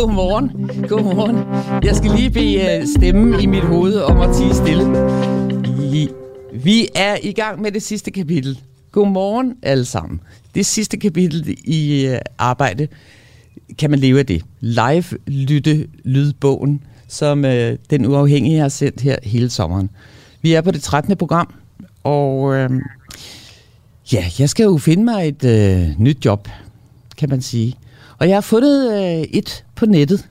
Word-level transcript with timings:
Godmorgen. 0.00 0.70
Godmorgen. 0.88 1.36
Jeg 1.84 1.96
skal 1.96 2.10
lige 2.10 2.30
bede 2.30 2.78
øh, 2.78 2.86
stemmen 2.96 3.40
i 3.40 3.46
mit 3.46 3.64
hoved 3.64 3.96
om 4.00 4.20
at 4.20 4.36
tige 4.36 4.54
stille. 4.54 4.84
Vi 6.52 6.88
er 6.94 7.16
i 7.22 7.32
gang 7.32 7.62
med 7.62 7.72
det 7.72 7.82
sidste 7.82 8.10
kapitel. 8.10 8.60
Godmorgen 8.92 9.54
alle 9.62 9.84
sammen. 9.84 10.20
Det 10.54 10.66
sidste 10.66 10.96
kapitel 10.96 11.56
i 11.64 12.06
øh, 12.06 12.18
arbejde 12.38 12.88
kan 13.78 13.90
man 13.90 13.98
leve 13.98 14.18
af 14.18 14.26
det. 14.26 14.44
Live 14.60 15.04
lytte 15.26 15.86
lydbogen, 16.04 16.84
som 17.08 17.44
øh, 17.44 17.78
den 17.90 18.06
uafhængige 18.06 18.58
har 18.58 18.68
sendt 18.68 19.00
her 19.00 19.16
hele 19.22 19.50
sommeren. 19.50 19.90
Vi 20.42 20.52
er 20.52 20.60
på 20.60 20.70
det 20.70 20.82
13. 20.82 21.16
program, 21.16 21.54
og 22.04 22.54
øh, 22.54 22.70
ja, 24.12 24.24
jeg 24.38 24.48
skal 24.48 24.64
jo 24.64 24.78
finde 24.78 25.04
mig 25.04 25.28
et 25.28 25.44
øh, 25.44 25.88
nyt 25.98 26.24
job, 26.24 26.48
kan 27.16 27.28
man 27.28 27.42
sige. 27.42 27.76
Og 28.20 28.28
jeg 28.28 28.36
har 28.36 28.40
fundet 28.40 28.92
øh, 28.92 29.20
et 29.20 29.64
på 29.74 29.86
nettet. 29.86 30.28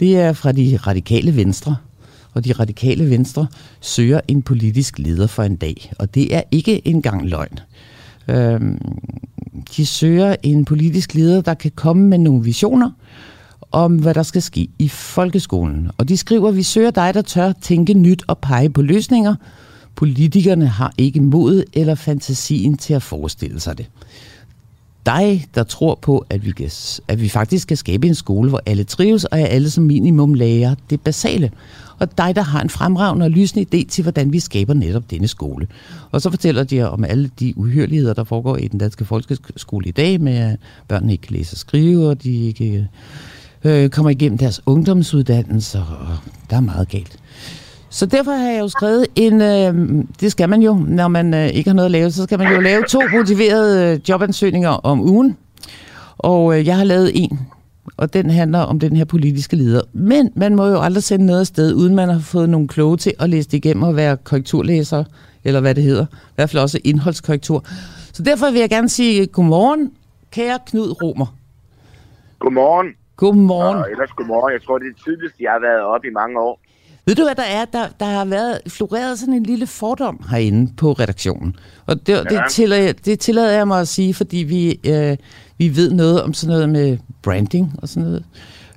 Det 0.00 0.16
er 0.16 0.32
fra 0.32 0.52
de 0.52 0.76
radikale 0.76 1.36
venstre. 1.36 1.76
Og 2.32 2.44
de 2.44 2.52
radikale 2.52 3.10
venstre 3.10 3.46
søger 3.80 4.20
en 4.28 4.42
politisk 4.42 4.98
leder 4.98 5.26
for 5.26 5.42
en 5.42 5.56
dag. 5.56 5.92
Og 5.98 6.14
det 6.14 6.34
er 6.34 6.42
ikke 6.50 6.88
engang 6.88 7.28
løgn. 7.28 7.58
Øhm, 8.28 8.78
de 9.76 9.86
søger 9.86 10.36
en 10.42 10.64
politisk 10.64 11.14
leder, 11.14 11.40
der 11.40 11.54
kan 11.54 11.70
komme 11.74 12.08
med 12.08 12.18
nogle 12.18 12.44
visioner 12.44 12.90
om, 13.72 13.96
hvad 13.96 14.14
der 14.14 14.22
skal 14.22 14.42
ske 14.42 14.68
i 14.78 14.88
folkeskolen. 14.88 15.90
Og 15.98 16.08
de 16.08 16.16
skriver, 16.16 16.50
vi 16.50 16.62
søger 16.62 16.90
dig, 16.90 17.14
der 17.14 17.22
tør 17.22 17.52
tænke 17.52 17.94
nyt 17.94 18.24
og 18.26 18.38
pege 18.38 18.70
på 18.70 18.82
løsninger. 18.82 19.34
Politikerne 19.94 20.66
har 20.66 20.92
ikke 20.98 21.20
mod 21.20 21.64
eller 21.72 21.94
fantasien 21.94 22.76
til 22.76 22.94
at 22.94 23.02
forestille 23.02 23.60
sig 23.60 23.78
det 23.78 23.86
dig, 25.06 25.46
der 25.54 25.62
tror 25.62 25.98
på, 26.02 26.26
at 26.30 26.46
vi, 26.46 26.50
kan, 26.50 26.70
at 27.08 27.20
vi 27.20 27.28
faktisk 27.28 27.62
skal 27.62 27.76
skabe 27.76 28.06
en 28.06 28.14
skole, 28.14 28.48
hvor 28.48 28.60
alle 28.66 28.84
trives, 28.84 29.24
og 29.24 29.40
at 29.40 29.48
alle 29.48 29.70
som 29.70 29.84
minimum 29.84 30.34
lærer 30.34 30.74
det 30.90 31.00
basale. 31.00 31.50
Og 31.98 32.18
dig, 32.18 32.36
der 32.36 32.42
har 32.42 32.60
en 32.60 32.70
fremragende 32.70 33.24
og 33.24 33.30
lysende 33.30 33.66
idé 33.74 33.88
til, 33.88 34.02
hvordan 34.02 34.32
vi 34.32 34.40
skaber 34.40 34.74
netop 34.74 35.10
denne 35.10 35.28
skole. 35.28 35.66
Og 36.10 36.22
så 36.22 36.30
fortæller 36.30 36.64
de 36.64 36.90
om 36.90 37.04
alle 37.04 37.30
de 37.40 37.58
uhyreligheder, 37.58 38.14
der 38.14 38.24
foregår 38.24 38.56
i 38.56 38.68
den 38.68 38.78
danske 38.78 39.04
folkeskole 39.04 39.86
i 39.86 39.90
dag, 39.90 40.20
med 40.20 40.36
at 40.36 40.56
børnene 40.88 41.12
ikke 41.12 41.22
kan 41.22 41.36
læse 41.36 41.54
og 41.54 41.58
skrive, 41.58 42.08
og 42.08 42.22
de 42.22 42.46
ikke 42.46 42.88
øh, 43.64 43.90
kommer 43.90 44.10
igennem 44.10 44.38
deres 44.38 44.60
ungdomsuddannelser, 44.66 45.82
og 45.82 46.30
der 46.50 46.56
er 46.56 46.60
meget 46.60 46.88
galt. 46.88 47.18
Så 47.94 48.06
derfor 48.06 48.32
har 48.32 48.50
jeg 48.50 48.60
jo 48.60 48.68
skrevet 48.68 49.06
en, 49.14 49.40
øh, 49.42 50.04
det 50.20 50.32
skal 50.32 50.48
man 50.48 50.62
jo, 50.62 50.74
når 50.74 51.08
man 51.08 51.34
øh, 51.34 51.46
ikke 51.46 51.70
har 51.70 51.74
noget 51.74 51.86
at 51.86 51.90
lave, 51.90 52.10
så 52.10 52.22
skal 52.22 52.38
man 52.38 52.54
jo 52.54 52.60
lave 52.60 52.84
to 52.84 53.00
motiverede 53.12 53.92
øh, 53.92 54.08
jobansøgninger 54.08 54.68
om 54.68 55.00
ugen. 55.00 55.36
Og 56.18 56.58
øh, 56.58 56.66
jeg 56.66 56.76
har 56.76 56.84
lavet 56.84 57.10
en, 57.14 57.38
og 57.96 58.14
den 58.14 58.30
handler 58.30 58.58
om 58.58 58.80
den 58.80 58.96
her 58.96 59.04
politiske 59.04 59.56
leder. 59.56 59.80
Men 59.92 60.32
man 60.36 60.54
må 60.54 60.66
jo 60.66 60.80
aldrig 60.80 61.02
sende 61.02 61.26
noget 61.26 61.40
afsted, 61.40 61.74
uden 61.74 61.94
man 61.94 62.08
har 62.08 62.18
fået 62.18 62.48
nogle 62.48 62.68
kloge 62.68 62.96
til 62.96 63.12
at 63.20 63.30
læse 63.30 63.50
det 63.50 63.56
igennem 63.56 63.82
og 63.82 63.96
være 63.96 64.16
korrekturlæser, 64.16 65.04
eller 65.44 65.60
hvad 65.60 65.74
det 65.74 65.82
hedder. 65.84 66.06
I 66.12 66.34
hvert 66.34 66.50
fald 66.50 66.62
også 66.62 66.78
indholdskorrektur. 66.84 67.64
Så 68.12 68.22
derfor 68.22 68.50
vil 68.50 68.60
jeg 68.60 68.70
gerne 68.70 68.88
sige 68.88 69.26
godmorgen, 69.26 69.92
kære 70.30 70.58
Knud 70.66 71.02
Romer. 71.02 71.26
Godmorgen. 72.38 72.88
Godmorgen. 73.16 73.78
Og 73.78 73.90
ellers 73.90 74.10
godmorgen. 74.10 74.52
Jeg 74.52 74.62
tror, 74.62 74.78
det 74.78 74.86
er 74.86 75.04
tidligst, 75.04 75.40
jeg 75.40 75.52
har 75.52 75.60
været 75.60 75.80
oppe 75.80 76.08
i 76.08 76.10
mange 76.10 76.40
år. 76.40 76.63
Ved 77.06 77.14
du, 77.14 77.24
hvad 77.24 77.34
der 77.34 77.42
er? 77.42 77.64
Der, 77.64 77.88
der 78.00 78.06
har 78.06 78.24
været 78.24 78.60
floreret 78.68 79.18
sådan 79.18 79.34
en 79.34 79.42
lille 79.42 79.66
fordom 79.66 80.24
herinde 80.30 80.72
på 80.76 80.92
redaktionen. 80.92 81.56
Og 81.86 82.06
det, 82.06 82.12
ja. 82.12 82.22
det, 82.22 82.42
tillader, 82.50 82.92
det 82.92 83.20
tillader 83.20 83.52
jeg 83.52 83.68
mig 83.68 83.80
at 83.80 83.88
sige, 83.88 84.14
fordi 84.14 84.36
vi, 84.36 84.80
øh, 84.86 85.16
vi 85.58 85.76
ved 85.76 85.92
noget 85.92 86.22
om 86.22 86.34
sådan 86.34 86.52
noget 86.52 86.68
med 86.68 86.98
branding 87.22 87.72
og 87.82 87.88
sådan 87.88 88.08
noget. 88.08 88.24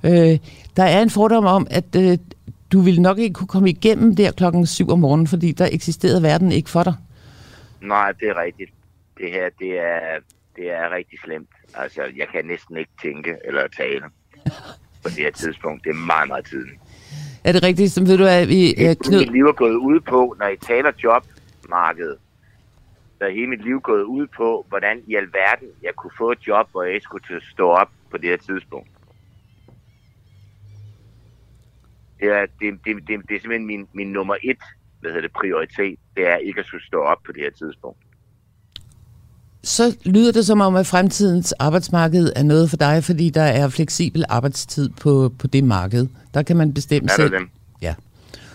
Øh, 0.04 0.38
der 0.76 0.84
er 0.84 1.02
en 1.02 1.10
fordom 1.10 1.46
om, 1.46 1.66
at 1.70 1.96
øh, 1.96 2.18
du 2.72 2.80
ville 2.80 3.02
nok 3.02 3.18
ikke 3.18 3.34
kunne 3.34 3.48
komme 3.48 3.70
igennem 3.70 4.16
der 4.16 4.32
klokken 4.32 4.66
7 4.66 4.88
om 4.88 4.98
morgenen, 4.98 5.26
fordi 5.26 5.52
der 5.52 5.68
eksisterede 5.72 6.22
verden 6.22 6.52
ikke 6.52 6.70
for 6.70 6.82
dig. 6.82 6.94
Nej, 7.80 8.12
det 8.12 8.28
er 8.28 8.42
rigtigt. 8.42 8.70
Det 9.18 9.30
her, 9.30 9.48
det 9.58 9.78
er, 9.78 10.20
det 10.56 10.70
er 10.70 10.90
rigtig 10.96 11.18
slemt. 11.24 11.48
Altså, 11.74 12.02
jeg 12.16 12.26
kan 12.32 12.44
næsten 12.44 12.76
ikke 12.76 12.90
tænke 13.02 13.36
eller 13.44 13.68
tale 13.76 14.04
på 15.02 15.08
det 15.08 15.18
her 15.18 15.30
tidspunkt. 15.30 15.84
Det 15.84 15.90
er 15.90 15.94
meget, 15.94 16.28
meget 16.28 16.46
tidligt. 16.46 16.80
Er 17.44 17.52
det 17.52 17.62
rigtigt? 17.62 17.92
Så 17.92 18.04
ved 18.04 18.18
du, 18.18 18.24
at 18.24 18.48
vi... 18.48 18.74
Uh, 18.78 18.94
Knud... 19.04 19.18
Mit 19.20 19.32
liv 19.32 19.44
er 19.44 19.52
gået 19.52 19.74
ud 19.74 20.00
på, 20.00 20.36
når 20.38 20.48
I 20.48 20.56
taler 20.56 20.92
jobmarkedet, 21.04 22.18
så 23.18 23.24
er 23.24 23.30
hele 23.30 23.46
mit 23.46 23.64
liv 23.64 23.80
gået 23.80 24.02
ud 24.02 24.26
på, 24.36 24.66
hvordan 24.68 25.02
i 25.06 25.14
alverden 25.14 25.68
jeg 25.82 25.94
kunne 25.94 26.10
få 26.18 26.32
et 26.32 26.38
job, 26.46 26.68
hvor 26.72 26.82
jeg 26.82 27.00
skulle 27.02 27.24
til 27.26 27.34
at 27.34 27.42
stå 27.52 27.68
op 27.68 27.90
på 28.10 28.16
det 28.16 28.30
her 28.30 28.36
tidspunkt. 28.36 28.88
Det 32.20 32.28
er, 32.28 32.46
det, 32.60 32.78
det, 32.84 33.08
det, 33.08 33.28
det 33.28 33.36
er 33.36 33.40
simpelthen 33.40 33.66
min, 33.66 33.88
min 33.92 34.12
nummer 34.12 34.36
et 34.42 34.58
hvad 35.00 35.10
hedder 35.10 35.28
det, 35.28 35.32
prioritet. 35.32 35.98
Det 36.16 36.26
er 36.26 36.36
ikke 36.36 36.60
at 36.60 36.66
skulle 36.66 36.86
stå 36.86 37.00
op 37.00 37.18
på 37.26 37.32
det 37.32 37.42
her 37.42 37.50
tidspunkt 37.50 37.98
så 39.68 39.96
lyder 40.04 40.32
det 40.32 40.46
som 40.46 40.60
om, 40.60 40.76
at 40.76 40.86
fremtidens 40.86 41.52
arbejdsmarked 41.52 42.32
er 42.36 42.42
noget 42.42 42.70
for 42.70 42.76
dig, 42.76 43.04
fordi 43.04 43.30
der 43.30 43.42
er 43.42 43.68
fleksibel 43.68 44.24
arbejdstid 44.28 44.88
på, 44.88 45.32
på 45.38 45.46
det 45.46 45.64
marked. 45.64 46.06
Der 46.34 46.42
kan 46.42 46.56
man 46.56 46.74
bestemme 46.74 47.08
selv. 47.08 47.32
Dem? 47.32 47.50
Ja. 47.82 47.94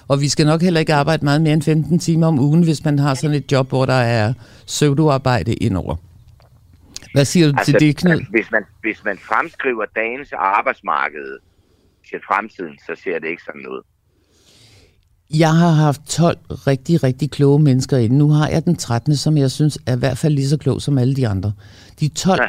Og 0.08 0.22
vi 0.22 0.30
skal 0.30 0.46
nok 0.46 0.62
heller 0.62 0.80
ikke 0.80 0.94
arbejde 0.94 1.26
meget 1.26 1.42
mere 1.42 1.54
end 1.54 1.62
15 1.62 2.00
timer 2.00 2.28
om 2.28 2.40
ugen, 2.40 2.64
hvis 2.64 2.86
man 2.86 3.00
har 3.00 3.14
sådan 3.14 3.36
et 3.36 3.52
job, 3.52 3.70
hvor 3.70 3.86
der 3.86 3.94
er 3.94 4.34
pseudoarbejde 4.66 5.54
indover. 5.54 5.96
Hvad 7.14 7.26
siger 7.26 7.52
du 7.52 7.54
altså, 7.58 7.72
til 7.72 7.80
det, 7.80 7.98
Knud? 7.98 8.26
Hvis 8.30 8.52
man, 8.52 8.64
hvis 8.82 9.04
man 9.04 9.18
fremskriver 9.18 9.86
dagens 9.96 10.34
arbejdsmarked 10.34 11.38
til 12.10 12.20
fremtiden, 12.28 12.80
så 12.88 13.02
ser 13.04 13.20
det 13.20 13.28
ikke 13.28 13.44
sådan 13.44 13.68
ud. 13.68 13.82
Jeg 15.34 15.54
har 15.54 15.70
haft 15.70 16.02
12 16.08 16.38
rigtig, 16.50 17.04
rigtig 17.04 17.32
kloge 17.32 17.60
mennesker 17.60 17.98
inde. 17.98 18.18
Nu 18.18 18.30
har 18.30 18.48
jeg 18.50 18.66
den 18.66 18.76
13., 18.76 19.16
som 19.16 19.38
jeg 19.38 19.52
synes 19.52 19.78
er 19.86 19.96
i 19.96 20.00
hvert 20.00 20.18
fald 20.18 20.34
lige 20.34 20.50
så 20.50 20.58
klog 20.58 20.82
som 20.82 20.98
alle 20.98 21.16
de 21.16 21.28
andre. 21.28 21.52
De 22.00 22.08
12, 22.08 22.42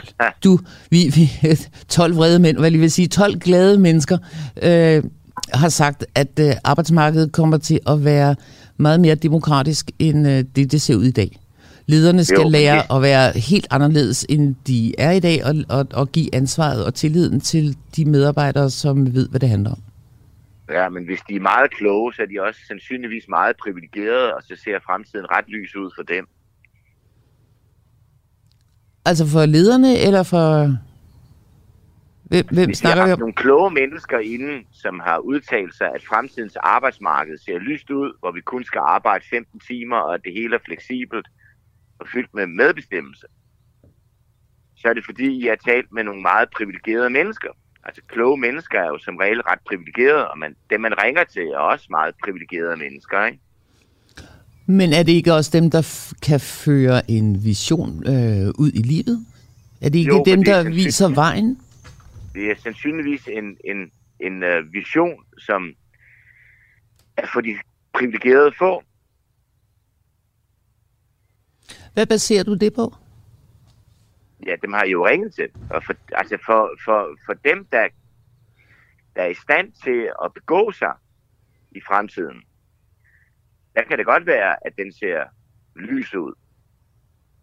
du, 0.45 0.59
vi, 0.91 1.13
vi, 1.15 1.31
12 1.89 2.17
vrede 2.17 2.39
mænd, 2.39 2.59
hvad 2.59 2.71
jeg 2.71 2.81
vil 2.81 2.91
sige, 2.91 3.09
12 3.09 3.39
glade 3.39 3.79
mennesker, 3.79 4.19
øh, 4.63 5.03
har 5.55 5.69
sagt, 5.69 6.07
at 6.15 6.39
øh, 6.41 6.53
arbejdsmarkedet 6.65 7.33
kommer 7.33 7.59
til 7.59 7.81
at 7.87 8.05
være 8.05 8.37
meget 8.77 9.01
mere 9.01 9.15
demokratisk, 9.15 9.91
end 9.99 10.29
øh, 10.29 10.45
det, 10.57 10.73
det 10.73 10.83
ser 10.83 10.97
ud 10.97 11.05
i 11.05 11.11
dag. 11.11 11.39
Lederne 11.87 12.25
skal 12.25 12.41
jo, 12.43 12.49
lære 12.49 12.77
det... 12.77 12.97
at 12.97 13.03
være 13.03 13.33
helt 13.39 13.67
anderledes, 13.71 14.27
end 14.29 14.55
de 14.67 14.95
er 14.99 15.11
i 15.11 15.21
dag, 15.21 15.45
og, 15.45 15.55
og, 15.69 15.87
og 15.93 16.13
give 16.13 16.35
ansvaret 16.35 16.85
og 16.85 16.95
tilliden 16.95 17.41
til 17.41 17.77
de 17.97 18.05
medarbejdere, 18.05 18.71
som 18.71 19.15
ved, 19.15 19.29
hvad 19.29 19.41
det 19.41 19.49
handler 19.49 19.71
om. 19.71 19.79
Ja, 20.69 20.89
men 20.89 21.05
hvis 21.05 21.21
de 21.29 21.35
er 21.35 21.41
meget 21.41 21.71
kloge, 21.71 22.15
så 22.15 22.23
er 22.23 22.27
de 22.27 22.43
også 22.43 22.61
sandsynligvis 22.69 23.29
meget 23.29 23.57
privilegerede, 23.57 24.35
og 24.35 24.43
så 24.43 24.57
ser 24.65 24.79
fremtiden 24.79 25.31
ret 25.31 25.49
lys 25.49 25.77
ud 25.77 25.91
for 25.97 26.03
dem. 26.03 26.27
Altså 29.05 29.27
for 29.27 29.47
lederne, 29.47 29.99
eller 30.07 30.23
for... 30.23 30.77
Hvem, 32.25 32.47
hvem 32.47 32.67
hvis 32.67 32.79
snakker 32.79 33.05
vi 33.05 33.11
har 33.11 33.17
nogle 33.17 33.35
kloge 33.35 33.71
mennesker 33.71 34.19
inden, 34.19 34.67
som 34.73 35.01
har 35.01 35.19
udtalt 35.19 35.75
sig, 35.75 35.91
at 35.95 36.05
fremtidens 36.05 36.57
arbejdsmarked 36.57 37.39
ser 37.39 37.59
lyst 37.59 37.91
ud, 37.91 38.13
hvor 38.21 38.33
vi 38.33 38.41
kun 38.41 38.65
skal 38.65 38.81
arbejde 38.85 39.25
15 39.31 39.61
timer, 39.61 39.97
og 39.97 40.15
at 40.15 40.21
det 40.25 40.33
hele 40.33 40.57
er 40.57 40.61
fleksibelt 40.65 41.27
og 41.99 42.07
fyldt 42.13 42.35
med 42.35 42.47
medbestemmelse, 42.47 43.27
så 44.77 44.89
er 44.89 44.95
det 44.95 45.05
fordi, 45.05 45.45
I 45.45 45.47
har 45.47 45.57
talt 45.57 45.93
med 45.93 46.05
nogle 46.05 46.23
meget 46.23 46.49
privilegerede 46.57 47.11
mennesker. 47.11 47.49
Altså 47.87 48.03
kloge 48.09 48.41
mennesker 48.41 48.79
er 48.81 48.87
jo 48.87 48.99
som 48.99 49.17
regel 49.17 49.41
ret 49.41 49.59
privilegerede, 49.69 50.29
og 50.29 50.39
man, 50.39 50.57
dem 50.71 50.81
man 50.81 51.03
ringer 51.03 51.25
til 51.25 51.43
er 51.43 51.59
også 51.59 51.87
meget 51.91 52.15
privilegerede 52.25 52.77
mennesker, 52.77 53.25
ikke? 53.27 53.39
Men 54.67 54.93
er 54.93 55.03
det 55.03 55.13
ikke 55.13 55.33
også 55.33 55.51
dem, 55.61 55.71
der 55.71 56.13
kan 56.23 56.41
føre 56.41 57.11
en 57.11 57.45
vision 57.45 58.07
øh, 58.07 58.49
ud 58.59 58.71
i 58.75 58.83
livet? 58.83 59.27
Er 59.81 59.89
det 59.89 59.99
ikke 59.99 60.15
jo, 60.15 60.23
dem, 60.27 60.45
der 60.45 60.63
viser 60.63 61.09
vejen? 61.09 61.61
Det 62.35 62.51
er 62.51 62.55
sandsynligvis 62.63 63.29
en, 63.29 63.57
en, 63.65 63.91
en 64.21 64.43
uh, 64.43 64.73
vision, 64.73 65.25
som 65.39 65.75
er 67.17 67.27
for 67.33 67.41
de 67.41 67.55
privilegerede 67.95 68.53
få. 68.59 68.83
Hvad 71.95 72.07
baserer 72.07 72.45
du 72.45 72.55
det 72.55 72.75
på? 72.75 72.95
Ja, 74.47 74.57
dem 74.63 74.73
har 74.73 74.85
I 74.85 74.91
jo 74.91 75.07
ringet 75.07 75.35
til. 75.35 75.51
Og 75.71 75.85
for, 75.85 75.95
altså 76.13 76.39
for, 76.47 76.71
for, 76.85 77.19
for 77.27 77.33
dem, 77.33 77.65
der, 77.65 77.89
der 79.17 79.23
er 79.23 79.27
i 79.29 79.35
stand 79.35 79.73
til 79.85 80.13
at 80.25 80.35
begå 80.35 80.73
sig 80.73 80.95
i 81.71 81.81
fremtiden, 81.81 82.43
der 83.75 83.83
kan 83.83 83.99
det 83.99 84.07
godt 84.07 84.27
være, 84.27 84.67
at 84.67 84.77
den 84.77 84.93
ser 84.93 85.25
lys 85.77 86.15
ud. 86.15 86.35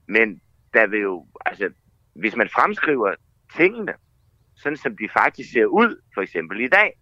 Men 0.08 0.42
der 0.74 0.88
vil 0.88 1.00
jo, 1.00 1.28
altså, 1.46 1.72
hvis 2.14 2.36
man 2.36 2.50
fremskriver 2.50 3.16
tingene, 3.56 3.94
sådan 4.56 4.78
som 4.78 4.98
de 4.98 5.10
faktisk 5.14 5.52
ser 5.52 5.66
ud, 5.66 6.02
for 6.14 6.22
eksempel 6.22 6.62
i 6.62 6.68
dag, 6.68 7.00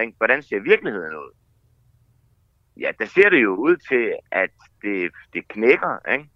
ikke? 0.00 0.14
hvordan 0.16 0.42
ser 0.42 0.60
virkeligheden 0.60 1.14
ud? 1.14 1.36
Ja, 2.76 2.90
der 2.98 3.04
ser 3.06 3.30
det 3.30 3.42
jo 3.42 3.54
ud 3.54 3.76
til, 3.76 4.14
at 4.30 4.50
det, 4.82 5.12
det 5.32 5.48
knækker, 5.48 6.12
ikke? 6.12 6.30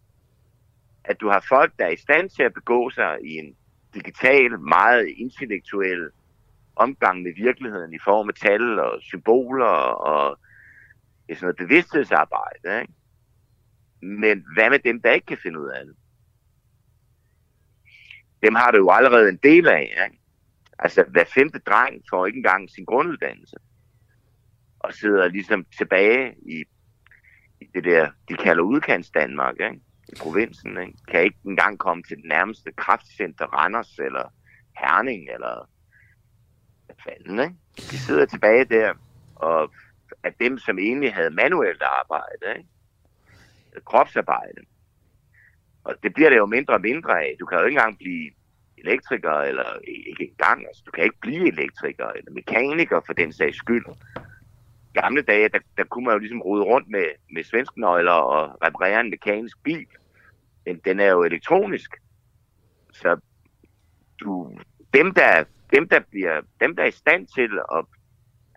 At 1.05 1.21
du 1.21 1.29
har 1.29 1.45
folk, 1.49 1.73
der 1.79 1.85
er 1.85 1.91
i 1.91 1.97
stand 1.97 2.31
til 2.31 2.43
at 2.43 2.55
begå 2.55 2.91
sig 2.91 3.19
i 3.25 3.33
en 3.37 3.57
digital, 3.95 4.61
meget 4.61 5.09
intellektuel 5.17 6.11
omgang 6.77 7.23
med 7.23 7.33
virkeligheden 7.37 7.95
i 7.95 7.99
form 8.05 8.29
af 8.29 8.35
tal 8.35 8.79
og 8.79 9.03
symboler 9.03 9.65
og 10.11 10.39
det 11.27 11.37
er 11.37 11.39
sådan 11.39 11.47
noget 11.47 11.69
bevidsthedsarbejde. 11.69 12.81
Ikke? 12.81 12.93
Men 14.03 14.45
hvad 14.55 14.71
med 14.71 14.79
dem, 14.79 15.03
der 15.03 15.13
ikke 15.13 15.27
kan 15.27 15.39
finde 15.43 15.61
ud 15.61 15.69
af 15.69 15.85
det? 15.87 15.97
Dem 18.43 18.55
har 18.55 18.71
du 18.71 18.77
jo 18.77 18.91
allerede 18.91 19.29
en 19.29 19.37
del 19.43 19.69
af. 19.69 19.83
Ikke? 19.83 20.19
Altså, 20.79 21.05
hver 21.09 21.25
femte 21.25 21.59
dreng 21.59 22.03
får 22.11 22.27
ikke 22.27 22.37
engang 22.37 22.71
sin 22.71 22.85
grunduddannelse. 22.85 23.57
Og 24.79 24.93
sidder 24.93 25.29
ligesom 25.29 25.67
tilbage 25.79 26.35
i, 26.43 26.65
i 27.61 27.65
det 27.75 27.85
der, 27.85 28.11
de 28.29 28.35
kalder 28.35 28.63
udkants 28.63 29.11
Danmark, 29.11 29.55
ikke? 29.61 29.81
I 30.13 30.17
provinsen. 30.21 30.79
Ikke? 30.79 30.99
Kan 31.09 31.23
ikke 31.23 31.39
engang 31.45 31.79
komme 31.79 32.03
til 32.03 32.17
det 32.17 32.25
nærmeste 32.25 32.73
kraftcenter 32.73 33.47
Randers 33.47 33.99
eller 33.99 34.33
Herning 34.79 35.31
eller 35.31 35.69
hvad 36.87 36.97
fanden, 37.05 37.41
ikke? 37.41 37.55
De 37.77 37.99
sidder 37.99 38.27
tilbage 38.27 38.65
der, 38.65 38.95
og 39.37 39.73
af 40.23 40.33
dem, 40.41 40.59
som 40.59 40.79
egentlig 40.79 41.15
havde 41.15 41.31
manuelt 41.31 41.83
arbejde, 41.83 42.59
ikke? 42.59 42.69
kropsarbejde. 43.85 44.61
Og 45.85 45.95
det 46.03 46.15
bliver 46.15 46.31
det 46.31 46.37
jo 46.37 46.47
mindre 46.47 46.75
og 46.75 46.81
mindre 46.81 47.21
af. 47.23 47.37
Du 47.41 47.47
kan 47.47 47.59
jo 47.59 47.65
ikke 47.65 47.79
engang 47.79 47.99
blive 47.99 48.31
elektriker, 48.79 49.33
eller 49.33 49.79
ikke 49.85 50.25
engang, 50.25 50.67
altså 50.67 50.83
du 50.87 50.91
kan 50.91 51.05
ikke 51.05 51.21
blive 51.21 51.53
elektriker, 51.53 52.07
eller 52.07 52.33
mekaniker 52.33 53.01
for 53.07 53.13
den 53.13 53.33
sags 53.33 53.57
skyld. 53.57 53.85
I 54.95 54.99
gamle 55.01 55.23
dage, 55.23 55.49
der, 55.49 55.59
der 55.77 55.85
kunne 55.85 56.05
man 56.05 56.13
jo 56.15 56.19
ligesom 56.19 56.43
rode 56.43 56.63
rundt 56.63 56.89
med, 56.89 57.05
med 57.31 57.45
svensknøgler 57.45 58.13
og 58.13 58.63
reparere 58.65 59.01
en 59.01 59.11
mekanisk 59.11 59.63
bil. 59.63 59.87
Men 60.67 60.81
den 60.85 61.01
er 61.01 61.11
jo 61.11 61.23
elektronisk. 61.23 61.97
Så 62.93 63.21
du, 64.21 64.59
dem, 64.95 65.15
der, 65.15 65.45
dem, 65.73 65.89
der 65.89 66.01
bliver, 66.11 66.41
dem, 66.61 66.77
der 66.77 66.83
er 66.83 66.87
i 66.87 66.91
stand 66.91 67.27
til 67.27 67.51
at 67.73 67.85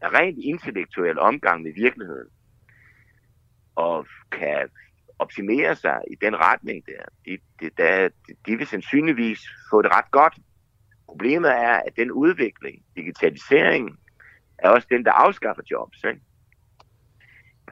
rent 0.03 0.39
intellektuel 0.43 1.19
omgang 1.19 1.61
med 1.61 1.73
virkeligheden, 1.73 2.29
og 3.75 4.07
kan 4.31 4.69
optimere 5.19 5.75
sig 5.75 6.01
i 6.11 6.15
den 6.15 6.35
retning 6.35 6.85
der, 6.85 7.03
de, 7.25 7.37
de, 7.59 7.69
der, 7.77 8.09
de 8.45 8.57
vil 8.57 8.67
sandsynligvis 8.67 9.39
få 9.69 9.81
det 9.81 9.95
ret 9.95 10.11
godt. 10.11 10.37
Problemet 11.05 11.51
er, 11.51 11.73
at 11.87 11.95
den 11.95 12.11
udvikling, 12.11 12.83
digitaliseringen, 12.95 13.97
er 14.57 14.69
også 14.69 14.87
den, 14.91 15.05
der 15.05 15.11
afskaffer 15.11 15.63
jobs. 15.71 16.03
Ikke? 16.03 16.21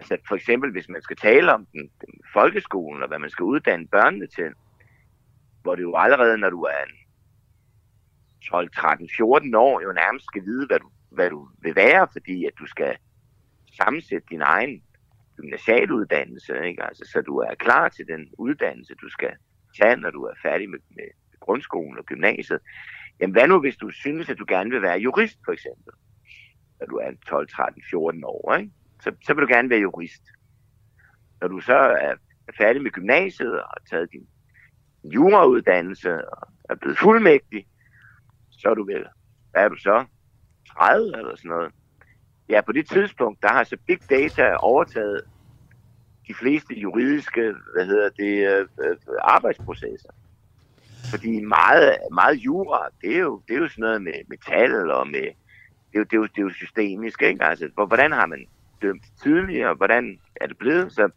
Altså 0.01 0.17
for 0.27 0.35
eksempel, 0.35 0.71
hvis 0.71 0.89
man 0.89 1.01
skal 1.01 1.17
tale 1.17 1.53
om 1.53 1.65
den, 1.65 1.91
den 2.01 2.13
folkeskolen, 2.33 3.01
og 3.03 3.07
hvad 3.07 3.19
man 3.19 3.29
skal 3.29 3.43
uddanne 3.43 3.87
børnene 3.87 4.27
til, 4.27 4.49
hvor 5.61 5.75
det 5.75 5.81
jo 5.81 5.95
allerede, 5.95 6.37
når 6.37 6.49
du 6.49 6.61
er 6.61 6.83
12, 8.49 8.69
13, 8.71 9.09
14 9.17 9.55
år, 9.55 9.81
jo 9.81 9.91
nærmest 9.91 10.25
skal 10.25 10.45
vide, 10.45 10.67
hvad 10.67 10.79
du, 10.79 10.89
hvad 11.09 11.29
du 11.29 11.49
vil 11.61 11.75
være, 11.75 12.07
fordi 12.11 12.45
at 12.45 12.53
du 12.59 12.65
skal 12.65 12.97
sammensætte 13.81 14.27
din 14.29 14.41
egen 14.41 14.83
gymnasialuddannelse, 15.35 16.53
ikke? 16.67 16.83
Altså, 16.83 17.09
så 17.11 17.21
du 17.21 17.37
er 17.37 17.55
klar 17.55 17.89
til 17.89 18.07
den 18.07 18.29
uddannelse, 18.37 18.93
du 19.01 19.09
skal 19.09 19.33
tage, 19.81 19.95
når 19.95 20.09
du 20.09 20.23
er 20.23 20.33
færdig 20.41 20.69
med, 20.69 20.79
med 20.89 21.07
grundskolen 21.39 21.97
og 21.97 22.05
gymnasiet. 22.05 22.59
Jamen 23.19 23.33
hvad 23.33 23.47
nu, 23.47 23.59
hvis 23.59 23.75
du 23.75 23.89
synes, 23.89 24.29
at 24.29 24.37
du 24.39 24.45
gerne 24.47 24.69
vil 24.69 24.81
være 24.81 24.99
jurist, 24.99 25.39
for 25.45 25.51
eksempel? 25.51 25.93
Når 26.79 26.85
du 26.85 26.95
er 26.95 27.11
12, 27.27 27.47
13, 27.47 27.83
14 27.89 28.23
år, 28.23 28.55
ikke? 28.55 28.71
Så, 29.01 29.11
så 29.25 29.33
vil 29.33 29.41
du 29.41 29.53
gerne 29.53 29.69
være 29.69 29.79
jurist. 29.79 30.23
Når 31.41 31.47
du 31.47 31.59
så 31.59 31.73
er, 31.75 32.13
færdig 32.57 32.81
med 32.81 32.91
gymnasiet 32.91 33.61
og 33.61 33.67
har 33.67 33.81
taget 33.89 34.11
din 34.11 34.27
jurauddannelse 35.03 36.29
og 36.29 36.47
er 36.69 36.75
blevet 36.75 36.97
fuldmægtig, 36.97 37.67
så 38.51 38.69
er 38.69 38.73
du 38.73 38.85
vel, 38.85 39.05
hvad 39.51 39.63
er 39.63 39.69
du 39.69 39.75
så? 39.75 40.05
30 40.77 41.17
eller 41.17 41.35
sådan 41.35 41.49
noget. 41.49 41.71
Ja, 42.49 42.61
på 42.61 42.71
det 42.71 42.89
tidspunkt, 42.89 43.43
der 43.43 43.49
har 43.49 43.63
så 43.63 43.77
big 43.87 44.09
data 44.09 44.55
overtaget 44.55 45.21
de 46.27 46.33
fleste 46.33 46.73
juridiske, 46.73 47.53
hvad 47.73 47.85
hedder 47.85 48.09
det, 48.09 48.67
øh, 48.83 48.97
arbejdsprocesser. 49.21 50.09
Fordi 51.09 51.39
meget, 51.39 51.97
meget 52.11 52.35
jura, 52.35 52.87
det 53.01 53.15
er 53.15 53.19
jo, 53.19 53.41
det 53.47 53.55
er 53.55 53.59
jo 53.59 53.67
sådan 53.67 53.81
noget 53.81 54.01
med 54.01 54.13
metal 54.27 54.91
og 54.91 55.07
med, 55.07 55.27
det 55.91 55.95
er 55.95 55.99
jo, 55.99 56.03
det 56.03 56.13
er 56.13 56.17
jo, 56.17 56.23
det 56.23 56.37
er 56.37 56.41
jo 56.41 56.49
systemisk, 56.49 57.21
ikke? 57.21 57.45
Altså, 57.45 57.69
hvordan 57.75 58.11
har 58.11 58.25
man 58.25 58.45
dømt 58.81 59.03
tidligere, 59.23 59.73
hvordan 59.73 60.17
er 60.41 60.47
det 60.47 60.57
blevet? 60.57 60.93
Så 60.93 61.09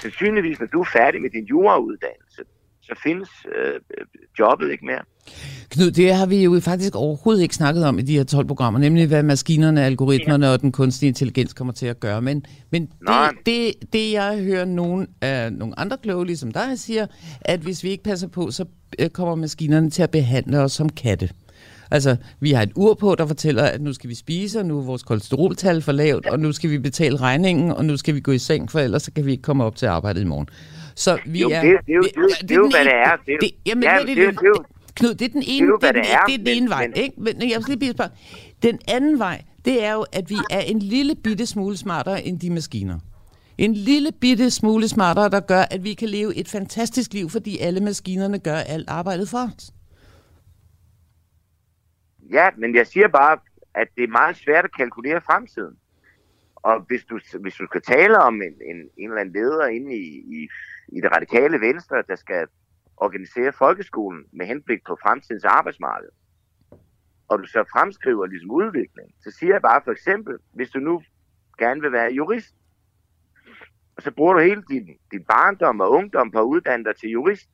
sandsynligvis, 0.00 0.60
når 0.60 0.66
du 0.66 0.80
er 0.80 0.88
færdig 0.92 1.22
med 1.22 1.30
din 1.30 1.44
jurauddannelse, 1.44 2.42
så 2.82 3.00
findes 3.02 3.30
øh, 3.56 3.80
jobbet 4.38 4.70
ikke 4.70 4.86
mere. 4.86 5.02
Knud, 5.70 5.90
det 5.90 6.14
har 6.14 6.26
vi 6.26 6.44
jo 6.44 6.60
faktisk 6.60 6.96
overhovedet 6.96 7.42
ikke 7.42 7.54
snakket 7.54 7.86
om 7.86 7.98
i 7.98 8.02
de 8.02 8.16
her 8.16 8.24
12 8.24 8.46
programmer, 8.46 8.80
nemlig 8.80 9.06
hvad 9.06 9.22
maskinerne, 9.22 9.84
algoritmerne 9.84 10.46
ja. 10.46 10.52
og 10.52 10.60
den 10.60 10.72
kunstige 10.72 11.08
intelligens 11.08 11.52
kommer 11.52 11.72
til 11.72 11.86
at 11.86 12.00
gøre. 12.00 12.22
Men, 12.22 12.46
men 12.70 12.86
det, 12.86 13.46
det, 13.46 13.92
det, 13.92 14.12
jeg 14.12 14.38
hører 14.44 14.64
nogen 14.64 15.08
af 15.20 15.52
nogle 15.52 15.78
andre 15.78 15.96
kloge, 16.02 16.26
ligesom 16.26 16.52
dig, 16.52 16.78
siger, 16.78 17.06
at 17.40 17.60
hvis 17.60 17.84
vi 17.84 17.88
ikke 17.88 18.04
passer 18.04 18.28
på, 18.28 18.50
så 18.50 18.64
øh, 18.98 19.10
kommer 19.10 19.34
maskinerne 19.34 19.90
til 19.90 20.02
at 20.02 20.10
behandle 20.10 20.60
os 20.60 20.72
som 20.72 20.88
katte. 20.88 21.28
Altså, 21.90 22.16
vi 22.40 22.52
har 22.52 22.62
et 22.62 22.72
ur 22.74 22.94
på, 22.94 23.14
der 23.18 23.26
fortæller, 23.26 23.62
at 23.62 23.80
nu 23.80 23.92
skal 23.92 24.10
vi 24.10 24.14
spise, 24.14 24.58
og 24.58 24.66
nu 24.66 24.78
er 24.78 24.82
vores 24.82 25.02
kolesteroltal 25.02 25.82
for 25.82 25.92
lavt, 25.92 26.26
og 26.26 26.40
nu 26.40 26.52
skal 26.52 26.70
vi 26.70 26.78
betale 26.78 27.16
regningen, 27.16 27.70
og 27.70 27.84
nu 27.84 27.96
skal 27.96 28.14
vi 28.14 28.20
gå 28.20 28.32
i 28.32 28.38
seng, 28.38 28.70
for 28.70 28.80
ellers 28.80 29.02
så 29.02 29.12
kan 29.12 29.26
vi 29.26 29.30
ikke 29.30 29.42
komme 29.42 29.64
op 29.64 29.76
til 29.76 29.86
arbejdet 29.86 30.20
i 30.20 30.24
morgen. 30.24 30.48
Så 30.94 31.18
vi 31.26 31.40
jo, 31.40 31.50
er... 31.52 31.62
Det, 31.62 31.70
det, 31.86 31.92
er 31.92 31.96
jo, 31.96 32.02
det, 32.02 32.12
det, 32.14 32.48
det, 32.48 32.50
er 32.50 32.54
jo, 32.54 32.70
hvad 32.70 32.84
det 32.84 32.94
er. 32.94 33.16
Det, 33.26 33.36
det, 33.40 33.50
jamen, 33.66 33.82
ja, 33.82 33.98
det, 34.06 34.16
det, 34.16 34.16
det, 34.16 34.38
det, 34.40 34.66
Knud, 34.94 35.14
det 35.14 35.24
er 35.24 35.28
den 35.28 35.42
ene, 35.46 35.66
det 35.66 35.88
er, 35.88 35.92
det, 35.92 36.04
det, 36.04 36.12
er, 36.12 36.24
det 36.26 36.34
er 36.34 36.38
den 36.38 36.48
ene 36.48 36.60
men, 36.60 36.70
vej, 36.70 36.86
men, 36.86 36.96
ikke? 36.96 37.20
Men 37.20 37.50
jeg 37.50 37.62
skal 37.62 37.78
lige 37.78 37.92
spørge. 37.92 38.10
Den 38.62 38.78
anden 38.88 39.18
vej, 39.18 39.42
det 39.64 39.84
er 39.84 39.92
jo, 39.92 40.04
at 40.12 40.30
vi 40.30 40.36
er 40.50 40.60
en 40.60 40.78
lille 40.78 41.14
bitte 41.14 41.46
smule 41.46 41.76
smartere 41.76 42.26
end 42.26 42.40
de 42.40 42.50
maskiner. 42.50 42.98
En 43.58 43.74
lille 43.74 44.12
bitte 44.12 44.50
smule 44.50 44.88
smartere, 44.88 45.28
der 45.28 45.40
gør, 45.40 45.62
at 45.70 45.84
vi 45.84 45.94
kan 45.94 46.08
leve 46.08 46.36
et 46.36 46.48
fantastisk 46.48 47.12
liv, 47.12 47.30
fordi 47.30 47.58
alle 47.58 47.80
maskinerne 47.80 48.38
gør 48.38 48.56
alt 48.56 48.88
arbejdet 48.88 49.28
for 49.28 49.50
os. 49.56 49.70
Ja, 52.30 52.50
men 52.56 52.74
jeg 52.74 52.86
siger 52.86 53.08
bare, 53.08 53.38
at 53.74 53.88
det 53.96 54.04
er 54.04 54.08
meget 54.08 54.36
svært 54.36 54.64
at 54.64 54.76
kalkulere 54.76 55.20
fremtiden. 55.20 55.78
Og 56.54 56.80
hvis 56.80 57.04
du, 57.04 57.20
hvis 57.40 57.54
du 57.54 57.66
skal 57.66 57.82
tale 57.82 58.18
om 58.18 58.42
en, 58.42 58.54
en, 58.70 58.90
en 58.96 59.08
eller 59.08 59.20
anden 59.20 59.34
leder 59.34 59.66
inde 59.66 59.96
i, 59.96 60.24
i 60.42 60.48
i 60.88 61.00
det 61.00 61.12
radikale 61.12 61.60
venstre, 61.60 62.02
der 62.08 62.16
skal 62.16 62.46
organisere 62.96 63.52
folkeskolen 63.52 64.24
med 64.32 64.46
henblik 64.46 64.84
på 64.86 64.96
fremtidens 65.02 65.44
arbejdsmarked, 65.44 66.08
og 67.28 67.38
du 67.38 67.46
så 67.46 67.64
fremskriver 67.72 68.26
ligesom 68.26 68.50
udvikling, 68.50 69.14
så 69.24 69.30
siger 69.30 69.54
jeg 69.54 69.62
bare 69.62 69.80
for 69.84 69.92
eksempel, 69.92 70.38
hvis 70.52 70.70
du 70.70 70.78
nu 70.78 71.02
gerne 71.58 71.80
vil 71.80 71.92
være 71.92 72.12
jurist, 72.12 72.54
og 73.96 74.02
så 74.02 74.10
bruger 74.10 74.32
du 74.32 74.40
hele 74.40 74.62
din, 74.68 74.98
din 75.10 75.24
barndom 75.24 75.80
og 75.80 75.90
ungdom 75.90 76.30
på 76.30 76.38
at 76.38 76.44
uddanne 76.44 76.84
dig 76.84 76.96
til 76.96 77.10
jurist, 77.10 77.50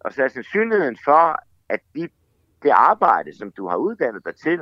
og 0.00 0.12
så 0.12 0.24
er 0.24 0.28
sandsynligheden 0.28 0.98
for, 1.04 1.42
at 1.68 1.80
de, 1.94 2.08
det 2.62 2.70
arbejde, 2.70 3.38
som 3.38 3.52
du 3.52 3.68
har 3.68 3.76
uddannet 3.76 4.24
dig 4.24 4.34
til, 4.36 4.60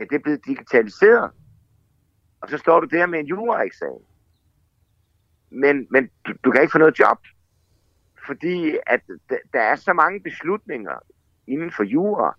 ja, 0.00 0.04
det 0.04 0.12
er 0.12 0.22
blevet 0.22 0.46
digitaliseret. 0.46 1.30
Og 2.40 2.48
så 2.48 2.58
står 2.58 2.80
du 2.80 2.86
der 2.86 3.06
med 3.06 3.18
en 3.18 3.26
juraeksamen 3.26 4.02
men, 5.50 5.86
men 5.90 6.10
du, 6.26 6.32
du 6.44 6.50
kan 6.50 6.62
ikke 6.62 6.72
få 6.72 6.78
noget 6.78 6.98
job, 6.98 7.18
fordi 8.26 8.78
at 8.86 9.00
der 9.52 9.60
er 9.60 9.76
så 9.76 9.92
mange 9.92 10.20
beslutninger 10.20 10.98
inden 11.46 11.72
for 11.72 11.82
jura, 11.82 12.36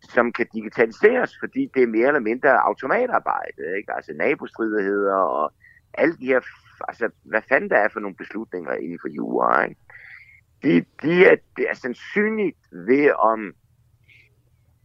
som 0.00 0.32
kan 0.32 0.46
digitaliseres, 0.52 1.38
fordi 1.40 1.70
det 1.74 1.82
er 1.82 1.86
mere 1.86 2.06
eller 2.06 2.20
mindre 2.20 2.66
automatarbejde, 2.66 3.76
ikke? 3.76 3.92
altså 3.92 4.12
nabostridigheder 4.12 5.14
og 5.14 5.52
alle 5.94 6.16
de 6.16 6.26
her, 6.26 6.40
altså 6.88 7.10
hvad 7.22 7.42
fanden 7.48 7.70
der 7.70 7.76
er 7.76 7.88
for 7.88 8.00
nogle 8.00 8.16
beslutninger 8.16 8.72
inden 8.72 8.98
for 9.02 9.08
jura, 9.08 9.64
ikke? 9.64 9.80
De, 10.62 10.84
de 11.02 11.24
er, 11.24 11.36
det 11.56 11.66
er 11.70 11.74
sandsynligt 11.74 12.58
ved 12.72 13.10
om, 13.12 13.52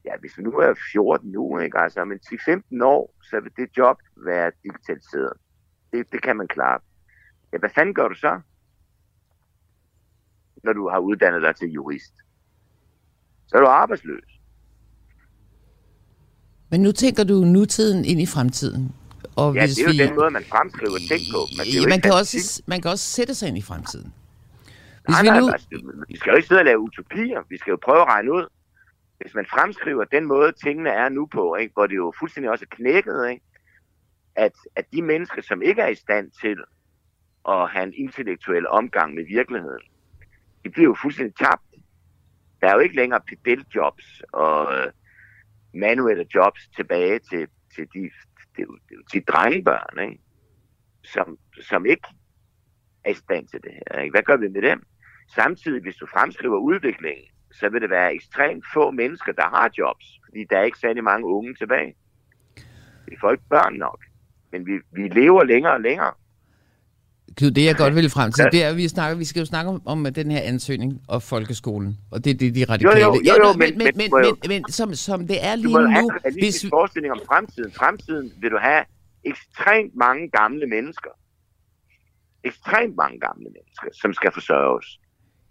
ja, 0.07 0.13
hvis 0.19 0.37
vi 0.37 0.43
nu 0.43 0.51
er 0.51 0.73
14 0.91 1.31
nu, 1.31 1.59
ikke? 1.59 1.77
altså 1.79 1.99
om 2.01 2.11
10-15 2.11 2.83
år, 2.83 3.03
så 3.29 3.39
vil 3.43 3.51
det 3.57 3.77
job 3.77 3.97
være 4.15 4.51
digitaliseret. 4.63 5.33
Det, 5.91 6.11
det 6.11 6.21
kan 6.21 6.35
man 6.37 6.47
klare. 6.47 6.79
Ja, 7.53 7.57
hvad 7.57 7.69
fanden 7.75 7.95
gør 7.95 8.07
du 8.07 8.15
så, 8.15 8.39
når 10.63 10.73
du 10.73 10.89
har 10.89 10.99
uddannet 10.99 11.41
dig 11.41 11.55
til 11.55 11.69
jurist? 11.69 12.13
Så 13.47 13.57
er 13.57 13.61
du 13.61 13.67
arbejdsløs. 13.67 14.29
Men 16.69 16.81
nu 16.81 16.91
tænker 16.91 17.23
du 17.23 17.33
nutiden 17.33 18.05
ind 18.05 18.21
i 18.21 18.25
fremtiden. 18.25 18.95
Og 19.35 19.55
ja, 19.55 19.65
hvis 19.65 19.75
det 19.75 19.85
er 19.85 19.91
vi... 19.91 19.97
jo 19.97 20.07
den 20.07 20.15
måde, 20.15 20.31
man 20.31 20.43
fremskriver 20.43 20.97
ting 21.11 21.21
på. 21.33 21.39
Men 21.57 21.65
det 21.65 21.81
ja, 21.81 21.87
man, 21.87 22.01
kan 22.01 22.13
også, 22.13 22.63
man 22.65 22.81
kan 22.81 22.91
også 22.91 23.05
sætte 23.17 23.35
sig 23.35 23.47
ind 23.49 23.57
i 23.57 23.61
fremtiden. 23.61 24.13
Hvis 25.05 25.13
nej, 25.15 25.21
vi, 25.21 25.27
nej, 25.27 25.39
nu... 25.39 25.49
altså, 25.49 25.67
vi 26.07 26.17
skal 26.17 26.29
jo 26.31 26.35
ikke 26.35 26.47
sidde 26.47 26.61
og 26.61 26.65
lave 26.65 26.79
utopier. 26.79 27.39
Vi 27.49 27.57
skal 27.57 27.71
jo 27.71 27.77
prøve 27.85 28.01
at 28.01 28.07
regne 28.07 28.31
ud. 28.33 28.45
Hvis 29.17 29.35
man 29.35 29.45
fremskriver 29.45 30.03
den 30.03 30.25
måde, 30.25 30.51
tingene 30.51 30.89
er 30.89 31.09
nu 31.09 31.25
på, 31.25 31.55
ikke, 31.55 31.73
hvor 31.73 31.87
det 31.87 31.95
jo 31.95 32.13
fuldstændig 32.19 32.51
også 32.51 32.65
er 32.71 32.75
knækket, 32.75 33.29
ikke, 33.29 33.45
at, 34.35 34.53
at 34.75 34.85
de 34.93 35.01
mennesker, 35.01 35.41
som 35.41 35.61
ikke 35.61 35.81
er 35.81 35.87
i 35.87 35.95
stand 35.95 36.31
til 36.31 36.57
at 37.49 37.69
have 37.69 37.83
en 37.83 37.93
intellektuel 37.93 38.67
omgang 38.67 39.13
med 39.13 39.25
virkeligheden. 39.25 39.83
De 40.63 40.69
bliver 40.69 40.87
jo 40.87 40.95
fuldstændig 41.01 41.35
tabt. 41.35 41.61
Der 42.61 42.67
er 42.67 42.73
jo 42.73 42.79
ikke 42.79 42.95
længere 42.95 43.21
pedeljobs 43.21 44.21
og, 44.33 44.77
øh, 44.77 44.91
manuelle 45.73 46.25
jobs 46.35 46.67
tilbage 46.75 47.19
til, 47.19 47.47
til 47.75 47.87
de, 47.93 48.09
de, 48.57 48.65
til 49.11 49.23
drengebørn, 49.23 50.09
ikke? 50.09 50.23
Som, 51.03 51.37
som 51.61 51.85
ikke 51.85 52.07
er 53.03 53.09
i 53.11 53.13
stand 53.13 53.47
til 53.47 53.63
det 53.63 53.71
her. 53.71 54.01
Ikke? 54.01 54.13
Hvad 54.13 54.23
gør 54.23 54.37
vi 54.37 54.47
med 54.47 54.61
dem? 54.61 54.83
Samtidig, 55.35 55.81
hvis 55.81 55.95
du 55.95 56.05
fremskriver 56.05 56.57
udviklingen, 56.57 57.25
så 57.59 57.69
vil 57.69 57.81
det 57.81 57.89
være 57.89 58.13
ekstremt 58.13 58.65
få 58.73 58.91
mennesker, 58.91 59.31
der 59.31 59.49
har 59.55 59.69
jobs, 59.77 60.05
fordi 60.25 60.45
der 60.49 60.57
er 60.57 60.63
ikke 60.63 60.79
særlig 60.79 61.03
mange 61.03 61.25
unge 61.25 61.53
tilbage. 61.53 61.95
Vi 63.07 63.15
får 63.21 63.31
ikke 63.31 63.43
børn 63.49 63.73
nok, 63.73 63.99
men 64.51 64.65
vi, 64.65 64.71
vi 64.91 65.07
lever 65.07 65.43
længere 65.43 65.73
og 65.73 65.81
længere. 65.81 66.13
Knud, 67.37 67.51
det 67.51 67.65
jeg 67.65 67.75
godt 67.75 67.95
vil 67.95 68.09
frem 68.09 68.31
til, 68.31 68.45
det 68.51 68.63
er, 68.63 68.69
at 68.69 68.77
vi, 68.77 68.87
snakker, 68.87 69.17
vi 69.17 69.25
skal 69.25 69.39
jo 69.39 69.45
snakke 69.45 69.69
om, 69.71 69.81
om 69.85 70.13
den 70.13 70.31
her 70.31 70.41
ansøgning 70.41 71.01
og 71.07 71.23
folkeskolen, 71.23 71.97
og 72.11 72.23
det 72.23 72.29
er 72.33 72.37
det, 72.37 72.55
de 72.55 72.65
radikale. 72.65 72.99
Jo, 72.99 73.13
jo, 73.13 73.21
jo, 73.27 73.47
jo 73.47 73.53
men, 73.53 73.77
men, 73.77 73.87
men, 73.95 74.11
men, 74.11 74.35
men, 74.47 74.71
som, 74.71 74.93
som 74.93 75.27
det 75.27 75.45
er 75.45 75.55
lige 75.55 75.65
du 75.65 75.71
må 75.71 75.79
nu... 75.79 75.87
have 75.87 76.09
en 76.25 76.33
hvis... 76.33 76.65
forestilling 76.69 77.11
om 77.13 77.19
fremtiden. 77.27 77.71
Fremtiden 77.71 78.33
vil 78.41 78.51
du 78.51 78.57
have 78.57 78.83
ekstremt 79.23 79.95
mange 79.95 80.29
gamle 80.29 80.67
mennesker. 80.67 81.09
Ekstremt 82.43 82.95
mange 82.95 83.19
gamle 83.19 83.49
mennesker, 83.55 83.87
som 84.01 84.13
skal 84.13 84.31
forsørges. 84.31 84.99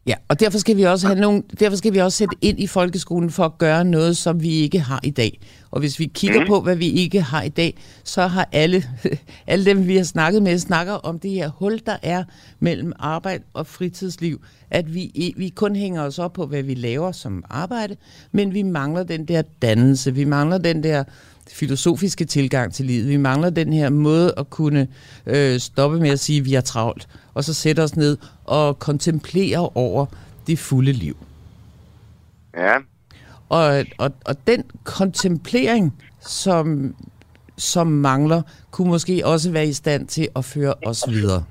Ja, 0.07 0.15
og 0.29 0.41
derfor 0.41 0.59
skal 0.59 0.77
vi 0.77 0.83
også 0.83 1.07
have 1.07 1.21
nogle, 1.21 1.43
derfor 1.61 1.77
skal 1.77 1.95
vi 1.95 1.99
også 1.99 2.19
sætte 2.19 2.37
ind 2.41 2.61
i 2.61 2.67
folkeskolen 2.67 3.31
for 3.31 3.45
at 3.45 3.59
gøre 3.59 3.85
noget, 3.85 4.17
som 4.17 4.43
vi 4.43 4.51
ikke 4.51 4.81
har 4.81 5.01
i 5.03 5.11
dag. 5.11 5.41
Og 5.71 5.81
hvis 5.81 5.99
vi 5.99 6.11
kigger 6.15 6.41
mm. 6.41 6.47
på, 6.47 6.61
hvad 6.61 6.77
vi 6.77 6.89
ikke 6.89 7.23
har 7.23 7.43
i 7.43 7.49
dag, 7.49 7.77
så 8.05 8.27
har 8.27 8.49
alle, 8.53 8.85
alle 9.47 9.65
dem, 9.65 9.87
vi 9.87 9.97
har 9.97 10.05
snakket 10.05 10.43
med, 10.43 10.59
snakker 10.59 10.93
om 10.93 11.19
det 11.19 11.31
her 11.31 11.49
hul, 11.49 11.81
der 11.87 11.97
er 12.03 12.25
mellem 12.61 12.93
arbejde 12.99 13.45
og 13.55 13.67
fritidsliv. 13.67 14.41
At 14.71 14.95
vi, 14.95 15.35
vi 15.37 15.49
kun 15.49 15.77
hænger 15.77 16.03
os 16.03 16.19
op 16.19 16.33
på, 16.33 16.47
hvad 16.47 16.63
vi 16.63 16.75
laver 16.75 17.13
som 17.13 17.45
arbejde, 17.51 17.97
men 18.33 18.55
vi 18.55 18.63
mangler 18.63 19.03
den 19.03 19.25
der 19.25 19.43
dannelse, 19.63 20.15
vi 20.15 20.25
mangler 20.25 20.59
den 20.59 20.83
der 20.83 21.05
filosofiske 21.53 22.25
tilgang 22.25 22.75
til 22.75 22.85
livet. 22.85 23.09
Vi 23.09 23.17
mangler 23.17 23.51
den 23.51 23.73
her 23.73 23.91
måde 23.91 24.35
at 24.37 24.51
kunne 24.51 24.89
øh, 25.27 25.61
stoppe 25.61 26.01
med 26.01 26.11
at 26.11 26.21
sige, 26.21 26.39
at 26.39 26.45
vi 26.45 26.55
er 26.55 26.61
travlt, 26.61 27.09
og 27.35 27.45
så 27.45 27.55
sætte 27.55 27.81
os 27.81 27.97
ned 27.97 28.17
og 28.45 28.79
kontemplere 28.79 29.69
over 29.75 30.07
det 30.47 30.59
fulde 30.59 30.93
liv. 30.93 31.17
Ja. 32.57 32.75
Og, 33.49 33.85
og, 33.99 34.13
og 34.25 34.47
den 34.47 34.65
kontemplering, 34.85 35.95
som, 36.21 36.95
som 37.57 37.87
mangler, 37.87 38.43
kunne 38.71 38.89
måske 38.89 39.27
også 39.27 39.51
være 39.51 39.67
i 39.67 39.73
stand 39.73 40.07
til 40.07 40.29
at 40.37 40.45
føre 40.45 40.75
os 40.87 41.05
videre. 41.09 41.45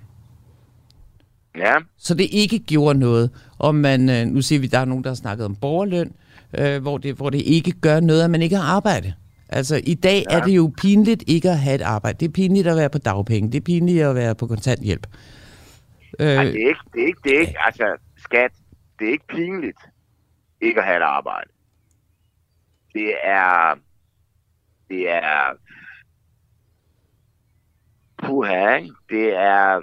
Ja. 1.57 1.73
Så 1.97 2.13
det 2.13 2.27
ikke 2.31 2.59
gjorde 2.59 2.99
noget, 2.99 3.29
om 3.59 3.75
man, 3.75 4.09
øh, 4.09 4.27
nu 4.27 4.41
ser 4.41 4.59
vi, 4.59 4.67
der 4.67 4.79
er 4.79 4.85
nogen, 4.85 5.03
der 5.03 5.09
har 5.09 5.15
snakket 5.15 5.45
om 5.45 5.55
borgerløn, 5.55 6.11
øh, 6.53 6.81
hvor, 6.81 6.97
det, 6.97 7.15
hvor 7.15 7.29
det 7.29 7.41
ikke 7.41 7.71
gør 7.71 7.99
noget, 7.99 8.23
at 8.23 8.29
man 8.29 8.41
ikke 8.41 8.55
har 8.55 8.63
arbejde. 8.63 9.13
Altså, 9.49 9.81
i 9.83 9.93
dag 9.93 10.23
ja. 10.29 10.37
er 10.37 10.43
det 10.43 10.55
jo 10.55 10.73
pinligt 10.81 11.23
ikke 11.27 11.49
at 11.49 11.59
have 11.59 11.75
et 11.75 11.81
arbejde. 11.81 12.17
Det 12.19 12.27
er 12.27 12.31
pinligt 12.31 12.67
at 12.67 12.75
være 12.75 12.89
på 12.89 12.97
dagpenge. 12.97 13.51
Det 13.51 13.57
er 13.57 13.65
pinligt 13.65 14.03
at 14.03 14.15
være 14.15 14.35
på 14.35 14.47
kontanthjælp. 14.47 15.07
Øh, 16.19 16.27
Ej, 16.27 16.43
det, 16.43 16.63
er 16.63 16.67
ikke, 16.67 16.79
det, 16.93 17.01
er 17.01 17.07
ikke, 17.07 17.19
det 17.23 17.35
er 17.35 17.39
ikke, 17.39 17.55
altså, 17.65 17.97
skat, 18.17 18.51
det 18.99 19.07
er 19.07 19.11
ikke 19.11 19.27
pinligt 19.27 19.79
ikke 20.61 20.79
at 20.79 20.85
have 20.85 20.97
et 20.97 21.03
arbejde. 21.03 21.49
Det 22.93 23.13
er, 23.23 23.75
det 24.89 25.09
er, 25.09 25.57
puha, 28.17 28.79
det 29.09 29.35
er 29.35 29.81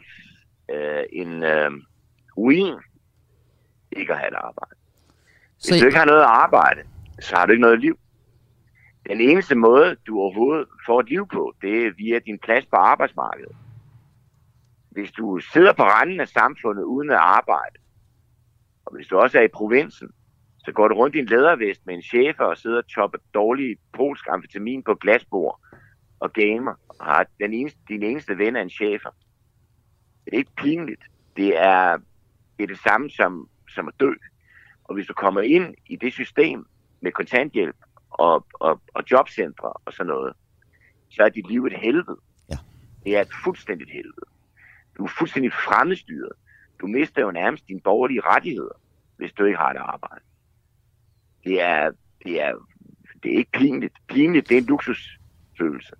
øh, 0.70 1.04
en 1.12 1.42
øh, 1.42 1.70
ruin 2.36 2.74
ikke 3.92 4.12
at 4.12 4.18
have 4.18 4.28
et 4.28 4.36
arbejde. 4.36 4.74
Hvis 5.54 5.64
så... 5.64 5.80
du 5.80 5.86
ikke 5.86 5.98
har 5.98 6.04
noget 6.04 6.20
at 6.20 6.26
arbejde, 6.26 6.82
så 7.20 7.36
har 7.36 7.46
du 7.46 7.52
ikke 7.52 7.62
noget 7.62 7.80
liv. 7.80 7.98
Den 9.08 9.20
eneste 9.20 9.54
måde, 9.54 9.96
du 10.06 10.18
overhovedet 10.18 10.68
får 10.86 11.00
et 11.00 11.08
liv 11.08 11.28
på, 11.28 11.54
det 11.62 11.86
er 11.86 11.92
via 11.96 12.18
din 12.18 12.38
plads 12.38 12.66
på 12.66 12.76
arbejdsmarkedet. 12.76 13.56
Hvis 14.90 15.12
du 15.12 15.40
sidder 15.52 15.72
på 15.72 15.82
randen 15.82 16.20
af 16.20 16.28
samfundet 16.28 16.82
uden 16.82 17.10
at 17.10 17.16
arbejde, 17.16 17.78
og 18.84 18.94
hvis 18.96 19.06
du 19.06 19.18
også 19.18 19.38
er 19.38 19.42
i 19.42 19.48
provinsen, 19.54 20.10
så 20.64 20.72
går 20.72 20.88
du 20.88 20.94
rundt 20.94 21.16
i 21.16 21.18
en 21.18 21.26
lædervest 21.26 21.86
med 21.86 21.94
en 21.94 22.02
chef 22.02 22.40
og 22.40 22.56
sidder 22.56 22.78
og 22.78 22.84
chopper 22.90 23.18
dårlig 23.34 23.76
polsk 23.92 24.26
amfetamin 24.30 24.82
på 24.82 24.94
glasbord 24.94 25.60
og 26.20 26.32
gamer, 26.32 26.74
og 26.88 27.04
har 27.04 27.26
den 27.40 27.54
eneste, 27.54 27.78
din 27.88 28.02
eneste 28.02 28.38
ven 28.38 28.56
er 28.56 28.62
en 28.62 28.70
chefer. 28.70 29.10
Det 30.24 30.34
er 30.34 30.38
ikke 30.38 30.54
pinligt. 30.56 31.02
Det 31.36 31.62
er, 31.62 31.96
det 32.56 32.62
er 32.62 32.66
det 32.66 32.78
samme 32.78 33.10
som, 33.10 33.48
som 33.68 33.88
at 33.88 33.94
dø. 34.00 34.12
Og 34.84 34.94
hvis 34.94 35.06
du 35.06 35.14
kommer 35.14 35.40
ind 35.40 35.74
i 35.86 35.96
det 35.96 36.12
system 36.12 36.66
med 37.00 37.12
kontanthjælp, 37.12 37.76
og, 38.12 38.46
og, 38.54 38.80
og 38.94 39.04
jobcentre 39.10 39.72
og 39.72 39.92
sådan 39.92 40.06
noget, 40.06 40.32
så 41.10 41.22
er 41.22 41.28
dit 41.28 41.48
liv 41.48 41.64
et 41.64 41.78
helvede. 41.78 42.16
Ja. 42.50 42.56
Det 43.04 43.16
er 43.16 43.20
et 43.20 43.32
fuldstændigt 43.44 43.90
helvede. 43.90 44.26
Du 44.98 45.04
er 45.04 45.10
fuldstændig 45.18 45.52
fremmedstyret. 45.52 46.32
Du 46.80 46.86
mister 46.86 47.22
jo 47.22 47.30
nærmest 47.30 47.68
dine 47.68 47.80
borgerlige 47.80 48.20
rettigheder, 48.20 48.80
hvis 49.16 49.32
du 49.32 49.44
ikke 49.44 49.58
har 49.58 49.70
et 49.70 49.76
arbejde. 49.76 50.24
Det 51.44 51.60
er, 51.60 51.90
det 52.24 52.42
er, 52.42 52.52
det 53.22 53.32
er 53.32 53.36
ikke 53.38 53.50
pinligt. 53.52 53.94
Pinligt, 54.08 54.48
det 54.48 54.54
er 54.54 54.60
en 54.60 54.66
luksusfølelse. 54.66 55.92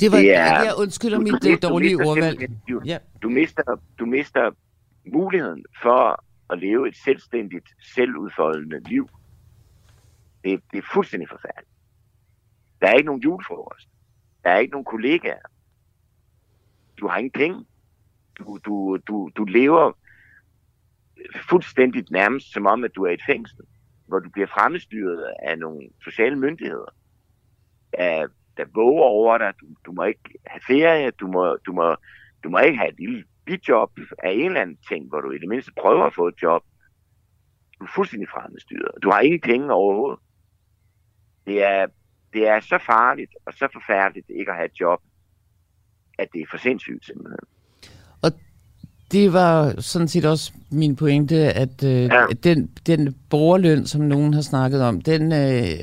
Det 0.00 0.12
var, 0.12 0.18
det 0.18 0.36
er, 0.36 0.62
jeg 0.62 0.74
undskylder 0.78 1.16
du, 1.16 1.22
mit 1.22 1.32
du 1.32 1.48
mister, 1.48 1.68
dårlige 1.68 1.98
du 1.98 2.08
ordvalg. 2.08 2.50
Du, 2.68 2.80
ja. 2.84 2.98
du, 3.22 3.28
mister, 3.28 3.80
du 3.98 4.06
mister 4.06 4.50
muligheden 5.12 5.64
for 5.82 6.24
at 6.50 6.58
leve 6.58 6.88
et 6.88 6.96
selvstændigt, 7.04 7.68
selvudfoldende 7.94 8.80
liv. 8.88 9.08
Det, 10.46 10.62
det 10.72 10.78
er 10.78 10.92
fuldstændig 10.92 11.28
forfærdeligt. 11.28 11.72
Der 12.80 12.86
er 12.86 12.92
ikke 12.92 13.06
nogen 13.06 13.22
julefrokost. 13.22 13.88
Der 14.44 14.50
er 14.50 14.58
ikke 14.58 14.72
nogen 14.72 14.84
kollegaer. 14.84 15.46
Du 17.00 17.08
har 17.08 17.18
ingen 17.18 17.30
penge. 17.30 17.66
Du, 18.38 18.58
du, 18.64 18.98
du, 19.06 19.30
du 19.36 19.44
lever 19.44 19.92
fuldstændig 21.48 22.04
nærmest 22.10 22.52
som 22.52 22.66
om, 22.66 22.84
at 22.84 22.94
du 22.96 23.04
er 23.04 23.10
i 23.10 23.14
et 23.14 23.26
fængsel, 23.26 23.64
hvor 24.06 24.18
du 24.18 24.30
bliver 24.30 24.46
fremstyret 24.46 25.34
af 25.42 25.58
nogle 25.58 25.88
sociale 26.04 26.36
myndigheder, 26.36 26.94
der, 27.92 28.28
der 28.56 28.64
våger 28.74 29.02
over 29.04 29.38
dig. 29.38 29.54
Du, 29.60 29.66
du 29.86 29.92
må 29.92 30.04
ikke 30.04 30.38
have 30.46 30.60
ferie, 30.66 31.10
du 31.10 31.26
må, 31.26 31.56
du, 31.66 31.72
må, 31.72 31.96
du 32.44 32.48
må 32.50 32.58
ikke 32.58 32.78
have 32.78 32.90
et 32.90 32.98
lille 32.98 33.24
bidjob 33.44 33.98
af 34.18 34.30
en 34.30 34.46
eller 34.46 34.60
anden 34.60 34.78
ting, 34.88 35.08
hvor 35.08 35.20
du 35.20 35.30
i 35.30 35.38
det 35.38 35.48
mindste 35.48 35.72
prøver 35.80 36.04
at 36.04 36.14
få 36.14 36.28
et 36.28 36.42
job. 36.42 36.62
Du 37.78 37.84
er 37.84 37.88
fuldstændig 37.94 38.28
fremstyret. 38.28 39.02
Du 39.02 39.10
har 39.10 39.20
ingen 39.20 39.40
penge 39.40 39.72
overhovedet. 39.72 40.20
Det 41.46 41.62
er, 41.62 41.86
det 42.32 42.48
er 42.48 42.60
så 42.60 42.78
farligt 42.86 43.30
og 43.46 43.52
så 43.52 43.68
forfærdeligt 43.72 44.26
ikke 44.38 44.50
at 44.50 44.56
have 44.56 44.66
et 44.66 44.80
job, 44.80 45.00
at 46.18 46.28
det 46.32 46.40
er 46.40 46.46
for 46.50 46.58
sindssygt 46.58 47.06
simpelthen. 47.06 47.38
Og 48.22 48.32
det 49.12 49.32
var 49.32 49.80
sådan 49.80 50.08
set 50.08 50.24
også 50.24 50.52
min 50.70 50.96
pointe, 50.96 51.36
at 51.36 51.84
øh, 51.84 52.02
ja. 52.02 52.26
den, 52.44 52.70
den 52.86 53.16
borgerløn, 53.30 53.86
som 53.86 54.00
nogen 54.00 54.34
har 54.34 54.42
snakket 54.42 54.82
om, 54.82 55.00
den, 55.00 55.32
øh, 55.32 55.78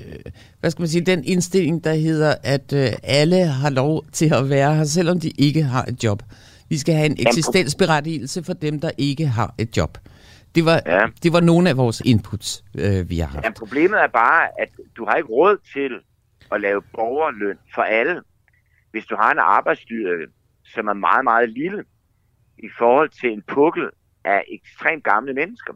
hvad 0.59 0.71
skal 0.71 0.81
man 0.81 0.89
sige, 0.89 1.05
den 1.05 1.23
indstilling, 1.23 1.83
der 1.83 1.93
hedder, 1.93 2.35
at 2.43 2.73
øh, 2.73 2.89
alle 3.03 3.45
har 3.45 3.69
lov 3.69 4.05
til 4.11 4.33
at 4.33 4.49
være 4.49 4.75
her, 4.75 4.83
selvom 4.83 5.19
de 5.19 5.29
ikke 5.29 5.63
har 5.63 5.83
et 5.83 6.03
job. 6.03 6.23
Vi 6.69 6.77
skal 6.77 6.95
have 6.95 7.05
en 7.05 7.17
eksistensberettigelse 7.27 8.43
for 8.43 8.53
dem, 8.53 8.79
der 8.79 8.91
ikke 8.97 9.27
har 9.27 9.53
et 9.57 9.77
job. 9.77 9.97
Det 10.55 10.65
var, 10.65 10.81
ja. 10.85 11.07
det 11.23 11.33
var 11.33 11.39
nogle 11.39 11.69
af 11.69 11.77
vores 11.77 12.01
inputs, 12.05 12.63
øh, 12.77 13.09
vi 13.09 13.19
har 13.19 13.27
haft. 13.27 13.45
Ja, 13.45 13.51
problemet 13.51 14.01
er 14.01 14.07
bare, 14.07 14.61
at 14.61 14.69
du 14.97 15.05
har 15.05 15.15
ikke 15.15 15.29
råd 15.29 15.57
til 15.73 15.91
at 16.51 16.61
lave 16.61 16.81
borgerløn 16.81 17.57
for 17.75 17.81
alle, 17.81 18.21
hvis 18.91 19.05
du 19.05 19.15
har 19.15 19.31
en 19.31 19.39
arbejdsstyrke, 19.39 20.27
som 20.65 20.87
er 20.87 20.93
meget, 20.93 21.23
meget 21.23 21.49
lille 21.49 21.83
i 22.57 22.69
forhold 22.77 23.09
til 23.09 23.29
en 23.29 23.41
pukkel 23.47 23.89
af 24.23 24.43
ekstremt 24.47 25.03
gamle 25.03 25.33
mennesker. 25.33 25.73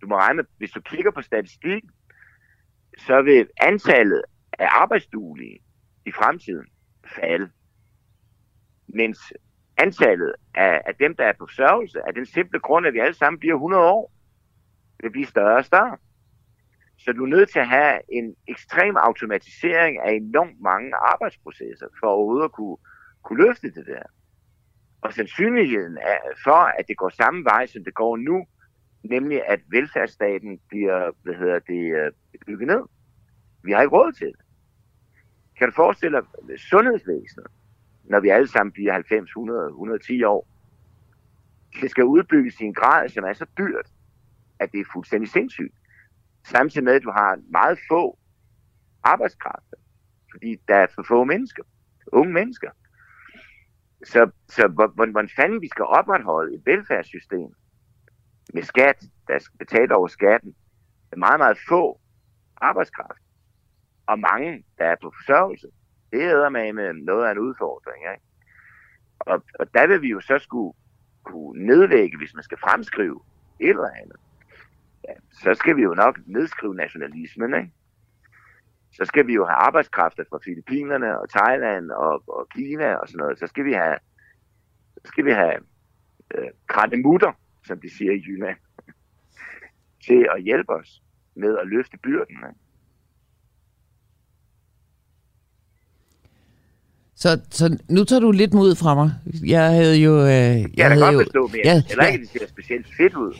Du 0.00 0.06
må 0.06 0.16
regne 0.16 0.36
med, 0.36 0.44
hvis 0.58 0.70
du 0.70 0.80
kigger 0.80 1.10
på 1.10 1.22
statistikken, 1.22 1.90
så 2.98 3.22
vil 3.22 3.48
antallet 3.60 4.22
af 4.58 4.68
arbejdsduelige 4.70 5.58
i 6.06 6.12
fremtiden 6.12 6.66
falde. 7.14 7.50
Mens 8.88 9.18
antallet 9.76 10.34
af, 10.54 10.82
af 10.86 10.94
dem, 10.94 11.16
der 11.16 11.24
er 11.24 11.32
på 11.38 11.46
sørgelse, 11.46 12.06
af 12.06 12.14
den 12.14 12.26
simple 12.26 12.60
grund, 12.60 12.86
at 12.86 12.94
vi 12.94 12.98
alle 12.98 13.14
sammen 13.14 13.38
bliver 13.38 13.54
100 13.54 13.82
år, 13.82 14.12
vil 15.02 15.10
blive 15.10 15.26
større 15.26 15.56
og 15.56 15.64
større. 15.64 15.96
Så 16.98 17.12
du 17.12 17.24
er 17.24 17.28
nødt 17.28 17.50
til 17.50 17.58
at 17.58 17.68
have 17.68 17.98
en 18.08 18.36
ekstrem 18.48 18.96
automatisering 18.96 19.98
af 20.00 20.12
enormt 20.12 20.60
mange 20.60 20.92
arbejdsprocesser, 21.12 21.86
for 22.00 22.06
overhovedet 22.06 22.44
at 22.44 22.52
kunne, 22.52 22.76
kunne 23.22 23.46
løfte 23.46 23.70
det 23.70 23.86
der. 23.86 24.02
Og 25.00 25.12
sandsynligheden 25.12 25.98
er 25.98 26.18
for, 26.44 26.62
at 26.78 26.88
det 26.88 26.96
går 26.96 27.08
samme 27.08 27.44
vej, 27.44 27.66
som 27.66 27.84
det 27.84 27.94
går 27.94 28.16
nu, 28.16 28.46
nemlig 29.02 29.48
at 29.48 29.60
velfærdsstaten 29.70 30.60
bliver 30.68 31.10
hvad 31.22 31.34
hedder 31.34 31.58
det, 31.58 31.82
øh, 31.98 32.12
bygget 32.46 32.66
ned. 32.66 32.82
Vi 33.62 33.72
har 33.72 33.82
ikke 33.82 33.96
råd 33.96 34.12
til 34.12 34.26
det. 34.26 34.40
Kan 35.58 35.68
du 35.68 35.74
forestille 35.74 36.22
dig 36.48 36.60
sundhedsvæsenet? 36.60 37.46
Når 38.08 38.20
vi 38.20 38.28
alle 38.28 38.48
sammen 38.48 38.72
bliver 38.72 38.92
90, 38.92 39.28
100, 39.28 39.66
110 39.68 40.22
år. 40.22 40.48
Det 41.80 41.90
skal 41.90 42.04
udbygges 42.04 42.60
i 42.60 42.64
en 42.64 42.74
grad, 42.74 43.08
som 43.08 43.24
er 43.24 43.32
så 43.32 43.46
dyrt, 43.58 43.86
at 44.58 44.72
det 44.72 44.80
er 44.80 44.84
fuldstændig 44.92 45.30
sindssygt. 45.30 45.74
Samtidig 46.44 46.84
med, 46.84 46.92
at 46.92 47.02
du 47.02 47.10
har 47.10 47.38
meget 47.50 47.78
få 47.90 48.18
arbejdskraft. 49.02 49.74
Fordi 50.32 50.56
der 50.68 50.76
er 50.76 50.86
for 50.94 51.02
få 51.08 51.24
mennesker. 51.24 51.62
Unge 52.12 52.32
mennesker. 52.32 52.70
Så, 54.04 54.30
så 54.48 54.90
hvordan 54.94 55.28
fanden 55.36 55.60
vi 55.60 55.68
skal 55.68 55.84
opretholde 55.84 56.54
et 56.54 56.62
velfærdssystem 56.66 57.48
med 58.54 58.62
skat, 58.62 59.04
der 59.28 59.38
skal 59.38 59.58
betale 59.58 59.96
over 59.96 60.08
skatten, 60.08 60.54
med 61.10 61.18
meget, 61.18 61.38
meget 61.38 61.58
få 61.68 62.00
arbejdskraft, 62.56 63.22
og 64.06 64.18
mange, 64.18 64.64
der 64.78 64.84
er 64.84 64.96
på 65.02 65.12
forsørgelse. 65.16 65.66
Det 66.12 66.24
er 66.24 66.48
med, 66.48 66.72
med 66.72 66.92
noget 66.92 67.26
af 67.26 67.32
en 67.32 67.38
udfordring. 67.38 68.02
Ikke? 68.12 68.24
Og, 69.18 69.44
og 69.58 69.74
der 69.74 69.86
vil 69.86 70.02
vi 70.02 70.08
jo 70.08 70.20
så 70.20 70.38
skulle 70.38 70.74
kunne 71.24 71.66
nedlægge, 71.66 72.18
hvis 72.18 72.34
man 72.34 72.42
skal 72.42 72.58
fremskrive 72.58 73.20
et 73.60 73.68
eller 73.68 73.90
andet. 74.02 74.16
Ja, 75.08 75.14
så 75.32 75.54
skal 75.54 75.76
vi 75.76 75.82
jo 75.82 75.94
nok 75.94 76.18
nedskrive 76.26 76.74
nationalismen, 76.74 77.54
ikke? 77.54 77.72
Så 78.92 79.04
skal 79.04 79.26
vi 79.26 79.34
jo 79.34 79.44
have 79.44 79.56
arbejdskræfter 79.56 80.24
fra 80.30 80.38
Filippinerne 80.44 81.20
og 81.20 81.30
Thailand 81.30 81.90
og, 81.90 82.22
og 82.28 82.48
Kina 82.48 82.94
og 82.94 83.08
sådan 83.08 83.18
noget. 83.18 83.38
Så 83.38 83.46
skal 83.46 83.64
vi 83.64 83.72
have, 83.72 83.98
så 84.94 85.02
skal 85.04 85.24
vi 85.24 85.30
have 85.30 85.56
øh, 86.34 86.48
krattemutter, 86.66 87.32
som 87.66 87.80
de 87.80 87.96
siger 87.96 88.12
i 88.12 88.24
Jylland, 88.26 88.56
til 90.06 90.28
at 90.36 90.42
hjælpe 90.42 90.72
os 90.72 91.02
med 91.34 91.58
at 91.58 91.66
løfte 91.66 91.98
byrden. 91.98 92.36
Ikke? 92.36 92.65
Så, 97.18 97.38
så 97.50 97.76
nu 97.88 98.04
tager 98.04 98.20
du 98.20 98.30
lidt 98.30 98.54
mod 98.54 98.74
fra 98.74 98.94
mig. 98.94 99.12
Jeg 99.46 99.70
havde 99.70 99.96
jo... 99.96 100.20
Øh, 100.20 100.28
jeg 100.28 100.68
ja, 100.78 100.88
havde 100.88 101.00
godt 101.00 101.14
jo, 101.14 101.18
forstå, 101.18 101.50
men 101.52 101.60
ja, 101.64 101.82
eller 101.90 102.06
ikke, 102.06 102.24
det 102.24 102.28
ser 102.32 102.48
specielt 102.48 102.86
fedt 102.96 103.14
ud. 103.14 103.34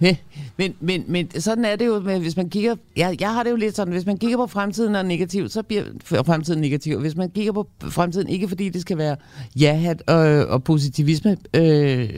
men, 0.00 0.16
men, 0.56 0.74
men, 0.80 1.04
men 1.08 1.40
sådan 1.40 1.64
er 1.64 1.76
det 1.76 1.86
jo, 1.86 2.00
med, 2.00 2.18
hvis 2.20 2.36
man 2.36 2.50
kigger... 2.50 2.74
Jeg, 2.96 3.16
jeg 3.20 3.32
har 3.34 3.42
det 3.42 3.50
jo 3.50 3.56
lidt 3.56 3.76
sådan, 3.76 3.92
hvis 3.92 4.06
man 4.06 4.18
kigger 4.18 4.36
på 4.36 4.46
fremtiden 4.46 4.94
og 4.94 5.04
negativt, 5.04 5.52
så 5.52 5.62
bliver 5.62 5.84
fremtiden 6.04 6.60
negativ. 6.60 7.00
Hvis 7.00 7.16
man 7.16 7.30
kigger 7.30 7.52
på 7.52 7.68
fremtiden, 7.90 8.28
ikke 8.28 8.48
fordi 8.48 8.68
det 8.68 8.80
skal 8.80 8.98
være 8.98 9.16
ja-hat 9.60 10.02
og, 10.06 10.46
og 10.46 10.64
positivisme 10.64 11.36
øh, 11.54 12.08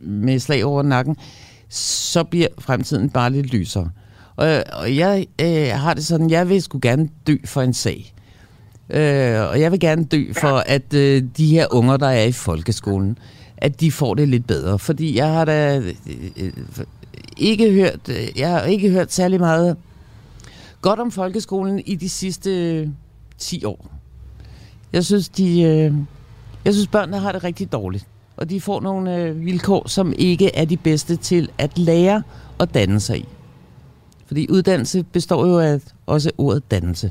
med 0.00 0.38
slag 0.38 0.64
over 0.64 0.82
nakken, 0.82 1.16
så 1.68 2.24
bliver 2.24 2.48
fremtiden 2.58 3.10
bare 3.10 3.30
lidt 3.30 3.52
lysere. 3.54 3.90
Og, 4.36 4.64
og 4.72 4.96
jeg 4.96 5.26
øh, 5.40 5.66
har 5.66 5.94
det 5.94 6.06
sådan, 6.06 6.30
jeg 6.30 6.48
vil 6.48 6.62
sgu 6.62 6.78
gerne 6.82 7.08
dø 7.26 7.36
for 7.44 7.62
en 7.62 7.74
sag. 7.74 8.14
Øh, 8.92 9.40
og 9.48 9.60
jeg 9.60 9.72
vil 9.72 9.80
gerne 9.80 10.04
dø 10.04 10.32
for, 10.32 10.62
at 10.66 10.94
øh, 10.94 11.22
de 11.36 11.46
her 11.46 11.66
unger, 11.70 11.96
der 11.96 12.06
er 12.06 12.24
i 12.24 12.32
folkeskolen, 12.32 13.18
at 13.56 13.80
de 13.80 13.92
får 13.92 14.14
det 14.14 14.28
lidt 14.28 14.46
bedre. 14.46 14.78
Fordi 14.78 15.16
jeg 15.16 15.32
har 15.32 15.44
da 15.44 15.78
øh, 15.78 15.94
øh 16.36 16.52
ikke 17.36 17.72
hørt, 17.72 18.08
øh, 18.08 18.28
jeg 18.40 18.50
har 18.50 18.62
ikke 18.62 18.90
hørt 18.90 19.12
særlig 19.12 19.40
meget 19.40 19.76
godt 20.80 21.00
om 21.00 21.10
folkeskolen 21.10 21.78
i 21.78 21.94
de 21.94 22.08
sidste 22.08 22.50
øh, 22.50 22.88
10 23.38 23.64
år. 23.64 23.90
Jeg 24.92 25.04
synes, 25.04 25.28
de, 25.28 25.62
øh, 25.62 25.94
jeg 26.64 26.74
synes 26.74 26.86
børnene 26.86 27.18
har 27.18 27.32
det 27.32 27.44
rigtig 27.44 27.72
dårligt. 27.72 28.06
Og 28.36 28.50
de 28.50 28.60
får 28.60 28.80
nogle 28.80 29.16
øh, 29.16 29.44
vilkår, 29.44 29.88
som 29.88 30.12
ikke 30.18 30.56
er 30.56 30.64
de 30.64 30.76
bedste 30.76 31.16
til 31.16 31.48
at 31.58 31.78
lære 31.78 32.22
og 32.58 32.74
danne 32.74 33.00
sig 33.00 33.18
i. 33.18 33.28
Fordi 34.26 34.46
uddannelse 34.50 35.02
består 35.02 35.46
jo 35.46 35.58
af 35.58 35.80
også 36.06 36.30
ordet 36.38 36.70
dannelse. 36.70 37.10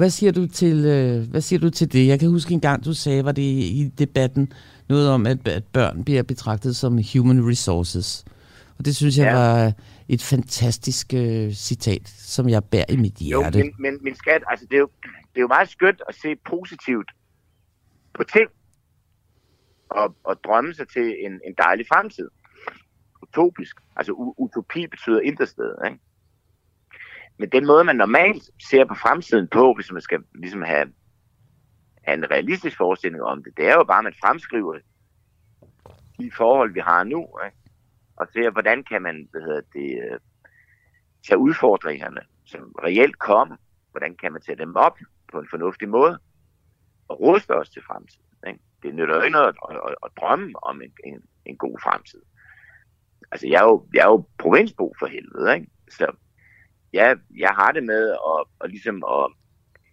Hvad 0.00 0.10
siger 0.10 0.32
du 0.32 0.46
til, 0.46 0.84
øh, 0.86 1.30
hvad 1.30 1.40
siger 1.40 1.60
du 1.60 1.70
til 1.70 1.92
det? 1.92 2.06
Jeg 2.06 2.20
kan 2.20 2.28
huske 2.28 2.54
en 2.54 2.60
gang, 2.60 2.84
du 2.84 2.94
sagde, 2.94 3.24
var 3.24 3.32
det 3.32 3.42
i 3.42 3.92
debatten, 3.98 4.52
noget 4.88 5.10
om, 5.10 5.26
at, 5.26 5.48
at 5.48 5.64
børn 5.72 6.04
bliver 6.04 6.22
betragtet 6.22 6.76
som 6.76 6.92
human 7.12 7.48
resources. 7.48 8.24
Og 8.78 8.84
det 8.84 8.96
synes 8.96 9.18
jeg 9.18 9.24
ja. 9.24 9.34
var 9.34 9.72
et 10.08 10.22
fantastisk 10.22 11.14
øh, 11.14 11.52
citat, 11.52 12.08
som 12.08 12.48
jeg 12.48 12.64
bærer 12.64 12.84
i 12.88 12.96
mit 12.96 13.14
hjerte. 13.14 13.58
Jo, 13.58 13.64
men, 13.64 13.74
men, 13.78 14.04
men 14.04 14.14
skat, 14.14 14.42
altså 14.46 14.66
det 14.70 14.76
er, 14.76 14.80
jo, 14.80 14.90
det 15.02 15.36
er 15.36 15.40
jo 15.40 15.48
meget 15.48 15.68
skønt 15.68 16.02
at 16.08 16.14
se 16.14 16.36
positivt 16.36 17.10
på 18.14 18.24
ting, 18.24 18.48
og, 19.90 20.16
og 20.24 20.44
drømme 20.44 20.74
sig 20.74 20.88
til 20.88 21.16
en, 21.26 21.32
en 21.32 21.54
dejlig 21.58 21.86
fremtid. 21.92 22.28
Utopisk. 23.22 23.76
Altså 23.96 24.12
utopi 24.38 24.86
betyder 24.86 25.20
intet 25.20 25.48
sted, 25.48 25.72
ikke? 25.86 25.98
Men 27.40 27.48
den 27.48 27.66
måde, 27.66 27.84
man 27.84 27.96
normalt 27.96 28.42
ser 28.70 28.84
på 28.84 28.94
fremtiden 28.94 29.48
på, 29.48 29.74
hvis 29.74 29.92
man 29.92 30.02
skal 30.02 30.20
ligesom 30.34 30.62
have, 30.62 30.92
have 32.02 32.14
en 32.14 32.30
realistisk 32.30 32.76
forestilling 32.76 33.22
om 33.22 33.44
det, 33.44 33.56
det 33.56 33.68
er 33.68 33.74
jo 33.74 33.84
bare, 33.84 33.98
at 33.98 34.04
man 34.04 34.20
fremskriver 34.22 34.78
de 36.18 36.30
forhold, 36.36 36.72
vi 36.72 36.80
har 36.80 37.04
nu, 37.04 37.20
ikke? 37.44 37.56
og 38.16 38.26
ser, 38.32 38.50
hvordan 38.50 38.84
kan 38.84 39.02
man 39.02 39.28
hvad 39.30 39.40
hedder 39.40 39.60
det, 39.72 39.90
øh, 40.04 40.18
tage 41.28 41.38
udfordringerne, 41.38 42.20
som 42.44 42.74
reelt 42.84 43.18
kommer, 43.18 43.56
hvordan 43.90 44.16
kan 44.16 44.32
man 44.32 44.42
tage 44.42 44.58
dem 44.58 44.76
op 44.76 44.98
på 45.32 45.38
en 45.38 45.48
fornuftig 45.50 45.88
måde, 45.88 46.18
og 47.08 47.20
ruste 47.20 47.50
os 47.50 47.70
til 47.70 47.82
fremtiden. 47.82 48.26
Ikke? 48.46 48.60
Det 48.82 48.94
nytter 48.94 49.16
jo 49.16 49.22
ikke 49.22 49.32
noget 49.32 49.48
at, 49.48 49.56
at, 49.70 49.94
at 50.04 50.10
drømme 50.20 50.52
om 50.62 50.82
en, 50.82 50.92
en, 51.04 51.22
en 51.44 51.56
god 51.56 51.78
fremtid. 51.82 52.22
Altså, 53.32 53.48
jeg 53.48 53.60
er 53.60 53.64
jo, 53.64 53.86
jeg 53.94 54.00
er 54.00 54.10
jo 54.10 54.24
provinsbo 54.38 54.94
for 54.98 55.06
helvede, 55.06 55.54
ikke? 55.54 55.70
Så 55.90 56.12
ja, 56.92 57.14
jeg 57.38 57.50
har 57.50 57.72
det 57.72 57.84
med 57.84 58.10
at, 58.10 58.44
at 58.64 58.70
ligesom, 58.70 59.04
at, 59.04 59.32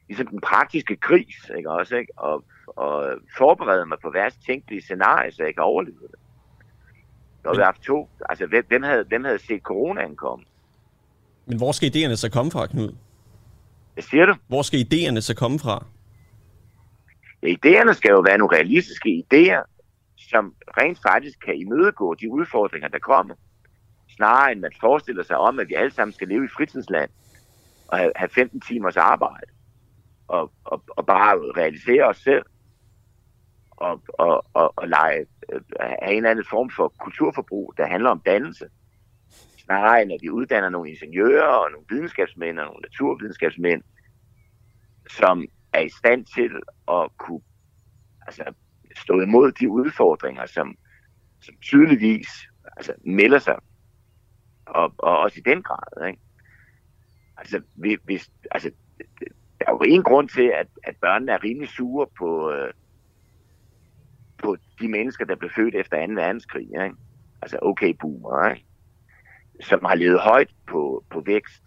ligesom 0.07 0.27
den 0.27 0.41
praktiske 0.41 0.95
kris, 0.95 1.51
ikke 1.57 1.71
også, 1.71 1.95
ikke? 1.95 2.11
Og, 2.17 2.43
og 2.67 3.19
forberede 3.37 3.85
mig 3.85 3.97
på 4.01 4.09
værst 4.09 4.37
tænkelige 4.45 4.81
scenarier, 4.81 5.31
så 5.31 5.43
jeg 5.43 5.53
kan 5.53 5.63
overleve 5.63 6.07
det. 6.11 6.19
Når 7.43 7.53
vi 7.53 7.57
har 7.57 7.65
haft 7.65 7.81
to, 7.81 8.09
altså 8.29 8.45
hvem, 8.45 8.65
hvem, 8.67 8.83
havde, 8.83 9.03
hvem 9.03 9.23
havde 9.23 9.39
set 9.39 9.61
coronaen 9.61 10.15
komme? 10.15 10.45
Men 11.45 11.57
hvor 11.57 11.71
skal 11.71 11.91
idéerne 11.95 12.15
så 12.15 12.29
komme 12.31 12.51
fra, 12.51 12.67
Knud? 12.67 12.95
Hvad 13.93 14.03
siger 14.03 14.25
du? 14.25 14.35
Hvor 14.47 14.61
skal 14.61 14.79
idéerne 14.79 15.21
så 15.21 15.35
komme 15.35 15.59
fra? 15.59 15.85
Ja, 17.43 17.47
idéerne 17.47 17.93
skal 17.93 18.09
jo 18.09 18.19
være 18.19 18.37
nogle 18.37 18.55
realistiske 18.55 19.23
idéer, 19.23 19.63
som 20.17 20.53
rent 20.77 20.99
faktisk 21.01 21.39
kan 21.45 21.55
imødegå 21.55 22.13
de 22.13 22.31
udfordringer, 22.31 22.87
der 22.87 22.99
kommer 22.99 23.35
snarere 24.17 24.51
end 24.51 24.59
man 24.59 24.71
forestiller 24.79 25.23
sig 25.23 25.37
om, 25.37 25.59
at 25.59 25.69
vi 25.69 25.73
alle 25.73 25.91
sammen 25.91 26.13
skal 26.13 26.27
leve 26.27 26.45
i 26.45 26.55
fritidsland 26.57 27.09
og 27.87 27.97
have, 27.97 28.11
have 28.15 28.29
15 28.29 28.61
timers 28.61 28.97
arbejde 28.97 29.51
og, 30.27 30.51
og, 30.63 30.83
og 30.87 31.05
bare 31.05 31.37
realisere 31.57 32.03
os 32.03 32.17
selv 32.17 32.45
og, 33.71 34.03
og, 34.07 34.45
og, 34.53 34.73
og 34.75 34.87
lege, 34.87 35.25
øh, 35.53 35.61
have 35.79 36.11
en 36.11 36.17
eller 36.17 36.29
anden 36.29 36.45
form 36.49 36.69
for 36.69 36.93
kulturforbrug, 36.99 37.73
der 37.77 37.87
handler 37.87 38.09
om 38.09 38.21
dannelse. 38.25 38.69
Snarere 39.57 40.01
end 40.01 40.11
at 40.11 40.19
vi 40.21 40.29
uddanner 40.29 40.69
nogle 40.69 40.89
ingeniører 40.89 41.47
og 41.47 41.71
nogle 41.71 41.85
videnskabsmænd 41.89 42.59
og 42.59 42.65
nogle 42.65 42.81
naturvidenskabsmænd, 42.81 43.81
som 45.09 45.45
er 45.73 45.81
i 45.81 45.89
stand 45.89 46.25
til 46.25 46.51
at 46.87 47.09
kunne 47.17 47.41
altså, 48.27 48.43
stå 48.97 49.21
imod 49.21 49.51
de 49.51 49.69
udfordringer, 49.69 50.45
som, 50.45 50.75
som 51.41 51.55
tydeligvis 51.61 52.27
altså, 52.77 52.93
melder 53.05 53.39
sig 53.39 53.55
og, 54.67 54.93
og 54.97 55.19
også 55.19 55.39
i 55.39 55.49
den 55.49 55.63
grad. 55.63 56.07
Ikke? 56.07 56.19
Altså, 57.37 57.61
hvis, 57.75 58.31
altså, 58.51 58.71
der 59.59 59.65
er 59.67 59.71
jo 59.71 59.81
en 59.85 60.03
grund 60.03 60.29
til, 60.29 60.51
at, 60.55 60.67
at 60.83 60.95
børnene 61.01 61.31
er 61.31 61.43
rimelig 61.43 61.69
sure 61.69 62.07
på, 62.17 62.51
øh, 62.51 62.73
på 64.37 64.57
de 64.79 64.87
mennesker, 64.87 65.25
der 65.25 65.35
blev 65.35 65.49
født 65.55 65.75
efter 65.75 66.07
2. 66.07 66.13
verdenskrig. 66.13 66.67
Ikke? 66.67 66.95
Altså 67.41 67.59
okay 67.61 67.93
boomer, 67.99 68.49
ikke? 68.49 68.65
som 69.61 69.85
har 69.85 69.95
levet 69.95 70.19
højt 70.19 70.49
på, 70.67 71.03
på 71.09 71.21
vækst, 71.25 71.63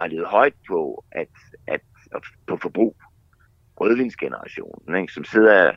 har 0.00 0.06
levet 0.06 0.26
højt 0.26 0.54
på, 0.68 1.04
at, 1.12 1.28
at, 1.66 1.80
at 2.14 2.22
på 2.46 2.56
forbrug. 2.56 2.96
Rødvinsgenerationen, 3.80 4.96
ikke? 4.96 5.12
som 5.12 5.24
sidder 5.24 5.72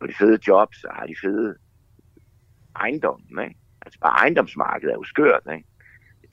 på 0.00 0.06
de 0.06 0.14
fede 0.14 0.38
jobs 0.48 0.84
og 0.84 0.94
har 0.94 1.06
de 1.06 1.14
fede 1.22 1.56
ejendomme. 2.76 3.44
Ikke? 3.44 3.58
Altså 3.82 4.00
bare 4.00 4.12
ejendomsmarkedet 4.12 4.92
er 4.92 4.96
jo 4.96 5.04
skørt. 5.04 5.42
Ikke? 5.52 5.68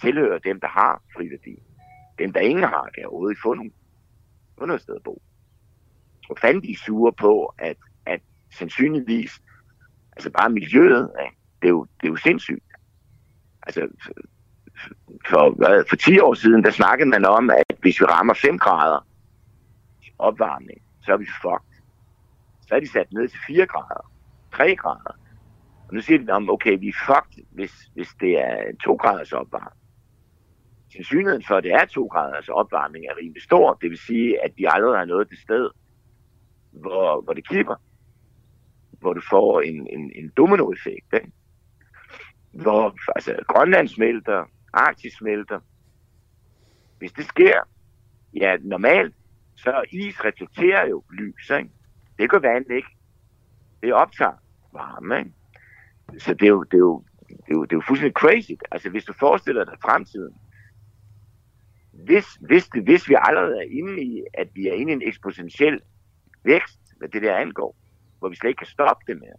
Tilhører 0.01 0.39
dem, 0.39 0.59
der 0.59 0.67
har 0.67 1.01
friværdi. 1.15 1.59
Dem, 2.19 2.33
der 2.33 2.39
ingen 2.39 2.63
har, 2.63 2.89
kan 2.95 3.05
overhovedet 3.05 3.31
ikke 3.31 3.41
få, 3.41 3.53
nogen, 3.53 3.73
få 4.59 4.65
noget 4.65 4.81
sted 4.81 4.95
at 4.95 5.03
bo. 5.03 5.21
Og 6.29 6.37
fandt 6.39 6.65
de 6.65 6.77
sure 6.77 7.13
på, 7.13 7.53
at, 7.57 7.77
at 8.05 8.21
sandsynligvis, 8.51 9.41
altså 10.11 10.31
bare 10.31 10.49
miljøet. 10.49 11.11
Det, 11.61 11.67
er 11.67 11.69
jo, 11.69 11.87
det 12.01 12.07
er 12.07 12.11
jo 12.11 12.15
sindssygt. 12.15 12.63
Altså, 13.63 13.87
for, 15.29 15.49
hvad, 15.49 15.83
for 15.89 15.95
10 15.95 16.19
år 16.19 16.33
siden, 16.33 16.63
der 16.63 16.71
snakkede 16.71 17.09
man 17.09 17.25
om, 17.25 17.49
at 17.49 17.77
hvis 17.79 18.01
vi 18.01 18.05
rammer 18.05 18.33
5 18.33 18.59
grader 18.59 19.07
opvarmning, 20.19 20.81
så 21.01 21.13
er 21.13 21.17
vi 21.17 21.27
fucked. 21.41 21.83
Så 22.67 22.75
er 22.75 22.79
de 22.79 22.91
sat 22.91 23.13
ned 23.13 23.27
til 23.27 23.39
4 23.47 23.65
grader, 23.65 24.11
3 24.53 24.75
grader. 24.75 25.19
Og 25.87 25.93
nu 25.93 26.01
siger 26.01 26.25
de 26.25 26.31
om, 26.31 26.49
okay, 26.49 26.79
vi 26.79 26.87
er 26.87 27.05
fucked, 27.05 27.45
hvis, 27.51 27.73
hvis 27.93 28.09
det 28.19 28.39
er 28.39 28.75
2 28.83 28.95
graders 28.95 29.33
opvarmning 29.33 29.82
sandsynligheden 30.93 31.43
for, 31.47 31.55
at 31.55 31.63
det 31.63 31.73
er 31.73 31.85
2 31.85 32.07
graders 32.07 32.49
opvarmning 32.49 33.05
er 33.05 33.17
rimelig 33.17 33.43
stor. 33.43 33.73
Det 33.73 33.89
vil 33.89 33.97
sige, 33.97 34.43
at 34.43 34.51
vi 34.55 34.65
aldrig 34.69 34.97
har 34.97 35.05
nået 35.05 35.29
det 35.29 35.39
sted, 35.39 35.69
hvor, 36.71 37.21
hvor 37.21 37.33
det 37.33 37.47
kipper. 37.47 37.75
Hvor 38.99 39.13
du 39.13 39.21
får 39.29 39.61
en, 39.61 39.87
en, 39.87 40.11
en 40.15 40.31
dominoeffekt. 40.37 41.13
Ikke? 41.13 41.31
Hvor 42.51 42.95
altså, 43.15 43.35
Grønland 43.47 43.87
smelter, 43.87 44.45
Arktis 44.73 45.13
smelter. 45.13 45.59
Hvis 46.97 47.11
det 47.11 47.25
sker, 47.25 47.59
ja, 48.33 48.57
normalt, 48.61 49.15
så 49.55 49.83
is 49.91 50.25
reflekterer 50.25 50.87
jo 50.87 51.03
lys, 51.11 51.49
ikke? 51.49 51.69
Det 52.19 52.29
gør 52.29 52.39
vand 52.39 52.71
ikke. 52.71 52.87
Det 53.83 53.93
optager 53.93 54.33
varme, 54.73 55.19
ikke? 55.19 55.31
Så 56.19 56.33
det 56.33 56.45
er 56.45 56.49
jo, 56.49 56.63
det 56.63 56.73
er 56.73 56.79
jo, 56.79 57.03
det 57.29 57.35
er 57.47 57.53
jo, 57.53 57.63
det 57.63 57.71
er 57.71 57.77
jo 57.77 57.83
fuldstændig 57.87 58.13
crazy. 58.13 58.51
Altså, 58.71 58.89
hvis 58.89 59.05
du 59.05 59.13
forestiller 59.13 59.65
dig 59.65 59.77
fremtiden, 59.81 60.33
hvis, 61.93 62.25
hvis, 62.41 62.67
det, 62.67 62.83
hvis 62.83 63.09
vi 63.09 63.15
allerede 63.17 63.57
er 63.57 63.67
inde 63.69 64.03
i, 64.03 64.23
at 64.33 64.47
vi 64.53 64.67
er 64.67 64.73
inde 64.73 64.91
i 64.91 64.95
en 64.95 65.01
eksponentiel 65.01 65.81
vækst, 66.43 66.79
hvad 66.97 67.09
det 67.09 67.21
der 67.21 67.35
angår, 67.35 67.75
hvor 68.19 68.29
vi 68.29 68.35
slet 68.35 68.49
ikke 68.49 68.59
kan 68.59 68.67
stoppe 68.67 69.03
det 69.07 69.19
mere, 69.19 69.35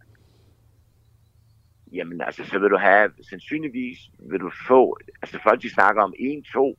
jamen 1.91 2.21
altså, 2.21 2.45
så 2.45 2.59
vil 2.59 2.69
du 2.69 2.77
have, 2.77 3.11
sandsynligvis 3.29 3.97
vil 4.19 4.39
du 4.39 4.51
få, 4.67 4.97
altså 5.21 5.39
folk 5.43 5.61
de 5.61 5.73
snakker 5.73 6.03
om 6.03 6.13
1-2 6.19 6.75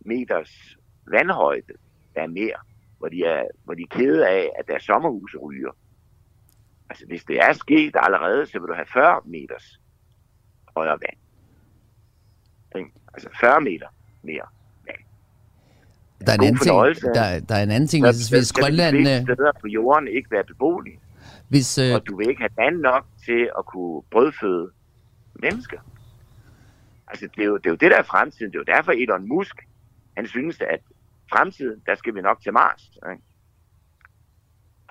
meters 0.00 0.76
vandhøjde, 1.06 1.72
der 2.14 2.22
er 2.22 2.26
mere, 2.26 2.56
hvor 2.98 3.08
de 3.08 3.24
er, 3.24 3.44
hvor 3.64 3.74
de 3.74 3.82
er 3.82 3.96
kede 3.96 4.28
af, 4.28 4.50
at 4.58 4.68
deres 4.68 4.82
sommerhuse 4.82 5.38
ryger. 5.38 5.76
Altså, 6.90 7.06
hvis 7.06 7.24
det 7.24 7.38
er 7.38 7.52
sket 7.52 7.96
allerede, 7.96 8.46
så 8.46 8.58
vil 8.58 8.68
du 8.68 8.74
have 8.74 8.86
40 8.86 9.20
meters 9.24 9.80
højere 10.76 10.98
vand. 11.00 11.18
Altså 13.14 13.28
40 13.40 13.60
meter 13.60 13.88
mere. 14.22 14.46
Der 16.26 16.32
er, 16.32 16.36
en 16.36 16.44
anden 16.44 16.56
ting, 16.56 17.14
der, 17.14 17.40
der 17.48 17.54
er 17.54 17.62
en 17.62 17.70
anden 17.70 17.88
ting, 17.88 18.06
Så- 18.06 18.12
hvis, 18.12 18.28
hvis 18.28 18.52
Grønland... 18.52 18.96
fleste 18.96 19.16
øh, 19.16 19.22
steder 19.22 19.52
på 19.60 19.66
jorden 19.66 20.08
ikke 20.08 20.30
være 20.30 20.44
beboelige, 20.44 20.98
Hvis, 21.48 21.78
øh, 21.78 21.94
og 21.94 22.06
du 22.06 22.16
vil 22.16 22.28
ikke 22.28 22.40
have 22.40 22.56
vand 22.64 22.76
nok 22.76 23.04
til 23.24 23.50
at 23.58 23.66
kunne 23.66 24.02
brødføde 24.10 24.70
mennesker. 25.34 25.78
Altså, 27.08 27.28
det 27.36 27.42
er, 27.42 27.46
jo, 27.46 27.56
det 27.56 27.66
er 27.66 27.70
jo 27.70 27.76
det, 27.76 27.90
der 27.90 27.96
er 27.98 28.02
fremtiden. 28.02 28.52
Det 28.52 28.58
er 28.58 28.64
jo 28.68 28.74
derfor 28.76 28.92
Elon 28.92 29.28
Musk, 29.28 29.56
han 30.16 30.26
synes, 30.26 30.60
at 30.60 30.80
fremtiden, 31.32 31.82
der 31.86 31.94
skal 31.94 32.14
vi 32.14 32.20
nok 32.20 32.42
til 32.42 32.52
Mars. 32.52 32.90
Ikke? 33.12 33.22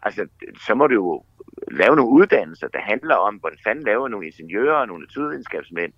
Altså, 0.03 0.27
så 0.65 0.75
må 0.75 0.87
du 0.87 0.93
jo 0.93 1.23
lave 1.71 1.95
nogle 1.95 2.11
uddannelser, 2.11 2.67
der 2.67 2.79
handler 2.81 3.15
om, 3.15 3.35
hvordan 3.35 3.57
fanden 3.63 3.85
laver 3.85 4.07
nogle 4.07 4.27
ingeniører 4.27 4.75
og 4.75 4.87
nogle 4.87 5.05
naturvidenskabsmænd, 5.05 5.93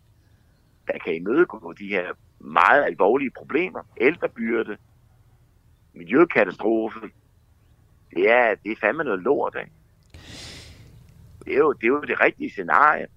der 0.88 0.98
kan 1.06 1.16
imødegå 1.16 1.74
de 1.80 1.88
her 1.88 2.06
meget 2.40 2.84
alvorlige 2.84 3.32
problemer. 3.38 3.80
Ældrebyrde, 4.02 4.78
miljøkatastrofe. 5.94 7.00
Det 8.16 8.30
er, 8.30 8.56
det 8.64 8.72
er 8.72 8.76
fandme 8.82 9.04
noget 9.04 9.20
lort, 9.20 9.56
ikke? 9.60 9.72
Det 11.46 11.54
er, 11.54 11.58
jo, 11.58 11.74
det 11.74 11.84
er 11.84 11.88
jo 11.88 12.02
det 12.02 12.20
rigtige 12.20 12.50
scenarie. 12.50 13.08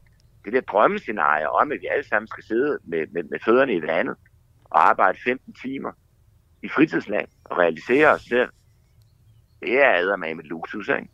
Det 0.44 0.52
der 0.52 0.60
drømmescenarie 0.60 1.50
om, 1.50 1.72
at 1.72 1.80
vi 1.80 1.86
alle 1.86 2.08
sammen 2.08 2.28
skal 2.28 2.44
sidde 2.44 2.78
med, 2.84 3.06
med, 3.06 3.22
med 3.22 3.38
fødderne 3.44 3.74
i 3.74 3.82
vandet 3.82 4.16
og 4.64 4.88
arbejde 4.88 5.18
15 5.24 5.52
timer 5.52 5.92
i 6.62 6.68
fritidsland 6.68 7.28
og 7.44 7.58
realisere 7.58 8.08
os 8.08 8.22
selv. 8.22 8.50
Det 9.62 9.84
er 9.84 9.98
eddermame 9.98 10.34
med 10.34 10.44
luksus, 10.44 10.88
ikke? 10.88 11.08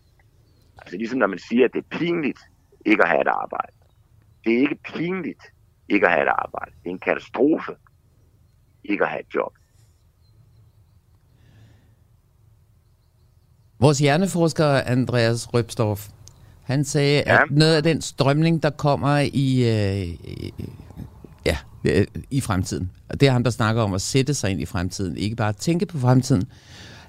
Altså 0.78 0.96
ligesom 0.96 1.18
når 1.18 1.26
man 1.26 1.38
siger, 1.38 1.64
at 1.64 1.72
det 1.72 1.78
er 1.78 1.98
pinligt 1.98 2.40
ikke 2.84 3.02
at 3.02 3.08
have 3.08 3.20
et 3.20 3.26
arbejde. 3.26 3.72
Det 4.44 4.54
er 4.54 4.58
ikke 4.58 4.78
pinligt 4.84 5.42
ikke 5.88 6.06
at 6.06 6.12
have 6.12 6.22
et 6.22 6.32
arbejde. 6.38 6.72
Det 6.82 6.86
er 6.86 6.90
en 6.90 6.98
katastrofe 6.98 7.76
ikke 8.84 9.04
at 9.04 9.10
have 9.10 9.20
et 9.20 9.34
job. 9.34 9.54
Vores 13.82 13.98
hjerneforsker 13.98 14.66
Andreas 14.66 15.54
Røbstorff, 15.54 16.08
han 16.62 16.84
sagde, 16.84 17.22
ja. 17.26 17.42
At 17.42 17.50
noget 17.50 17.76
af 17.76 17.82
den 17.82 18.02
strømning, 18.02 18.62
der 18.62 18.70
kommer 18.70 19.18
i, 19.32 19.56
øh, 19.58 20.08
ja, 21.46 21.56
øh, 21.84 22.06
i 22.30 22.40
fremtiden, 22.40 22.90
og 23.08 23.20
det 23.20 23.28
er 23.28 23.32
ham, 23.32 23.44
der 23.44 23.50
snakker 23.50 23.82
om 23.82 23.94
at 23.94 24.02
sætte 24.02 24.34
sig 24.34 24.50
ind 24.50 24.60
i 24.60 24.64
fremtiden, 24.66 25.16
ikke 25.16 25.36
bare 25.36 25.52
tænke 25.52 25.86
på 25.86 25.98
fremtiden. 25.98 26.42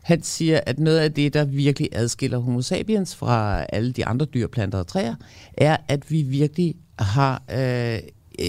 Han 0.03 0.23
siger, 0.23 0.59
at 0.65 0.79
noget 0.79 0.99
af 0.99 1.13
det, 1.13 1.33
der 1.33 1.45
virkelig 1.45 1.89
adskiller 1.91 2.37
homo 2.37 2.61
sapiens 2.61 3.15
fra 3.15 3.65
alle 3.69 3.91
de 3.91 4.05
andre 4.05 4.25
dyr, 4.25 4.47
planter 4.47 4.79
og 4.79 4.87
træer, 4.87 5.15
er, 5.57 5.77
at 5.87 6.11
vi 6.11 6.21
virkelig 6.21 6.75
har 6.99 7.43
øh, 7.51 7.99
øh, 8.39 8.47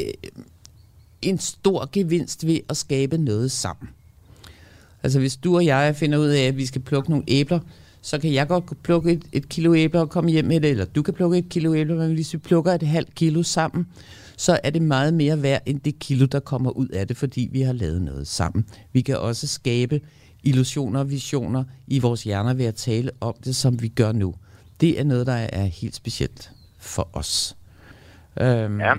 en 1.22 1.38
stor 1.38 1.88
gevinst 1.92 2.46
ved 2.46 2.60
at 2.68 2.76
skabe 2.76 3.18
noget 3.18 3.52
sammen. 3.52 3.88
Altså 5.02 5.18
hvis 5.18 5.37
du 5.37 5.56
og 5.56 5.66
jeg 5.66 5.96
finder 5.96 6.18
ud 6.18 6.28
af, 6.28 6.42
at 6.42 6.56
vi 6.56 6.66
skal 6.66 6.80
plukke 6.80 7.10
nogle 7.10 7.24
æbler, 7.28 7.60
så 8.04 8.18
kan 8.18 8.32
jeg 8.32 8.48
godt 8.48 8.82
plukke 8.82 9.12
et, 9.12 9.24
et 9.32 9.48
kilo 9.48 9.74
æbler 9.74 10.00
og 10.00 10.10
komme 10.10 10.30
hjem 10.30 10.44
med 10.44 10.60
det, 10.60 10.70
eller 10.70 10.84
du 10.84 11.02
kan 11.02 11.14
plukke 11.14 11.38
et 11.38 11.48
kilo 11.48 11.74
æbler, 11.74 11.96
men 11.96 12.14
hvis 12.14 12.32
vi 12.32 12.38
plukker 12.38 12.72
et 12.72 12.82
halvt 12.82 13.14
kilo 13.14 13.42
sammen, 13.42 13.86
så 14.36 14.60
er 14.64 14.70
det 14.70 14.82
meget 14.82 15.14
mere 15.14 15.42
værd 15.42 15.62
end 15.66 15.80
det 15.80 15.98
kilo, 15.98 16.26
der 16.26 16.40
kommer 16.40 16.70
ud 16.70 16.88
af 16.88 17.08
det, 17.08 17.16
fordi 17.16 17.48
vi 17.52 17.60
har 17.60 17.72
lavet 17.72 18.02
noget 18.02 18.26
sammen. 18.26 18.66
Vi 18.92 19.00
kan 19.00 19.18
også 19.18 19.46
skabe 19.46 20.00
illusioner 20.42 21.00
og 21.00 21.10
visioner 21.10 21.64
i 21.86 21.98
vores 21.98 22.24
hjerner 22.24 22.54
ved 22.54 22.64
at 22.64 22.74
tale 22.74 23.10
om 23.20 23.34
det, 23.44 23.56
som 23.56 23.82
vi 23.82 23.88
gør 23.88 24.12
nu. 24.12 24.34
Det 24.80 25.00
er 25.00 25.04
noget, 25.04 25.26
der 25.26 25.32
er 25.32 25.64
helt 25.64 25.94
specielt 25.94 26.50
for 26.78 27.08
os. 27.12 27.56
Øhm, 28.40 28.80
Ja. 28.80 28.92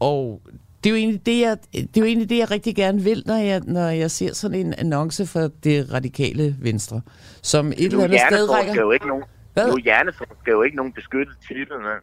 og 0.00 0.42
det 0.84 0.86
er, 0.86 0.90
jo 0.90 0.96
egentlig 0.96 1.26
det, 1.26 1.40
jeg, 1.40 1.56
det 1.72 1.96
er 1.96 2.00
jo 2.00 2.04
egentlig 2.04 2.30
det, 2.30 2.38
jeg 2.38 2.50
rigtig 2.50 2.76
gerne 2.76 3.00
vil, 3.02 3.22
når 3.26 3.36
jeg, 3.36 3.60
når 3.64 3.88
jeg 3.88 4.10
ser 4.10 4.34
sådan 4.34 4.58
en 4.66 4.74
annonce 4.78 5.26
for 5.26 5.50
det 5.64 5.92
radikale 5.92 6.56
venstre, 6.60 7.00
som 7.42 7.68
et 7.72 7.78
eller 7.80 7.98
er 8.00 8.04
andet 8.04 8.20
sted 8.30 8.50
rækker... 8.50 8.74
jo 8.82 8.90
ikke 8.92 9.06
nogen, 9.08 9.24
Hvad? 9.52 9.66
nu 9.66 9.72
er 9.72 9.78
hjerneforsker 9.78 10.52
jo 10.52 10.62
ikke 10.62 10.76
nogen 10.76 10.92
beskyttet 10.92 11.34
titel. 11.48 11.66
Ne? 11.86 11.94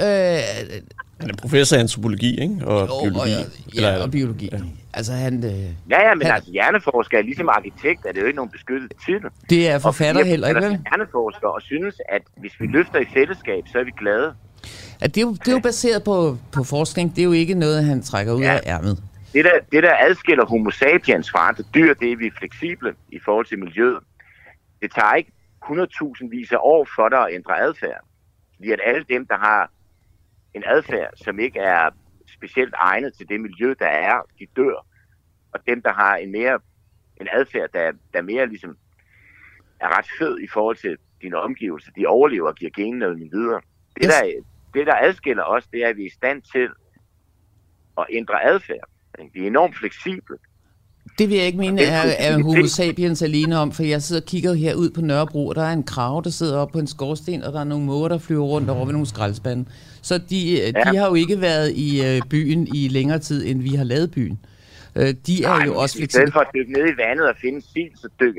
Øh, 0.00 0.38
Han 1.20 1.30
er 1.30 1.34
professor 1.40 1.76
i 1.76 1.80
antropologi, 1.80 2.40
ikke? 2.40 2.56
Og 2.66 2.76
og, 2.82 2.88
biologi. 3.02 3.32
og, 3.34 3.74
ja, 3.74 4.02
og 4.02 4.10
biologi. 4.10 4.50
Altså, 4.94 5.12
han, 5.12 5.44
øh, 5.44 5.50
Ja, 5.90 6.08
ja, 6.08 6.14
men 6.14 6.26
Han- 6.26 6.34
altså 6.34 6.50
hjerneforsker 6.50 7.18
er 7.18 7.22
ligesom 7.22 7.48
arkitekt, 7.48 8.06
er 8.06 8.12
det 8.12 8.20
jo 8.20 8.26
ikke 8.26 8.36
nogen 8.36 8.50
beskyttet 8.50 8.92
titel. 9.06 9.28
det 9.50 9.68
er 9.68 9.78
forfatter 9.78 10.20
Og 10.20 10.26
er 10.26 10.30
heller 10.30 10.48
ikke, 10.48 10.60
vel? 10.60 10.70
hjerneforsker 10.88 11.48
og 11.48 11.62
synes, 11.62 11.94
at 12.08 12.22
hvis 12.36 12.52
vi 12.60 12.66
løfter 12.66 12.98
i 12.98 13.06
fællesskab, 13.14 13.62
så 13.72 13.78
er 13.78 13.84
vi 13.84 13.90
glade. 13.98 14.32
At 15.00 15.14
det, 15.14 15.20
er 15.20 15.26
jo, 15.26 15.32
det 15.32 15.48
er 15.48 15.52
jo 15.52 15.60
baseret 15.60 16.04
på, 16.04 16.36
på 16.52 16.64
forskning. 16.64 17.10
Det 17.16 17.20
er 17.22 17.24
jo 17.24 17.32
ikke 17.32 17.54
noget, 17.54 17.84
han 17.84 18.02
trækker 18.02 18.32
ud 18.32 18.40
Ja. 18.40 18.54
af 18.54 18.60
ærmet. 18.66 19.02
Det 19.32 19.44
der, 19.44 19.58
det, 19.72 19.82
der 19.82 19.94
adskiller 20.00 20.44
homo 20.46 20.70
sapiens 20.70 21.30
fra 21.30 21.48
andre 21.48 21.64
dyr, 21.74 21.94
det 21.94 22.08
er, 22.08 22.12
at 22.12 22.18
vi 22.18 22.26
er 22.26 22.30
fleksible 22.38 22.94
i 23.08 23.18
forhold 23.24 23.46
til 23.46 23.58
miljøet. 23.58 23.98
Det 24.82 24.92
tager 24.94 25.14
ikke 25.14 25.32
100.000 25.64 26.28
vis 26.30 26.52
af 26.52 26.56
år 26.60 26.88
for 26.96 27.08
dig 27.08 27.18
at 27.18 27.34
ændre 27.34 27.60
adfærd. 27.60 28.00
Fordi 28.56 28.70
at 28.70 28.80
alle 28.86 29.04
dem, 29.08 29.26
der 29.26 29.38
har 29.38 29.70
en 30.54 30.62
adfærd, 30.66 31.10
som 31.24 31.38
ikke 31.38 31.58
er 31.60 31.90
specielt 32.36 32.74
egnet 32.76 33.12
til 33.14 33.28
det 33.28 33.40
miljø, 33.40 33.74
der 33.78 33.86
er, 33.86 34.16
de 34.38 34.46
dør. 34.56 34.86
Og 35.52 35.60
dem, 35.66 35.82
der 35.82 35.92
har 35.92 36.16
en 36.16 36.32
mere 36.32 36.58
en 37.20 37.28
adfærd, 37.32 37.68
der, 37.74 37.92
der 38.14 38.22
mere 38.22 38.46
ligesom 38.46 38.76
er 39.80 39.98
ret 39.98 40.06
fed 40.18 40.38
i 40.40 40.48
forhold 40.52 40.76
til 40.76 40.96
dine 41.22 41.36
omgivelser, 41.36 41.90
de 41.96 42.06
overlever 42.06 42.48
og 42.48 42.54
giver 42.54 42.70
generne 42.76 43.28
videre. 43.32 43.60
Det, 43.98 44.04
Yes. 44.06 44.14
der, 44.14 44.24
det, 44.74 44.86
der 44.86 44.94
adskiller 44.94 45.42
os, 45.42 45.64
det 45.72 45.84
er, 45.84 45.88
at 45.88 45.96
vi 45.96 46.02
er 46.02 46.06
i 46.06 46.10
stand 46.10 46.42
til 46.52 46.66
at 47.98 48.06
ændre 48.10 48.44
adfærd. 48.44 48.88
Vi 49.34 49.42
er 49.42 49.46
enormt 49.46 49.76
fleksible. 49.78 50.36
Det 51.18 51.28
vil 51.28 51.36
jeg 51.36 51.46
ikke 51.46 51.58
mene 51.58 51.82
er, 51.82 52.02
er 52.18 52.42
homo 52.42 52.66
sapiens 52.66 53.22
alene 53.22 53.58
om, 53.58 53.72
for 53.72 53.82
jeg 53.82 54.02
sidder 54.02 54.22
og 54.22 54.26
kigger 54.26 54.54
her 54.54 54.74
ud 54.74 54.90
på 54.90 55.00
Nørrebro, 55.00 55.46
og 55.46 55.54
der 55.54 55.62
er 55.62 55.72
en 55.72 55.82
krav, 55.82 56.20
der 56.24 56.30
sidder 56.30 56.58
oppe 56.58 56.72
på 56.72 56.78
en 56.78 56.86
skorsten, 56.86 57.42
og 57.42 57.52
der 57.52 57.60
er 57.60 57.64
nogle 57.64 57.84
måger, 57.84 58.08
der 58.08 58.18
flyver 58.18 58.44
rundt 58.44 58.70
over 58.70 58.84
ved 58.84 58.92
nogle 58.92 59.06
skraldespande. 59.06 59.64
Så 60.02 60.18
de, 60.30 60.54
ja. 60.54 60.72
Ja. 60.84 60.90
de 60.90 60.96
har 60.96 61.08
jo 61.08 61.14
ikke 61.14 61.40
været 61.40 61.72
i 61.72 62.06
øh, 62.06 62.22
byen 62.30 62.68
i 62.74 62.88
længere 62.88 63.18
tid, 63.18 63.46
end 63.46 63.62
vi 63.62 63.68
har 63.68 63.84
lavet 63.84 64.10
byen. 64.10 64.38
Øh, 64.96 65.14
de 65.26 65.44
er 65.44 65.48
Nej, 65.48 65.66
jo 65.66 65.74
også 65.78 65.98
I 65.98 66.06
stedet 66.06 66.10
fleksible. 66.12 66.32
for 66.32 66.40
at 66.40 66.46
dykke 66.54 66.72
ned 66.72 66.86
i 66.94 66.96
vandet 66.96 67.28
og 67.28 67.34
finde 67.40 67.56
en 67.56 67.62
sil, 67.72 67.92
så 67.96 68.08
øh, 68.20 68.34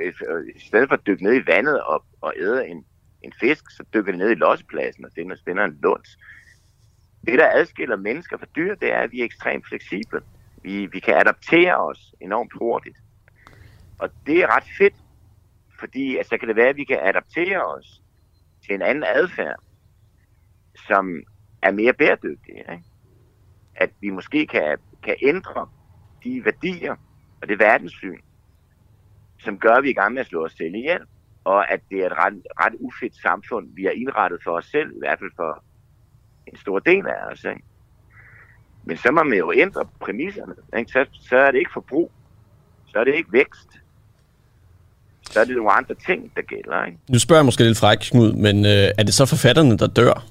i 0.55 0.59
stedet 0.67 0.89
for 0.89 0.95
at 0.95 1.01
dykke 1.07 1.23
ned 1.23 1.33
i 1.33 1.43
vandet 1.47 1.81
og, 1.81 2.03
og 2.21 2.33
æde 2.41 2.67
en, 2.67 2.83
en 3.21 3.33
fisk, 3.39 3.71
så 3.71 3.83
dykker 3.93 4.11
det 4.11 4.19
ned 4.19 4.29
i 4.29 4.35
lossepladsen 4.35 5.05
og 5.05 5.11
finder, 5.15 5.35
finder 5.45 5.63
en 5.63 5.79
lunds. 5.83 6.17
Det, 7.25 7.39
der 7.39 7.51
adskiller 7.53 7.95
mennesker 7.95 8.37
fra 8.37 8.45
dyr, 8.55 8.75
det 8.75 8.93
er, 8.93 8.99
at 8.99 9.11
vi 9.11 9.19
er 9.19 9.25
ekstremt 9.25 9.67
fleksible. 9.67 10.21
Vi, 10.63 10.85
vi 10.85 10.99
kan 10.99 11.15
adaptere 11.15 11.75
os 11.75 12.15
enormt 12.21 12.53
hurtigt. 12.55 12.97
Og 13.99 14.09
det 14.25 14.37
er 14.37 14.55
ret 14.55 14.67
fedt, 14.77 14.93
fordi 15.79 16.17
altså, 16.17 16.29
så 16.29 16.37
kan 16.37 16.47
det 16.47 16.55
være, 16.55 16.69
at 16.69 16.75
vi 16.75 16.83
kan 16.83 16.99
adaptere 17.01 17.65
os 17.65 18.01
til 18.65 18.75
en 18.75 18.81
anden 18.81 19.03
adfærd, 19.07 19.59
som 20.87 21.23
er 21.61 21.71
mere 21.71 21.93
bæredygtig. 21.93 22.55
Ikke? 22.55 22.83
At 23.75 23.89
vi 24.01 24.09
måske 24.09 24.47
kan, 24.47 24.77
kan 25.03 25.15
ændre 25.21 25.69
de 26.23 26.45
værdier 26.45 26.95
og 27.41 27.47
det 27.47 27.59
verdenssyn, 27.59 28.19
som 29.39 29.59
gør, 29.59 29.73
at 29.73 29.83
vi 29.83 29.87
er 29.87 29.91
i 29.91 30.01
gang 30.01 30.13
med 30.13 30.21
at 30.21 30.27
slå 30.27 30.45
os 30.45 30.53
selv 30.53 30.75
ihjel. 30.75 31.01
Og 31.53 31.71
at 31.73 31.79
det 31.89 31.97
er 32.01 32.05
et 32.05 32.17
ret, 32.23 32.37
ret 32.63 32.75
ufedt 32.79 33.15
samfund, 33.27 33.65
vi 33.75 33.83
har 33.83 33.91
indrettet 33.91 34.39
for 34.43 34.51
os 34.51 34.65
selv, 34.65 34.89
i 34.97 34.99
hvert 35.03 35.19
fald 35.19 35.31
for 35.35 35.63
en 36.47 36.57
stor 36.57 36.79
del 36.79 37.03
af 37.07 37.19
os. 37.31 37.43
Ikke? 37.43 37.63
Men 38.85 38.97
så 38.97 39.11
må 39.11 39.23
man 39.23 39.37
jo 39.37 39.53
ændre 39.55 39.85
præmisserne. 40.05 40.53
Ikke? 40.77 40.91
Så, 40.91 41.05
så 41.29 41.37
er 41.37 41.51
det 41.51 41.59
ikke 41.59 41.71
forbrug. 41.73 42.11
Så 42.91 42.99
er 42.99 43.03
det 43.03 43.15
ikke 43.15 43.33
vækst. 43.33 43.69
Så 45.31 45.39
er 45.39 45.45
det 45.45 45.55
nogle 45.55 45.71
andre 45.71 45.95
ting, 46.07 46.31
der 46.35 46.41
gælder. 46.41 46.85
Ikke? 46.85 46.97
Nu 47.09 47.19
spørger 47.19 47.39
jeg 47.39 47.45
måske 47.45 47.63
lidt 47.63 47.77
fræk, 47.77 47.97
Knud, 48.01 48.33
men 48.33 48.65
øh, 48.65 48.87
er 48.99 49.03
det 49.03 49.13
så 49.13 49.25
forfatterne, 49.25 49.77
der 49.77 49.87
dør? 49.87 50.25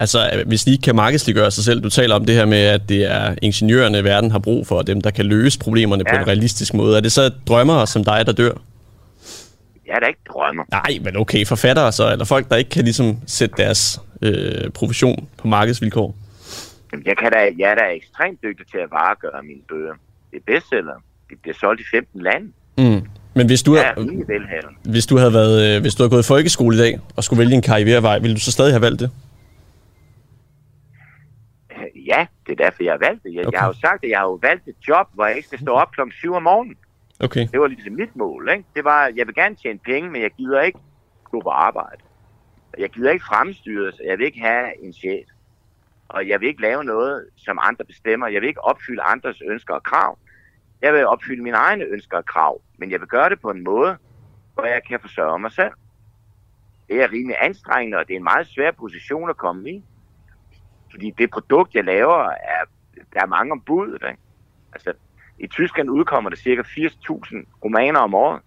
Altså, 0.00 0.42
hvis 0.46 0.64
de 0.64 0.70
ikke 0.70 0.82
kan 0.82 0.96
markedsliggøre 0.96 1.50
sig 1.50 1.64
selv, 1.64 1.82
du 1.82 1.90
taler 1.90 2.14
om 2.14 2.24
det 2.24 2.34
her 2.34 2.44
med, 2.44 2.62
at 2.76 2.88
det 2.88 3.04
er 3.04 3.34
ingeniørerne, 3.42 4.04
verden 4.04 4.30
har 4.30 4.38
brug 4.38 4.66
for, 4.66 4.82
dem, 4.82 5.00
der 5.00 5.10
kan 5.10 5.26
løse 5.26 5.58
problemerne 5.58 6.04
ja. 6.06 6.12
på 6.12 6.20
en 6.20 6.26
realistisk 6.26 6.74
måde. 6.74 6.96
Er 6.96 7.00
det 7.00 7.12
så 7.12 7.32
drømmere 7.48 7.86
som 7.86 8.04
dig, 8.04 8.26
der 8.26 8.32
dør? 8.32 8.54
Jeg 9.86 9.94
er 9.94 10.00
da 10.00 10.06
ikke 10.06 10.20
drømmer. 10.28 10.64
Nej, 10.70 10.98
men 11.04 11.16
okay, 11.16 11.46
forfattere 11.46 11.92
så, 11.92 12.12
eller 12.12 12.24
folk, 12.24 12.48
der 12.48 12.56
ikke 12.56 12.70
kan 12.70 12.84
ligesom 12.84 13.18
sætte 13.26 13.54
deres 13.56 14.00
øh, 14.22 14.70
profession 14.70 15.28
på 15.38 15.48
markedsvilkår. 15.48 16.16
Jeg, 17.04 17.16
kan 17.16 17.32
da, 17.32 17.38
jeg 17.58 17.70
er 17.70 17.74
da 17.74 17.84
ekstremt 17.94 18.42
dygtig 18.42 18.66
til 18.66 18.78
at 18.78 18.90
varegøre 18.90 19.42
mine 19.42 19.60
bøger. 19.68 19.94
Det 20.30 20.36
er 20.36 20.52
bestseller. 20.52 20.94
Det 21.30 21.38
bliver 21.42 21.54
solgt 21.54 21.80
i 21.80 21.84
15 21.90 22.22
lande. 22.22 22.46
Mm. 22.78 23.08
Men 23.34 23.46
hvis 23.46 23.62
du, 23.62 23.74
har, 23.74 23.82
er 23.82 24.90
hvis 24.90 25.06
du 25.06 25.16
havde 25.16 25.32
været, 25.32 25.76
øh, 25.76 25.82
hvis 25.82 25.94
du 25.94 26.02
havde 26.02 26.10
gået 26.10 26.22
i 26.22 26.26
folkeskole 26.26 26.76
i 26.76 26.80
dag 26.80 27.00
og 27.16 27.24
skulle 27.24 27.38
vælge 27.38 27.54
en 27.54 27.62
karrierevej, 27.62 28.18
ville 28.18 28.34
du 28.34 28.40
så 28.40 28.52
stadig 28.52 28.72
have 28.72 28.82
valgt 28.82 29.00
det? 29.00 29.10
Ja, 32.06 32.26
det 32.46 32.52
er 32.60 32.64
derfor, 32.64 32.82
jeg 32.84 32.92
har 32.92 32.98
valgt 33.08 33.22
det. 33.24 33.34
Jeg, 33.34 33.46
okay. 33.46 33.52
jeg 33.52 33.60
har 33.60 33.66
jo 33.66 33.74
sagt, 33.80 34.04
at 34.04 34.10
jeg 34.10 34.18
har 34.18 34.26
jo 34.26 34.38
valgt 34.42 34.68
et 34.68 34.74
job, 34.88 35.06
hvor 35.14 35.26
jeg 35.26 35.36
ikke 35.36 35.48
skal 35.48 35.60
stå 35.60 35.72
op 35.72 35.90
klokken 35.92 36.12
7 36.12 36.34
om 36.34 36.42
morgenen. 36.42 36.76
Okay. 37.20 37.48
Det 37.52 37.60
var 37.60 37.66
ligesom 37.66 37.92
mit 37.92 38.16
mål, 38.16 38.48
ikke? 38.48 38.64
Det 38.74 38.84
var, 38.84 39.12
jeg 39.16 39.26
vil 39.26 39.34
gerne 39.34 39.54
tjene 39.54 39.78
penge, 39.78 40.10
men 40.10 40.22
jeg 40.22 40.30
gider 40.30 40.62
ikke 40.62 40.78
gå 41.24 41.40
på 41.40 41.48
arbejde. 41.48 42.02
Jeg 42.78 42.90
gider 42.90 43.10
ikke 43.10 43.24
fremstyres, 43.24 44.00
jeg 44.04 44.18
vil 44.18 44.26
ikke 44.26 44.40
have 44.40 44.84
en 44.84 44.92
chef. 44.92 45.26
Og 46.08 46.28
jeg 46.28 46.40
vil 46.40 46.48
ikke 46.48 46.60
lave 46.60 46.84
noget, 46.84 47.28
som 47.36 47.58
andre 47.62 47.84
bestemmer. 47.84 48.28
Jeg 48.28 48.40
vil 48.40 48.48
ikke 48.48 48.64
opfylde 48.64 49.02
andres 49.02 49.42
ønsker 49.50 49.74
og 49.74 49.82
krav. 49.82 50.18
Jeg 50.82 50.92
vil 50.92 51.06
opfylde 51.06 51.42
mine 51.42 51.56
egne 51.56 51.84
ønsker 51.84 52.16
og 52.16 52.24
krav, 52.24 52.60
men 52.78 52.90
jeg 52.90 53.00
vil 53.00 53.08
gøre 53.08 53.30
det 53.30 53.40
på 53.40 53.50
en 53.50 53.64
måde, 53.64 53.96
hvor 54.54 54.64
jeg 54.64 54.82
kan 54.88 55.00
forsørge 55.00 55.38
mig 55.38 55.52
selv. 55.52 55.72
Det 56.88 57.02
er 57.02 57.12
rimelig 57.12 57.36
anstrengende, 57.40 57.98
og 57.98 58.08
det 58.08 58.12
er 58.12 58.18
en 58.18 58.24
meget 58.24 58.46
svær 58.46 58.70
position 58.70 59.30
at 59.30 59.36
komme 59.36 59.70
i. 59.70 59.84
Fordi 60.90 61.14
det 61.18 61.30
produkt, 61.30 61.74
jeg 61.74 61.84
laver, 61.84 62.30
er, 62.30 62.64
der 63.14 63.20
er 63.22 63.26
mange 63.26 63.52
om 63.52 63.60
budet. 63.60 64.02
Ikke? 64.08 64.22
Altså, 64.72 64.92
i 65.38 65.46
Tyskland 65.46 65.90
udkommer 65.90 66.30
der 66.30 66.36
cirka 66.36 66.62
80.000 66.62 67.44
romaner 67.64 68.00
om 68.00 68.14
året. 68.14 68.40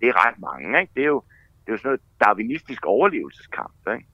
Det 0.00 0.08
er 0.08 0.26
ret 0.26 0.38
mange, 0.38 0.80
ikke? 0.80 0.92
Det 0.96 1.02
er 1.02 1.06
jo, 1.06 1.22
det 1.60 1.68
er 1.68 1.72
jo 1.72 1.76
sådan 1.76 1.88
noget 1.88 2.00
darwinistisk 2.20 2.86
overlevelseskamp, 2.86 3.74
ikke? 3.94 4.06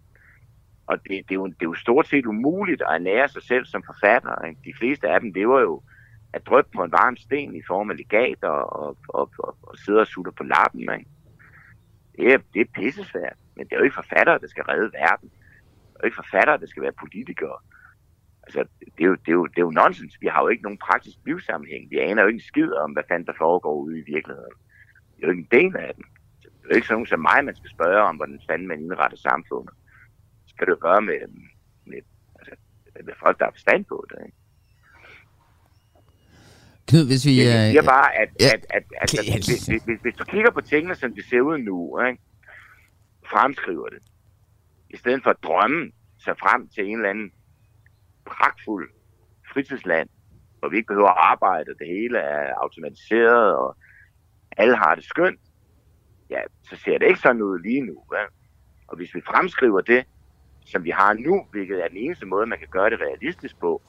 Og 0.86 0.98
det, 1.02 1.10
det, 1.10 1.30
er 1.30 1.34
jo, 1.34 1.46
det 1.46 1.62
er 1.62 1.72
jo 1.72 1.74
stort 1.74 2.08
set 2.08 2.26
umuligt 2.26 2.82
at 2.82 2.94
ernære 2.94 3.28
sig 3.28 3.42
selv 3.42 3.64
som 3.66 3.82
forfatter. 3.82 4.44
Ikke? 4.44 4.60
De 4.64 4.74
fleste 4.78 5.08
af 5.08 5.20
dem 5.20 5.30
lever 5.30 5.60
jo 5.60 5.82
at 6.32 6.46
dryppe 6.46 6.70
på 6.76 6.84
en 6.84 6.92
varm 6.92 7.16
sten 7.16 7.54
i 7.54 7.62
form 7.66 7.90
af 7.90 7.96
legater 7.96 8.48
og, 8.48 8.96
og, 9.08 9.30
og, 9.38 9.56
og 9.62 9.78
sidde 9.78 10.00
og 10.00 10.06
sutte 10.06 10.32
på 10.32 10.42
lappen. 10.42 10.80
Ikke? 10.80 11.06
Det, 12.16 12.32
er, 12.32 12.38
det 12.54 12.60
er 12.60 12.72
pissesvært, 12.74 13.36
men 13.56 13.66
det 13.66 13.72
er 13.72 13.76
jo 13.78 13.84
ikke 13.84 13.94
forfattere, 13.94 14.38
der 14.38 14.48
skal 14.48 14.64
redde 14.64 14.90
verden. 14.92 15.28
Det 15.28 15.96
er 15.96 16.00
jo 16.02 16.06
ikke 16.06 16.22
forfattere, 16.24 16.58
der 16.58 16.66
skal 16.66 16.82
være 16.82 17.00
politikere. 17.00 17.58
Altså, 18.42 18.64
det 18.96 19.02
er, 19.04 19.08
jo, 19.12 19.14
det, 19.14 19.28
er 19.28 19.32
jo, 19.32 19.46
det 19.46 19.58
er 19.58 19.66
jo 19.68 19.70
nonsens. 19.70 20.16
Vi 20.20 20.26
har 20.26 20.42
jo 20.42 20.48
ikke 20.48 20.62
nogen 20.62 20.78
praktisk 20.78 21.16
livssammenhæng. 21.26 21.90
Vi 21.90 21.98
aner 21.98 22.22
jo 22.22 22.28
ikke 22.28 22.42
en 22.42 22.50
skid 22.52 22.72
om, 22.72 22.92
hvad 22.92 23.02
fanden 23.08 23.26
der 23.26 23.32
foregår 23.38 23.74
ude 23.74 23.98
i 23.98 24.04
virkeligheden. 24.14 24.56
Det 25.16 25.22
er 25.22 25.26
jo 25.26 25.32
ikke 25.32 25.46
en 25.48 25.58
del 25.60 25.76
af 25.76 25.94
den. 25.94 26.04
Det 26.42 26.64
er 26.64 26.70
jo 26.70 26.74
ikke 26.74 26.86
sådan 26.86 26.94
nogen 26.94 27.06
som 27.06 27.20
mig, 27.20 27.44
man 27.44 27.56
skal 27.56 27.70
spørge 27.70 28.02
om, 28.08 28.16
hvordan 28.16 28.40
fanden 28.48 28.68
man 28.68 28.80
indretter 28.80 29.18
samfundet. 29.18 29.74
Det 30.44 30.50
skal 30.54 30.66
du 30.66 30.74
gøre 30.74 31.02
med, 31.02 31.18
med, 31.86 32.00
altså, 32.38 32.54
med 33.04 33.14
folk, 33.22 33.38
der 33.38 33.44
har 33.44 33.52
forstand 33.52 33.84
på 33.84 34.06
det. 34.10 34.18
Ikke? 34.26 34.36
Knud, 36.88 37.06
hvis 37.06 37.26
vi... 37.26 37.32
Jeg 37.42 37.66
øh, 37.66 37.70
siger 37.72 37.86
bare, 37.96 38.08
at, 38.22 38.30
ja, 38.40 38.50
at, 38.54 38.64
at, 38.76 38.84
at, 39.02 39.14
at 39.18 39.34
hvis, 39.34 39.46
hvis, 39.46 39.84
hvis, 39.86 40.00
hvis 40.04 40.14
du 40.20 40.24
kigger 40.24 40.50
på 40.50 40.60
tingene, 40.60 40.94
som 40.94 41.14
de 41.14 41.22
ser 41.28 41.40
ud 41.40 41.58
nu, 41.58 42.00
ikke? 42.08 42.22
fremskriver 43.32 43.88
det, 43.88 44.02
i 44.90 44.96
stedet 44.96 45.22
for 45.22 45.30
at 45.30 45.42
drømme 45.42 45.92
sig 46.24 46.34
frem 46.38 46.68
til 46.68 46.84
en 46.86 46.96
eller 46.96 47.10
anden 47.10 47.30
pragtfuld 48.24 48.90
fritidsland, 49.52 50.08
hvor 50.58 50.68
vi 50.68 50.76
ikke 50.76 50.86
behøver 50.86 51.08
at 51.08 51.18
arbejde, 51.18 51.74
det 51.78 51.86
hele 51.86 52.18
er 52.18 52.54
automatiseret, 52.54 53.56
og 53.56 53.76
alle 54.56 54.76
har 54.76 54.94
det 54.94 55.04
skønt, 55.04 55.40
ja, 56.30 56.40
så 56.62 56.76
ser 56.76 56.98
det 56.98 57.06
ikke 57.06 57.20
sådan 57.20 57.42
ud 57.42 57.58
lige 57.58 57.80
nu. 57.80 58.04
Vel? 58.10 58.26
Og 58.88 58.96
hvis 58.96 59.14
vi 59.14 59.20
fremskriver 59.20 59.80
det, 59.80 60.04
som 60.66 60.84
vi 60.84 60.90
har 60.90 61.12
nu, 61.12 61.46
hvilket 61.50 61.84
er 61.84 61.88
den 61.88 61.96
eneste 61.96 62.26
måde, 62.26 62.46
man 62.46 62.58
kan 62.58 62.68
gøre 62.68 62.90
det 62.90 63.00
realistisk 63.00 63.58
på, 63.58 63.82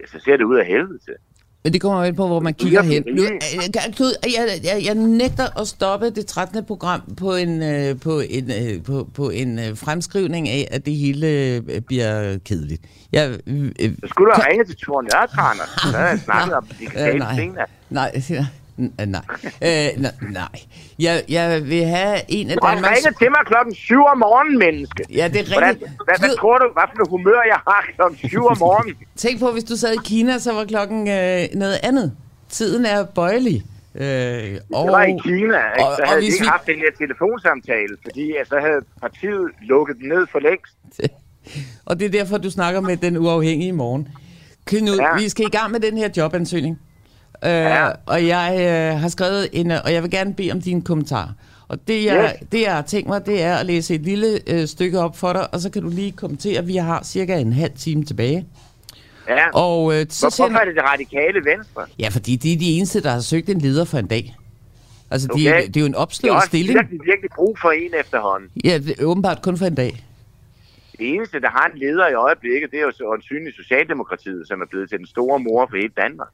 ja, 0.00 0.06
så 0.06 0.20
ser 0.20 0.36
det 0.36 0.44
ud 0.44 0.56
af 0.56 0.66
helvede 0.66 0.98
til. 0.98 1.16
Men 1.66 1.72
det 1.72 1.80
kommer 1.80 2.04
ind 2.04 2.16
på, 2.16 2.26
hvor 2.26 2.40
man 2.40 2.54
kigger 2.54 2.82
hen. 2.82 3.04
Nu, 3.06 3.22
øh, 3.22 3.30
øh, 3.30 3.94
Knud, 3.94 4.12
jeg, 4.24 4.60
jeg, 4.64 4.82
jeg 4.84 4.94
nægter 4.94 5.60
at 5.60 5.68
stoppe 5.68 6.10
det 6.10 6.26
13. 6.26 6.64
program 6.64 7.00
på 7.16 7.34
en, 7.34 7.62
øh, 7.62 8.00
på 8.00 8.20
en, 8.20 8.50
øh, 8.50 8.82
på, 8.82 9.08
på 9.14 9.30
en 9.30 9.76
fremskrivning 9.76 10.48
af, 10.48 10.68
at 10.70 10.86
det 10.86 10.94
hele 10.94 11.62
bliver 11.86 12.38
kedeligt. 12.44 12.82
Jeg, 13.12 13.30
øh, 13.46 13.72
Så 14.00 14.06
skulle 14.08 14.30
du 14.30 14.32
have 14.34 14.50
ringet 14.50 14.66
til 14.66 14.76
Thor 14.76 15.02
Nørretraner, 15.02 15.62
så 15.90 15.96
havde 15.96 16.08
jeg 16.08 16.20
snakket 16.24 16.54
om 16.54 16.66
de 16.66 16.74
øh, 16.74 16.80
digitale 16.80 17.18
nej, 17.18 17.36
ting. 17.36 17.56
nej, 17.90 18.22
n- 18.80 18.92
øh, 19.00 19.06
nej, 19.06 19.20
øh, 19.62 20.02
nej, 20.02 20.12
nej. 20.30 20.48
Jeg, 20.98 21.22
jeg 21.28 21.64
vil 21.64 21.84
have 21.84 22.18
en 22.28 22.50
af 22.50 22.56
Du 22.56 22.66
har 22.66 22.74
Danmarks... 22.74 22.96
ringet 22.96 23.18
til 23.18 23.30
mig 23.30 23.40
klokken 23.46 23.74
7 23.74 23.94
om 24.12 24.18
morgenen, 24.18 24.58
menneske. 24.58 25.04
Ja, 25.10 25.28
det 25.28 25.40
er 25.40 25.44
Hvordan, 25.52 25.68
rigtigt. 25.68 25.90
hvad, 26.04 26.18
hvad 26.18 26.28
Knud, 26.28 26.36
tror 26.38 26.58
du, 26.58 26.66
hvad 26.72 26.82
for 26.96 27.02
et 27.02 27.08
humør 27.10 27.40
jeg 27.52 27.60
har 27.68 27.84
klokken 27.96 28.18
7 28.28 28.46
om 28.46 28.56
morgenen? 28.58 28.94
Tænk 29.22 29.40
på, 29.40 29.50
hvis 29.52 29.64
du 29.64 29.76
sad 29.76 29.92
i 29.92 29.98
Kina, 30.04 30.38
så 30.38 30.52
var 30.52 30.64
klokken 30.64 31.00
øh, 31.08 31.44
noget 31.54 31.78
andet. 31.82 32.12
Tiden 32.48 32.86
er 32.86 33.04
bøjelig. 33.04 33.62
Øh, 33.94 34.04
Det 34.04 34.60
var 34.70 35.02
i 35.02 35.16
Kina, 35.24 35.46
ikke? 35.46 35.86
og- 35.86 35.96
så 35.96 36.02
og 36.02 36.08
havde 36.08 36.20
de 36.20 36.26
hvis 36.26 36.34
ikke 36.34 36.44
vi- 36.44 36.48
haft 36.48 36.66
den 36.66 36.76
her 36.84 36.92
telefonsamtale, 36.98 37.96
fordi 38.04 38.32
så 38.44 38.56
havde 38.66 38.80
partiet 39.00 39.50
lukket 39.62 39.96
den 40.00 40.08
ned 40.08 40.26
for 40.32 40.38
længst. 40.38 40.74
Og 41.88 42.00
det 42.00 42.06
er 42.06 42.10
derfor, 42.10 42.38
du 42.38 42.50
snakker 42.50 42.80
med 42.80 42.96
den 42.96 43.16
uafhængige 43.16 43.68
i 43.68 43.78
morgen. 43.84 44.08
Knud. 44.64 44.96
Ja. 44.96 45.16
vi 45.18 45.28
skal 45.28 45.46
i 45.46 45.50
gang 45.50 45.72
med 45.72 45.80
den 45.80 45.96
her 45.98 46.08
jobansøgning. 46.16 46.78
Øh, 47.46 47.52
Ja. 47.52 47.88
Og 48.06 48.26
jeg 48.26 48.56
øh, 48.94 49.00
har 49.00 49.08
skrevet 49.08 49.48
en, 49.52 49.70
og 49.70 49.92
jeg 49.92 50.02
vil 50.02 50.10
gerne 50.10 50.34
bede 50.34 50.52
om 50.52 50.60
dine 50.60 50.82
kommentarer. 50.82 51.28
Og 51.68 51.78
det 51.88 52.04
jeg, 52.04 52.34
Yes. 52.42 52.48
det, 52.52 52.62
jeg 52.62 52.74
har 52.74 52.82
tænkt 52.82 53.08
mig, 53.08 53.26
det 53.26 53.42
er 53.42 53.56
at 53.56 53.66
læse 53.66 53.94
et 53.94 54.00
lille 54.00 54.38
øh, 54.46 54.66
stykke 54.66 54.98
op 55.00 55.16
for 55.16 55.32
dig, 55.32 55.54
og 55.54 55.60
så 55.60 55.70
kan 55.70 55.82
du 55.82 55.88
lige 55.88 56.12
kommentere. 56.12 56.64
Vi 56.64 56.76
har 56.76 57.02
cirka 57.04 57.38
en 57.38 57.52
halv 57.52 57.72
time 57.78 58.04
tilbage. 58.04 58.46
Ja. 59.28 59.50
Og 59.54 59.94
øh, 59.94 60.06
så 60.08 60.30
sender... 60.30 60.48
hvorfor 60.48 60.60
er 60.60 60.64
det 60.64 60.74
det 60.74 60.84
radikale 60.84 61.44
venstre? 61.44 61.82
Ja, 61.98 62.08
fordi 62.08 62.36
de 62.36 62.52
er 62.52 62.58
de 62.58 62.70
eneste, 62.76 63.02
der 63.02 63.10
har 63.10 63.20
søgt 63.20 63.48
en 63.48 63.58
leder 63.58 63.84
for 63.84 63.98
en 63.98 64.06
dag. 64.06 64.36
Altså, 65.10 65.28
Okay. 65.32 65.66
det 65.66 65.76
er 65.76 65.80
jo 65.80 65.86
en 65.86 65.92
Det 65.92 65.98
er 65.98 66.02
opslået 66.02 66.34
også 66.36 66.46
stilling. 66.46 66.78
virkelig, 66.78 67.00
virkelig 67.04 67.30
brug 67.36 67.58
for 67.60 67.70
en 67.70 67.90
efterhånden. 68.00 68.50
Ja, 68.64 68.78
det 68.78 68.94
er 69.00 69.04
åbenbart 69.04 69.42
kun 69.42 69.56
for 69.56 69.66
en 69.66 69.74
dag. 69.74 70.04
Det 70.98 71.14
eneste, 71.14 71.40
der 71.40 71.48
har 71.50 71.70
en 71.74 71.78
leder 71.78 72.08
i 72.08 72.14
øjeblikket, 72.14 72.70
det 72.70 72.78
er 72.80 72.82
jo 73.00 73.08
åndsynligt 73.12 73.56
Socialdemokratiet, 73.56 74.48
som 74.48 74.60
er 74.60 74.66
blevet 74.70 74.88
til 74.88 74.98
den 74.98 75.06
store 75.06 75.38
mor 75.38 75.66
for 75.70 75.76
hele 75.76 75.92
Danmark. 75.96 76.28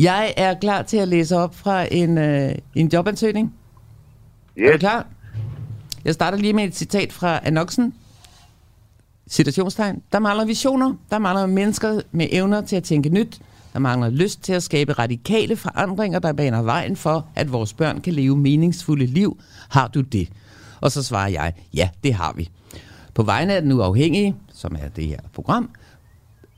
Jeg 0.00 0.34
er 0.36 0.54
klar 0.54 0.82
til 0.82 0.96
at 0.96 1.08
læse 1.08 1.36
op 1.36 1.54
fra 1.54 1.86
en, 1.94 2.18
øh, 2.18 2.54
en 2.74 2.88
jobansøgning. 2.92 3.54
Er 4.56 4.60
du 4.62 4.72
Yes. 4.72 4.78
klar? 4.80 5.06
Jeg 6.04 6.14
starter 6.14 6.38
lige 6.38 6.52
med 6.52 6.64
et 6.64 6.76
citat 6.76 7.12
fra 7.12 7.40
annoncen. 7.42 7.94
Citationstegn. 9.28 10.02
Der 10.12 10.18
mangler 10.18 10.44
visioner. 10.44 10.94
Der 11.10 11.18
mangler 11.18 11.46
mennesker 11.46 12.00
med 12.12 12.26
evner 12.32 12.60
til 12.60 12.76
at 12.76 12.84
tænke 12.84 13.08
nyt. 13.08 13.40
Der 13.72 13.78
mangler 13.78 14.08
lyst 14.10 14.42
til 14.42 14.52
at 14.52 14.62
skabe 14.62 14.92
radikale 14.92 15.56
forandringer, 15.56 16.18
der 16.18 16.32
baner 16.32 16.62
vejen 16.62 16.96
for, 16.96 17.26
at 17.34 17.52
vores 17.52 17.72
børn 17.72 18.00
kan 18.00 18.12
leve 18.12 18.36
meningsfulde 18.36 19.06
liv. 19.06 19.38
Har 19.68 19.88
du 19.88 20.00
det? 20.00 20.28
Og 20.80 20.92
så 20.92 21.02
svarer 21.02 21.28
jeg, 21.28 21.52
ja, 21.74 21.88
det 22.04 22.14
har 22.14 22.32
vi. 22.36 22.50
På 23.14 23.22
vegne 23.22 23.54
af 23.54 23.62
den 23.62 23.72
uafhængige, 23.72 24.34
som 24.52 24.76
er 24.80 24.88
det 24.88 25.06
her 25.06 25.18
program, 25.34 25.70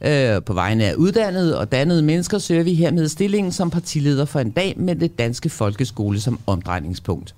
Øh, 0.04 0.42
på 0.42 0.52
vegne 0.52 0.84
af 0.84 0.94
uddannede 0.94 1.58
og 1.58 1.72
dannede 1.72 2.02
mennesker 2.02 2.38
søger 2.38 2.62
vi 2.62 2.74
hermed 2.74 3.08
stillingen 3.08 3.52
som 3.52 3.70
partileder 3.70 4.24
for 4.24 4.40
en 4.40 4.50
dag 4.50 4.74
med 4.76 4.96
det 4.96 5.18
danske 5.18 5.48
folkeskole 5.48 6.20
som 6.20 6.40
omdrejningspunkt. 6.46 7.34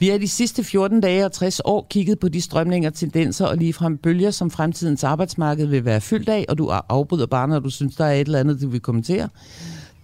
Vi 0.00 0.08
har 0.08 0.18
de 0.18 0.28
sidste 0.28 0.64
14 0.64 1.00
dage 1.00 1.24
og 1.24 1.32
60 1.32 1.60
år 1.64 1.86
kigget 1.90 2.18
på 2.18 2.28
de 2.28 2.40
strømninger, 2.40 2.90
tendenser 2.90 3.46
og 3.46 3.56
ligefrem 3.56 3.98
bølger, 3.98 4.30
som 4.30 4.50
fremtidens 4.50 5.04
arbejdsmarked 5.04 5.66
vil 5.66 5.84
være 5.84 6.00
fyldt 6.00 6.28
af, 6.28 6.44
og 6.48 6.58
du 6.58 6.68
afbryder 6.68 7.26
bare, 7.26 7.48
når 7.48 7.58
du 7.58 7.70
synes, 7.70 7.96
der 7.96 8.04
er 8.04 8.12
et 8.12 8.20
eller 8.20 8.38
andet, 8.38 8.60
du 8.60 8.68
vil 8.68 8.80
kommentere. 8.80 9.28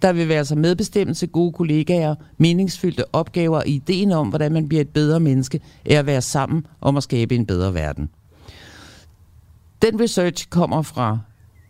Der 0.02 0.12
vil 0.12 0.28
være 0.28 0.44
så 0.44 0.54
medbestemmelse, 0.54 1.26
gode 1.26 1.52
kollegaer, 1.52 2.14
meningsfyldte 2.38 3.04
opgaver 3.12 3.56
og 3.56 3.68
ideen 3.68 4.12
om, 4.12 4.28
hvordan 4.28 4.52
man 4.52 4.68
bliver 4.68 4.80
et 4.80 4.88
bedre 4.88 5.20
menneske, 5.20 5.60
er 5.86 5.98
at 5.98 6.06
være 6.06 6.22
sammen 6.22 6.66
om 6.80 6.96
at 6.96 7.02
skabe 7.02 7.34
en 7.34 7.46
bedre 7.46 7.74
verden. 7.74 8.10
Den 9.82 10.00
research 10.00 10.48
kommer 10.48 10.82
fra 10.82 11.18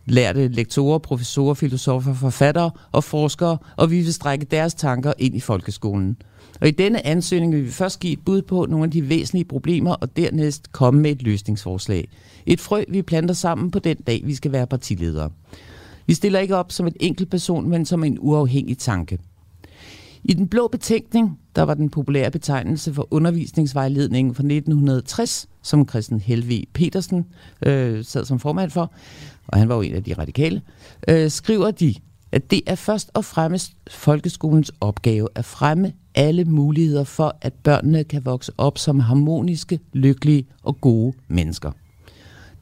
lærte 0.06 0.48
lektorer, 0.48 0.98
professorer, 0.98 1.54
filosofer, 1.54 2.14
forfattere 2.14 2.70
og 2.92 3.04
forskere, 3.04 3.58
og 3.76 3.90
vi 3.90 3.96
vil 3.96 4.14
strække 4.14 4.44
deres 4.44 4.74
tanker 4.74 5.12
ind 5.18 5.36
i 5.36 5.40
folkeskolen. 5.40 6.16
Og 6.60 6.68
i 6.68 6.70
denne 6.70 7.06
ansøgning 7.06 7.52
vil 7.52 7.64
vi 7.64 7.70
først 7.70 8.00
give 8.00 8.12
et 8.12 8.24
bud 8.24 8.42
på 8.42 8.66
nogle 8.68 8.84
af 8.84 8.90
de 8.90 9.08
væsentlige 9.08 9.44
problemer, 9.44 9.94
og 9.94 10.16
dernæst 10.16 10.72
komme 10.72 11.00
med 11.00 11.10
et 11.10 11.22
løsningsforslag. 11.22 12.08
Et 12.46 12.60
frø, 12.60 12.84
vi 12.88 13.02
planter 13.02 13.34
sammen 13.34 13.70
på 13.70 13.78
den 13.78 13.96
dag, 13.96 14.22
vi 14.24 14.34
skal 14.34 14.52
være 14.52 14.66
partiledere. 14.66 15.30
Vi 16.06 16.14
stiller 16.14 16.38
ikke 16.38 16.56
op 16.56 16.72
som 16.72 16.86
et 16.86 16.96
enkelt 17.00 17.30
person, 17.30 17.68
men 17.68 17.86
som 17.86 18.04
en 18.04 18.18
uafhængig 18.20 18.78
tanke. 18.78 19.18
I 20.24 20.32
den 20.32 20.48
blå 20.48 20.68
betænkning, 20.68 21.38
der 21.56 21.62
var 21.62 21.74
den 21.74 21.90
populære 21.90 22.30
betegnelse 22.30 22.94
for 22.94 23.08
undervisningsvejledningen 23.10 24.34
fra 24.34 24.42
1960, 24.42 25.48
som 25.62 25.88
Christian 25.88 26.20
Helve 26.20 26.64
Petersen 26.72 27.24
øh, 27.66 28.04
sad 28.04 28.24
som 28.24 28.38
formand 28.38 28.70
for, 28.70 28.92
og 29.48 29.58
han 29.58 29.68
var 29.68 29.74
jo 29.74 29.80
en 29.80 29.94
af 29.94 30.04
de 30.04 30.14
radikale, 30.14 30.62
øh, 31.08 31.30
skriver 31.30 31.70
de, 31.70 31.94
at 32.32 32.50
det 32.50 32.60
er 32.66 32.74
først 32.74 33.10
og 33.14 33.24
fremmest 33.24 33.72
folkeskolens 33.90 34.72
opgave 34.80 35.28
at 35.34 35.44
fremme 35.44 35.92
alle 36.14 36.44
muligheder 36.44 37.04
for, 37.04 37.36
at 37.40 37.52
børnene 37.52 38.04
kan 38.04 38.24
vokse 38.24 38.52
op 38.58 38.78
som 38.78 39.00
harmoniske, 39.00 39.80
lykkelige 39.92 40.46
og 40.62 40.80
gode 40.80 41.12
mennesker. 41.28 41.72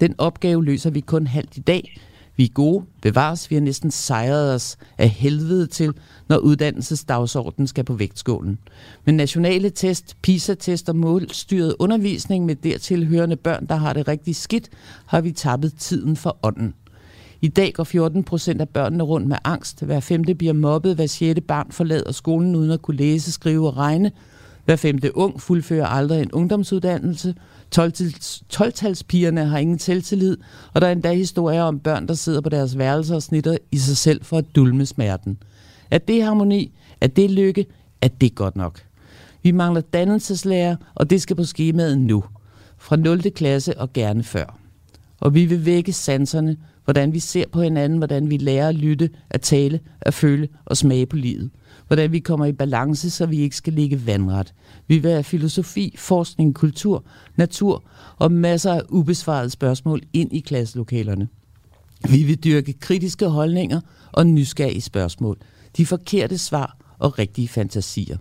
Den 0.01 0.15
opgave 0.19 0.65
løser 0.65 0.91
vi 0.91 1.01
kun 1.01 1.27
halvt 1.27 1.57
i 1.57 1.61
dag. 1.61 2.01
Vi 2.37 2.45
er 2.45 2.49
gode, 2.49 2.85
bevares, 3.03 3.51
vi 3.51 3.57
har 3.57 3.63
næsten 3.63 3.91
sejret 3.91 4.55
os 4.55 4.77
af 4.99 5.09
helvede 5.09 5.67
til, 5.67 5.93
når 6.29 6.37
uddannelsesdagsordenen 6.37 7.67
skal 7.67 7.85
på 7.85 7.95
vægtskålen. 7.95 8.59
Men 9.05 9.15
nationale 9.15 9.71
test, 9.71 10.17
PISA-test 10.23 10.89
og 10.89 10.97
målstyret 10.97 11.75
undervisning 11.79 12.47
med 12.47 12.57
dertilhørende 12.57 13.37
børn, 13.37 13.67
der 13.67 13.75
har 13.77 13.93
det 13.93 14.09
rigtig 14.09 14.37
skidt, 14.37 14.69
har 15.07 15.21
vi 15.21 15.33
tappet 15.33 15.75
tiden 15.79 16.17
for 16.17 16.37
ånden. 16.43 16.75
I 17.41 17.49
dag 17.49 17.73
går 17.73 17.85
14 17.85 18.25
procent 18.25 18.61
af 18.61 18.69
børnene 18.69 19.05
rundt 19.05 19.29
med 19.29 19.37
angst. 19.45 19.83
Hver 19.83 20.01
femte 20.01 20.35
bliver 20.35 20.53
mobbet. 20.53 20.95
Hver 20.95 21.07
sjette 21.07 21.43
barn 21.43 21.67
forlader 21.71 22.13
skolen 22.13 22.57
uden 22.57 22.71
at 22.71 22.83
kunne 22.83 22.97
læse, 22.97 23.33
skrive 23.33 23.67
og 23.69 23.77
regne. 23.77 24.13
Hver 24.65 24.77
femte 24.77 25.17
ung 25.17 25.41
fuldfører 25.41 25.87
aldrig 25.87 26.23
en 26.23 26.33
ungdomsuddannelse. 26.33 27.35
12-talspigerne 27.79 29.45
har 29.45 29.59
ingen 29.59 29.79
selvtillid, 29.79 30.37
og 30.75 30.81
der 30.81 30.87
er 30.87 30.93
endda 30.93 31.13
historier 31.13 31.63
om 31.63 31.79
børn, 31.79 32.09
der 32.09 32.15
sidder 32.15 32.41
på 32.41 32.49
deres 32.49 32.79
værelser 32.79 33.15
og 33.15 33.23
snitter 33.23 33.57
i 33.73 33.79
sig 33.79 33.97
selv 33.97 34.25
for 34.25 34.39
at 34.39 34.45
dulme 34.57 34.87
smerten. 34.87 35.39
Er 35.91 35.99
det 35.99 36.25
harmoni? 36.25 36.73
Er 37.01 37.07
det 37.07 37.31
lykke? 37.31 37.67
Er 38.01 38.09
det 38.09 38.35
godt 38.35 38.57
nok? 38.57 38.81
Vi 39.43 39.51
mangler 39.51 39.81
dannelseslærer, 39.81 40.77
og 40.95 41.11
det 41.11 41.23
skal 41.23 41.37
på 41.37 41.45
skemaet 41.45 41.99
nu. 41.99 42.25
Fra 42.79 42.97
0. 42.97 43.23
klasse 43.23 43.79
og 43.79 43.93
gerne 43.93 44.23
før. 44.23 44.59
Og 45.21 45.35
vi 45.35 45.45
vil 45.45 45.67
vække 45.67 45.93
sanserne, 45.93 46.57
hvordan 46.85 47.13
vi 47.13 47.19
ser 47.19 47.45
på 47.53 47.63
hinanden, 47.63 47.99
hvordan 47.99 48.31
vi 48.31 48.37
lærer 48.37 48.69
at 48.69 48.75
lytte, 48.75 49.11
at 49.31 49.41
tale, 49.41 49.81
at 50.01 50.15
føle 50.15 50.49
og 50.65 50.77
smage 50.77 51.07
på 51.07 51.17
livet. 51.17 51.51
Hvordan 51.87 52.13
vi 52.13 52.19
kommer 52.19 52.47
i 52.47 52.53
balance, 52.53 53.11
så 53.11 53.27
vi 53.27 53.41
ikke 53.41 53.57
skal 53.57 53.73
ligge 53.73 54.07
vandret. 54.07 54.55
Vi 54.87 54.99
vil 54.99 55.11
have 55.11 55.25
filosofi, 55.25 55.95
forskning, 55.99 56.55
kultur, 56.55 57.05
natur 57.37 57.85
og 58.17 58.33
masser 58.33 58.73
af 58.73 58.83
ubesvarede 58.89 59.51
spørgsmål 59.51 60.01
ind 60.13 60.33
i 60.33 60.41
klasselokalerne. 60.41 61.29
Vi 62.11 62.23
vil 62.23 62.45
dyrke 62.45 62.73
kritiske 62.73 63.27
holdninger 63.27 63.81
og 64.13 64.27
nysgerrige 64.27 64.81
spørgsmål. 64.81 65.39
De 65.77 65.87
forkerte 65.87 66.39
svar 66.39 66.77
og 66.99 67.19
rigtige 67.19 67.49
fantasier. 67.49 68.17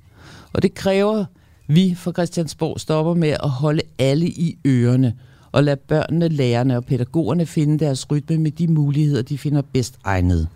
Og 0.54 0.62
det 0.62 0.74
kræver, 0.74 1.26
vi 1.68 1.96
fra 1.96 2.12
Christiansborg 2.12 2.80
stopper 2.80 3.14
med 3.14 3.30
at 3.30 3.50
holde 3.50 3.82
alle 4.00 4.28
i 4.28 4.58
ørerne– 4.66 5.14
og 5.52 5.64
lade 5.64 5.78
børnene, 5.78 6.28
lærerne 6.28 6.78
og 6.78 6.86
pædagogerne 6.86 7.46
finde 7.46 7.80
deres 7.80 8.12
rytme 8.12 8.38
med 8.38 8.52
de 8.52 8.68
muligheder, 8.68 9.22
de 9.22 9.38
finder 9.38 9.62
bedst 9.74 9.96
egnede. 10.04 10.48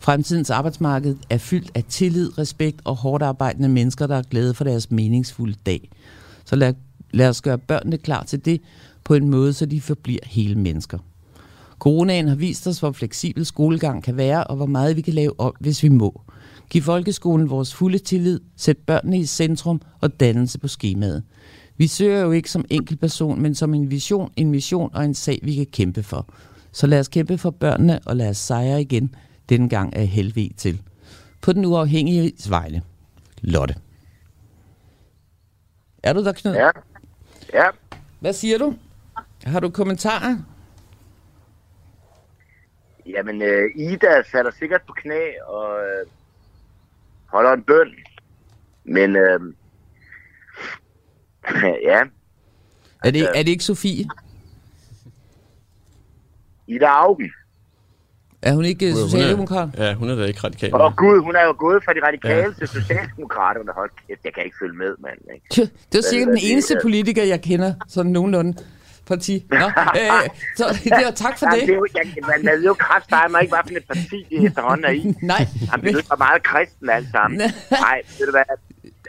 Fremtidens 0.00 0.50
arbejdsmarked 0.50 1.16
er 1.30 1.38
fyldt 1.38 1.70
af 1.74 1.84
tillid, 1.88 2.38
respekt 2.38 2.80
og 2.84 2.96
hårdt 2.96 3.22
arbejdende 3.22 3.68
mennesker, 3.68 4.06
der 4.06 4.16
er 4.16 4.22
glade 4.22 4.54
for 4.54 4.64
deres 4.64 4.90
meningsfulde 4.90 5.54
dag. 5.66 5.90
Så 6.44 6.56
lad, 6.56 6.74
lad 7.10 7.28
os 7.28 7.42
gøre 7.42 7.58
børnene 7.58 7.98
klar 7.98 8.24
til 8.24 8.44
det 8.44 8.60
på 9.04 9.14
en 9.14 9.28
måde, 9.28 9.52
så 9.52 9.66
de 9.66 9.80
forbliver 9.80 10.20
hele 10.26 10.54
mennesker. 10.54 10.98
Coronaen 11.78 12.28
har 12.28 12.34
vist 12.34 12.66
os, 12.66 12.78
hvor 12.78 12.92
fleksibel 12.92 13.46
skolegang 13.46 14.02
kan 14.02 14.16
være, 14.16 14.44
og 14.44 14.56
hvor 14.56 14.66
meget 14.66 14.96
vi 14.96 15.00
kan 15.00 15.14
lave 15.14 15.40
op, 15.40 15.54
hvis 15.60 15.82
vi 15.82 15.88
må. 15.88 16.20
Giv 16.70 16.82
folkeskolen 16.82 17.50
vores 17.50 17.74
fulde 17.74 17.98
tillid, 17.98 18.40
sæt 18.56 18.78
børnene 18.78 19.18
i 19.18 19.26
centrum 19.26 19.80
og 20.00 20.20
dannelse 20.20 20.58
på 20.58 20.68
skemaet. 20.68 21.22
Vi 21.76 21.86
søger 21.86 22.20
jo 22.20 22.30
ikke 22.30 22.50
som 22.50 22.64
enkeltperson, 22.70 23.42
men 23.42 23.54
som 23.54 23.74
en 23.74 23.90
vision, 23.90 24.32
en 24.36 24.50
mission 24.50 24.90
og 24.94 25.04
en 25.04 25.14
sag, 25.14 25.38
vi 25.42 25.54
kan 25.54 25.66
kæmpe 25.66 26.02
for. 26.02 26.26
Så 26.72 26.86
lad 26.86 27.00
os 27.00 27.08
kæmpe 27.08 27.38
for 27.38 27.50
børnene, 27.50 28.00
og 28.06 28.16
lad 28.16 28.28
os 28.28 28.36
sejre 28.36 28.80
igen. 28.80 29.14
Denne 29.48 29.68
gang 29.68 29.92
er 29.96 30.04
helved 30.04 30.50
til. 30.56 30.82
På 31.40 31.52
den 31.52 31.64
uafhængige 31.64 32.32
vegne. 32.48 32.82
Lotte. 33.40 33.74
Er 36.02 36.12
du 36.12 36.24
der, 36.24 36.32
Knud? 36.32 36.52
Ja. 36.52 36.70
Ja. 37.54 37.66
Hvad 38.20 38.32
siger 38.32 38.58
du? 38.58 38.74
Har 39.44 39.60
du 39.60 39.70
kommentarer? 39.70 40.36
Jamen, 43.06 43.42
øh, 43.42 43.70
Ida 43.76 44.20
falder 44.32 44.50
sikkert 44.58 44.82
på 44.86 44.92
knæ 44.92 45.20
og 45.46 45.80
øh, 45.80 46.06
holder 47.26 47.52
en 47.52 47.62
bøn. 47.62 47.94
Men 48.84 49.16
øh, 49.16 49.40
ja. 51.90 52.00
Er 53.04 53.10
det, 53.10 53.28
er 53.34 53.42
det 53.42 53.48
ikke 53.48 53.64
Sofie? 53.64 54.04
Ida 56.66 56.86
Augen. 56.86 57.30
Er 58.42 58.54
hun 58.54 58.64
ikke 58.64 58.92
socialdemokrat? 58.92 59.68
Ja, 59.78 59.94
hun 59.94 60.10
er 60.10 60.14
da 60.14 60.24
ikke 60.24 60.40
radikal. 60.44 60.74
Åh 60.74 60.80
oh, 60.80 60.94
gud, 60.96 61.22
hun 61.22 61.36
er 61.36 61.44
jo 61.44 61.54
gået 61.58 61.84
fra 61.84 61.92
de 61.92 62.06
radikale 62.06 62.42
ja. 62.42 62.52
til 62.58 62.68
socialdemokraterne. 62.68 63.72
Hold 63.72 63.90
kæft, 64.08 64.20
jeg 64.24 64.34
kan 64.34 64.44
ikke 64.44 64.56
følge 64.60 64.76
med, 64.76 64.94
mand. 64.98 65.18
Ikke? 65.34 65.72
Det 65.92 65.98
er 65.98 66.02
sikkert 66.02 66.28
den 66.28 66.38
eneste 66.42 66.78
politiker, 66.82 67.24
jeg 67.24 67.42
kender, 67.42 67.74
sådan 67.88 68.12
nogenlunde 68.12 68.58
parti. 69.06 69.46
Nå, 69.50 69.66
øh, 70.00 70.28
så 70.56 70.64
det 70.84 70.92
er, 70.92 71.10
tak 71.10 71.38
for 71.38 71.46
Jamen, 71.46 71.60
det. 71.60 71.68
det 71.68 71.74
er 71.74 71.78
jo, 71.78 71.86
jeg, 71.96 72.06
man 72.22 72.52
ved 72.52 72.64
jo 72.64 72.74
kraft, 72.74 73.10
der 73.10 73.16
er 73.16 73.28
mig 73.28 73.42
ikke, 73.42 73.54
hvad 73.54 73.62
for 73.68 73.76
et 73.76 73.86
parti, 73.88 74.18
de 74.30 74.46
efterhånden 74.46 74.84
er 74.84 74.90
i. 74.90 75.14
Nej. 75.22 75.46
Jamen, 75.72 75.84
det 75.86 75.94
er 75.94 76.02
jo 76.10 76.16
meget 76.18 76.42
kristen 76.42 76.90
alt 76.90 77.08
sammen. 77.12 77.38
Nej, 77.70 78.02
ved 78.18 78.26
du 78.26 78.32
hvad? 78.32 78.44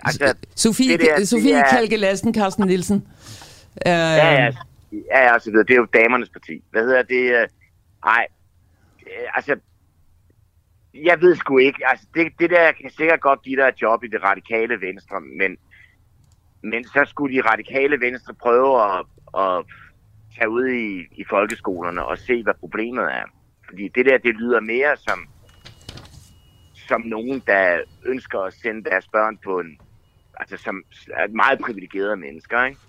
Altså, 0.03 0.35
Sofie, 0.55 0.97
det 0.97 0.99
der, 0.99 1.25
Sofie. 1.25 1.63
Kalke 1.69 1.97
Lassen, 1.97 2.33
Carsten 2.33 2.67
Nielsen. 2.67 2.95
Uh... 2.95 3.85
Ja, 3.85 4.15
ja, 4.15 4.51
ja, 4.91 5.31
ja, 5.31 5.39
så 5.39 5.49
videre. 5.51 5.63
Det 5.63 5.73
er 5.73 5.77
jo 5.77 5.87
damernes 5.93 6.29
parti. 6.29 6.63
Hvad 6.71 6.83
hedder 6.83 7.03
det? 7.03 7.49
Nej, 8.05 8.27
altså, 9.35 9.55
jeg 10.93 11.21
ved 11.21 11.35
sgu 11.35 11.57
ikke. 11.57 11.79
Altså, 11.89 12.05
det, 12.13 12.33
det 12.39 12.49
der 12.49 12.71
kan 12.71 12.89
sikkert 12.97 13.21
godt 13.21 13.41
give 13.41 13.61
dig 13.61 13.67
et 13.67 13.81
job 13.81 14.03
i 14.03 14.07
det 14.07 14.23
radikale 14.23 14.81
venstre, 14.81 15.21
men, 15.21 15.57
men 16.63 16.83
så 16.83 17.05
skulle 17.07 17.35
de 17.35 17.49
radikale 17.49 17.99
venstre 17.99 18.33
prøve 18.33 18.83
at, 18.83 19.05
at 19.37 19.65
tage 20.37 20.49
ud 20.49 20.67
i, 20.67 21.07
i 21.21 21.23
folkeskolerne 21.29 22.05
og 22.05 22.17
se, 22.17 22.43
hvad 22.43 22.53
problemet 22.59 23.03
er. 23.03 23.23
Fordi 23.69 23.87
det 23.95 24.05
der, 24.05 24.17
det 24.17 24.35
lyder 24.35 24.59
mere 24.59 24.97
som, 24.97 25.27
som 26.87 27.01
nogen, 27.01 27.43
der 27.47 27.79
ønsker 28.05 28.39
at 28.39 28.53
sende 28.53 28.83
deres 28.83 29.07
børn 29.07 29.37
på 29.37 29.59
en, 29.59 29.77
altså 30.39 30.57
som 30.57 30.83
er 31.13 31.27
meget 31.27 31.59
privilegerede 31.59 32.17
mennesker, 32.17 32.63
ikke? 32.63 32.79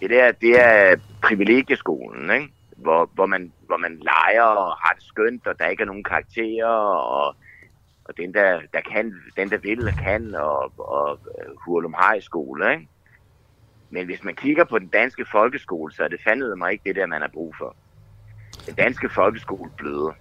Det 0.00 0.10
der, 0.10 0.32
det 0.32 0.60
er 0.60 0.96
privilegieskolen, 1.22 2.30
ikke? 2.30 2.52
Hvor, 2.76 3.10
hvor, 3.14 3.26
man, 3.26 3.52
hvor 3.66 3.76
man 3.76 3.98
leger 4.02 4.42
og 4.42 4.76
har 4.76 4.92
det 4.92 5.02
skønt, 5.02 5.46
og 5.46 5.58
der 5.58 5.66
ikke 5.66 5.82
er 5.82 5.86
nogen 5.86 6.04
karakterer, 6.04 6.66
og, 6.66 7.36
og 8.04 8.16
den, 8.16 8.34
der, 8.34 8.60
der 8.72 8.80
kan, 8.80 9.14
den, 9.36 9.50
der 9.50 9.58
vil, 9.58 9.92
kan, 9.92 10.34
og, 10.34 10.72
og 10.78 11.18
øh, 11.38 11.56
Hurlum 11.64 11.94
High 11.98 12.22
skole, 12.22 12.72
ikke? 12.72 12.88
Men 13.90 14.06
hvis 14.06 14.24
man 14.24 14.36
kigger 14.36 14.64
på 14.64 14.78
den 14.78 14.88
danske 14.88 15.26
folkeskole, 15.32 15.92
så 15.92 16.04
er 16.04 16.08
det 16.08 16.20
fandme 16.24 16.56
mig 16.56 16.72
ikke 16.72 16.84
det 16.84 16.96
der, 16.96 17.06
man 17.06 17.20
har 17.20 17.28
brug 17.28 17.54
for. 17.58 17.76
Den 18.66 18.74
danske 18.74 19.08
folkeskole 19.08 19.70
bløder. 19.76 20.12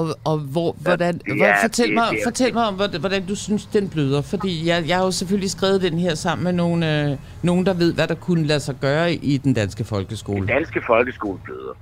Og, 0.00 0.06
og 0.24 0.38
hvor, 0.38 0.70
hvordan, 0.72 1.20
ja, 1.28 1.34
hvor, 1.36 1.54
fortæl, 1.62 1.86
det, 1.86 1.94
mig, 1.94 2.08
det, 2.10 2.20
fortæl 2.24 2.54
mig 2.54 2.64
om, 2.66 2.74
hvordan 3.00 3.26
du 3.26 3.36
synes, 3.36 3.66
den 3.66 3.90
bløder. 3.90 4.22
Fordi 4.22 4.68
jeg, 4.68 4.88
jeg 4.88 4.96
har 4.96 5.04
jo 5.04 5.10
selvfølgelig 5.10 5.50
skrevet 5.50 5.82
den 5.82 5.98
her 5.98 6.14
sammen 6.14 6.44
med 6.44 6.52
nogle, 6.52 7.10
øh, 7.10 7.18
nogen, 7.42 7.66
der 7.66 7.74
ved, 7.74 7.94
hvad 7.94 8.08
der 8.08 8.14
kunne 8.14 8.44
lade 8.46 8.60
sig 8.60 8.76
gøre 8.80 9.12
i 9.12 9.36
den 9.36 9.54
danske 9.54 9.84
folkeskole. 9.84 10.38
Den 10.38 10.46
danske 10.46 10.82
folkeskole 10.86 11.38
bløder. 11.44 11.74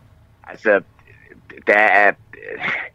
Altså, 0.49 0.81
der 1.67 1.79
er, 1.79 2.13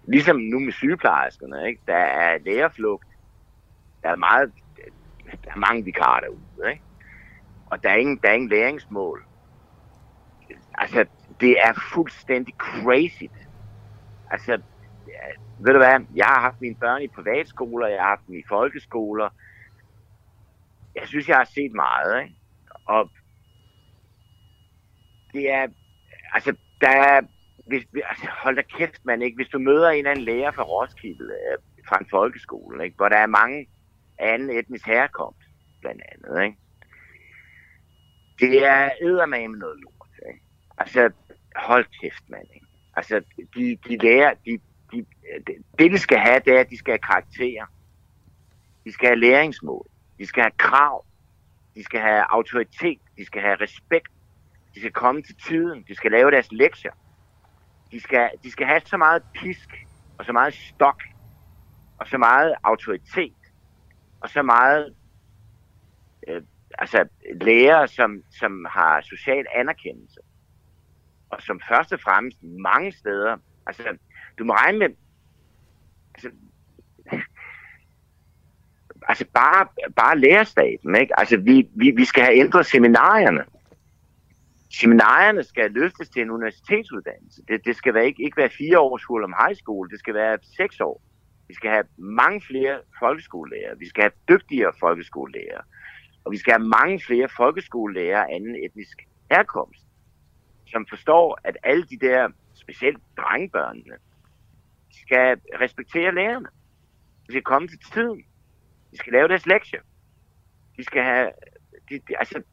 ligesom 0.07 0.35
nu 0.35 0.59
med 0.59 0.73
sygeplejerskerne, 0.73 1.67
ikke? 1.67 1.81
der 1.87 1.95
er 1.95 2.37
lærerflugt. 2.45 3.07
Der 4.03 4.09
er, 4.09 4.15
meget, 4.15 4.51
der 5.45 5.51
er 5.51 5.57
mange 5.57 5.83
vikarer 5.83 6.19
derude. 6.19 6.71
Ikke? 6.71 6.83
Og 7.65 7.83
der 7.83 7.89
er, 7.89 7.95
ingen, 7.95 8.19
der 8.23 8.29
er 8.29 8.33
ingen 8.33 8.49
læringsmål. 8.49 9.23
Altså, 10.77 11.05
det 11.39 11.55
er 11.63 11.73
fuldstændig 11.93 12.53
crazy. 12.57 13.23
Altså, 14.31 14.57
ved 15.59 15.73
du 15.73 15.77
hvad, 15.77 16.05
jeg 16.15 16.25
har 16.25 16.39
haft 16.39 16.61
mine 16.61 16.75
børn 16.75 17.01
i 17.01 17.07
privatskoler, 17.07 17.87
jeg 17.87 18.01
har 18.01 18.09
haft 18.09 18.27
dem 18.27 18.35
i 18.35 18.43
folkeskoler. 18.49 19.29
Jeg 20.95 21.07
synes, 21.07 21.27
jeg 21.27 21.37
har 21.37 21.49
set 21.55 21.71
meget, 21.71 22.23
ikke? 22.23 22.35
Og 22.85 23.09
det 25.33 25.51
er, 25.51 25.67
altså, 26.33 26.55
der 26.81 26.89
er, 26.89 27.21
hvis, 27.67 27.85
altså, 28.09 28.27
hold 28.43 28.55
da 28.55 28.61
kæft, 28.61 29.05
man, 29.05 29.21
ikke? 29.21 29.35
Hvis 29.35 29.47
du 29.47 29.59
møder 29.59 29.89
en 29.89 29.97
eller 29.97 30.11
anden 30.11 30.25
lærer 30.25 30.51
fra 30.51 30.63
Roskilde, 30.63 31.33
øh, 31.51 31.57
fra 31.87 31.97
en 31.97 32.07
folkeskole, 32.09 32.83
ikke? 32.83 32.95
Hvor 32.95 33.09
der 33.09 33.17
er 33.17 33.27
mange 33.27 33.67
anden 34.19 34.49
etnisk 34.49 34.85
herkomst, 34.85 35.47
blandt 35.81 36.01
andet, 36.11 36.43
ikke? 36.43 36.57
Det 38.39 38.65
er 38.65 38.89
eddermame 39.01 39.57
noget 39.57 39.79
lort, 39.79 40.27
ikke? 40.27 40.41
Altså, 40.77 41.11
hold 41.55 41.85
kæft, 42.01 42.29
mand, 42.29 42.47
ikke? 42.53 42.67
Altså, 42.95 43.21
de, 43.55 43.77
de 43.87 43.97
lærer, 43.97 44.33
de, 44.45 44.59
de, 44.93 45.05
det, 45.47 45.55
det, 45.79 45.91
de 45.91 45.97
skal 45.97 46.17
have, 46.17 46.41
det 46.45 46.55
er, 46.55 46.59
at 46.59 46.69
de 46.69 46.77
skal 46.77 46.91
have 46.91 46.99
karakterer. 46.99 47.65
De 48.85 48.91
skal 48.91 49.07
have 49.07 49.19
læringsmål. 49.19 49.87
De 50.17 50.25
skal 50.25 50.43
have 50.43 50.51
krav. 50.57 51.05
De 51.75 51.83
skal 51.83 52.01
have 52.01 52.23
autoritet. 52.29 52.99
De 53.17 53.25
skal 53.25 53.41
have 53.41 53.55
respekt. 53.55 54.11
De 54.75 54.79
skal 54.79 54.91
komme 54.91 55.21
til 55.21 55.35
tiden. 55.35 55.85
De 55.87 55.95
skal 55.95 56.11
lave 56.11 56.31
deres 56.31 56.51
lektier. 56.51 56.91
De 57.91 57.99
skal, 57.99 58.29
de 58.43 58.51
skal 58.51 58.67
have 58.67 58.81
så 58.85 58.97
meget 58.97 59.23
pisk 59.33 59.69
og 60.17 60.25
så 60.25 60.33
meget 60.33 60.53
stok 60.53 61.03
og 61.97 62.07
så 62.07 62.17
meget 62.17 62.55
autoritet 62.63 63.33
og 64.21 64.29
så 64.29 64.41
meget 64.41 64.95
øh, 66.27 66.41
altså 66.77 67.07
lærere, 67.41 67.87
som, 67.87 68.23
som 68.39 68.65
har 68.69 69.01
social 69.01 69.45
anerkendelse 69.55 70.19
og 71.33 71.41
som 71.41 71.61
først 71.69 71.93
og 71.93 71.99
fremmest 71.99 72.43
mange 72.43 72.91
steder, 72.91 73.37
altså 73.67 73.97
du 74.37 74.43
må 74.43 74.53
regne 74.53 74.79
med, 74.79 74.89
altså, 76.15 76.29
altså 79.07 79.25
bare, 79.33 79.67
bare 79.95 80.19
lærerstaten, 80.19 80.95
ikke? 80.95 81.19
Altså 81.19 81.37
vi, 81.37 81.69
vi, 81.75 81.91
vi 81.91 82.05
skal 82.05 82.23
have 82.23 82.37
ændret 82.37 82.65
seminarierne. 82.65 83.45
Seminarierne 84.79 85.43
skal 85.43 85.71
løftes 85.71 86.09
til 86.09 86.21
en 86.21 86.31
universitetsuddannelse. 86.31 87.41
Det, 87.47 87.65
det 87.65 87.75
skal 87.75 87.93
være, 87.93 88.05
ikke, 88.05 88.23
ikke 88.23 88.37
være 88.37 88.49
fire 88.49 88.79
års 88.79 89.05
om 89.09 89.35
high 89.47 89.55
school, 89.55 89.89
det 89.89 89.99
skal 89.99 90.13
være 90.13 90.37
seks 90.57 90.79
år. 90.79 91.01
Vi 91.47 91.53
skal 91.53 91.69
have 91.69 91.85
mange 91.97 92.41
flere 92.41 92.79
folkeskolelærer. 92.99 93.75
Vi 93.75 93.89
skal 93.89 94.01
have 94.01 94.11
dygtigere 94.29 94.73
folkeskolelærer. 94.79 95.61
Og 96.25 96.31
vi 96.31 96.37
skal 96.37 96.53
have 96.53 96.67
mange 96.67 97.01
flere 97.07 97.29
folkeskolelærer 97.37 98.23
af 98.23 98.35
anden 98.35 98.55
etnisk 98.65 98.97
herkomst, 99.31 99.85
som 100.67 100.85
forstår, 100.89 101.39
at 101.43 101.57
alle 101.63 101.85
de 101.85 101.97
der, 101.97 102.29
specielt 102.53 102.97
drengebørnene, 103.17 103.95
skal 105.01 105.37
respektere 105.61 106.15
lærerne. 106.15 106.47
De 107.27 107.31
skal 107.31 107.43
komme 107.43 107.67
til 107.67 107.79
tiden. 107.93 108.23
De 108.91 108.97
skal 108.97 109.13
lave 109.13 109.27
deres 109.27 109.45
lektier. 109.45 109.81
De 110.77 110.83
skal 110.83 111.03
have... 111.03 111.31
De, 111.89 111.99
de, 112.07 112.19
altså, 112.19 112.43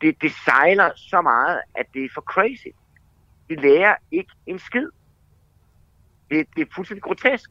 det, 0.00 0.22
det 0.22 0.32
sejler 0.44 0.90
så 0.96 1.20
meget, 1.20 1.60
at 1.74 1.86
det 1.94 2.04
er 2.04 2.08
for 2.14 2.20
crazy. 2.20 2.66
De 3.48 3.54
lærer 3.54 3.96
ikke 4.10 4.32
en 4.46 4.58
skid. 4.58 4.88
Det, 6.30 6.46
det 6.56 6.62
er 6.62 6.72
fuldstændig 6.74 7.02
grotesk. 7.02 7.50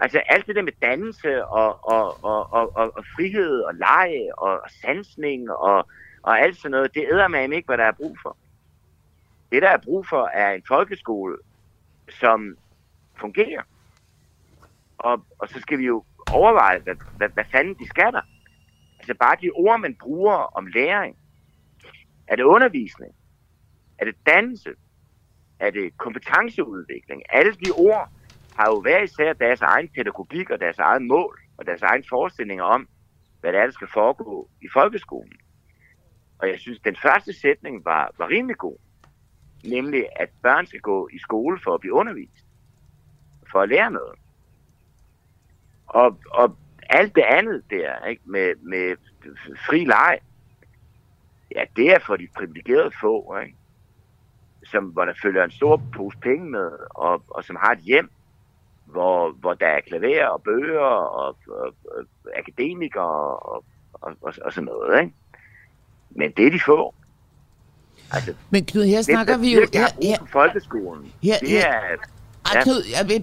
Altså 0.00 0.18
alt 0.18 0.46
det 0.46 0.56
der 0.56 0.62
med 0.62 0.72
dannelse 0.82 1.46
og, 1.46 1.88
og, 1.88 2.24
og, 2.24 2.52
og, 2.52 2.76
og, 2.76 2.96
og 2.96 3.04
frihed 3.16 3.60
og 3.60 3.74
leje 3.74 4.28
og, 4.38 4.60
og 4.60 4.70
sansning 4.70 5.50
og, 5.50 5.88
og 6.22 6.40
alt 6.40 6.56
sådan 6.56 6.70
noget, 6.70 6.94
det 6.94 7.06
æder 7.12 7.28
man 7.28 7.52
ikke, 7.52 7.66
hvad 7.66 7.78
der 7.78 7.84
er 7.84 7.92
brug 7.92 8.16
for. 8.22 8.36
Det, 9.52 9.62
der 9.62 9.68
er 9.68 9.76
brug 9.76 10.06
for, 10.08 10.26
er 10.26 10.52
en 10.52 10.62
folkeskole, 10.68 11.36
som 12.08 12.56
fungerer. 13.24 13.62
Og, 14.98 15.14
og 15.38 15.48
så 15.48 15.60
skal 15.60 15.78
vi 15.78 15.86
jo 15.86 16.04
overveje, 16.32 16.78
hvad, 16.78 16.96
hvad, 17.16 17.28
hvad 17.28 17.44
fanden 17.52 17.74
de 17.74 17.86
skatter. 17.94 18.22
Altså 18.98 19.14
bare 19.14 19.36
de 19.42 19.50
ord, 19.54 19.80
man 19.80 19.94
bruger 20.04 20.36
om 20.58 20.66
læring. 20.66 21.16
Er 22.26 22.36
det 22.36 22.42
undervisning? 22.42 23.12
Er 23.98 24.04
det 24.04 24.16
dannelse? 24.26 24.70
Er 25.60 25.70
det 25.70 25.96
kompetenceudvikling? 25.98 27.22
Alle 27.28 27.52
de 27.52 27.70
ord 27.70 28.08
har 28.56 28.66
jo 28.70 28.80
hver 28.80 29.02
især 29.02 29.32
deres 29.32 29.60
egen 29.60 29.88
pædagogik 29.88 30.50
og 30.50 30.60
deres 30.60 30.78
eget 30.78 31.02
mål 31.02 31.40
og 31.56 31.66
deres 31.66 31.82
egen 31.82 32.04
forestillinger 32.08 32.64
om, 32.64 32.88
hvad 33.40 33.52
det 33.52 33.60
er, 33.60 33.64
der 33.64 33.72
skal 33.72 33.88
foregå 33.94 34.48
i 34.62 34.68
folkeskolen. 34.72 35.36
Og 36.38 36.48
jeg 36.48 36.58
synes, 36.58 36.80
den 36.80 36.96
første 37.02 37.32
sætning 37.40 37.84
var, 37.84 38.10
var 38.18 38.28
rimelig 38.28 38.56
god. 38.56 38.78
Nemlig, 39.64 40.06
at 40.16 40.28
børn 40.42 40.66
skal 40.66 40.80
gå 40.80 41.08
i 41.12 41.18
skole 41.18 41.60
for 41.64 41.74
at 41.74 41.80
blive 41.80 41.92
undervist. 41.92 42.41
For 43.52 43.60
at 43.60 43.68
lære 43.68 43.90
noget. 43.90 44.18
Og, 45.86 46.18
og 46.30 46.56
alt 46.90 47.14
det 47.14 47.22
andet 47.22 47.62
der, 47.70 48.06
ikke, 48.06 48.22
med, 48.24 48.54
med 48.62 48.96
fri 49.66 49.84
leg, 49.84 50.18
ja, 51.54 51.64
det 51.76 51.90
er 51.90 51.98
for 52.06 52.16
de 52.16 52.28
privilegerede 52.36 52.90
få, 53.00 53.36
ikke? 53.36 53.56
Som, 54.64 54.84
hvor 54.84 55.04
der 55.04 55.12
følger 55.22 55.44
en 55.44 55.50
stor 55.50 55.82
pose 55.94 56.18
penge 56.18 56.50
med, 56.50 56.70
og, 56.90 57.22
og 57.28 57.44
som 57.44 57.56
har 57.56 57.72
et 57.72 57.78
hjem, 57.78 58.10
hvor, 58.84 59.30
hvor 59.30 59.54
der 59.54 59.66
er 59.66 59.80
klaver 59.80 60.26
og 60.26 60.42
bøger 60.42 60.80
og, 60.80 61.36
og, 61.48 61.74
og 61.84 62.04
akademikere 62.36 63.02
og, 63.02 63.64
og, 63.92 64.16
og, 64.20 64.34
og 64.44 64.52
sådan 64.52 64.64
noget. 64.64 65.00
Ikke? 65.00 65.14
Men 66.10 66.32
det 66.36 66.46
er 66.46 66.50
de 66.50 66.60
få. 66.66 66.94
Altså, 68.12 68.34
Men 68.50 68.64
Knud, 68.64 68.84
her 68.84 69.02
snakker 69.02 69.32
det, 69.32 69.42
vi 69.42 69.54
jo... 69.54 69.60
Her, 69.72 69.86
her, 70.02 70.26
folkeskolen, 70.26 71.12
her, 71.22 71.38
det 71.40 71.48
her, 71.48 71.68
er... 71.68 71.96
Ja. 72.54 72.62
Knud, 72.62 72.82
jeg 72.98 73.06
bliver 73.06 73.20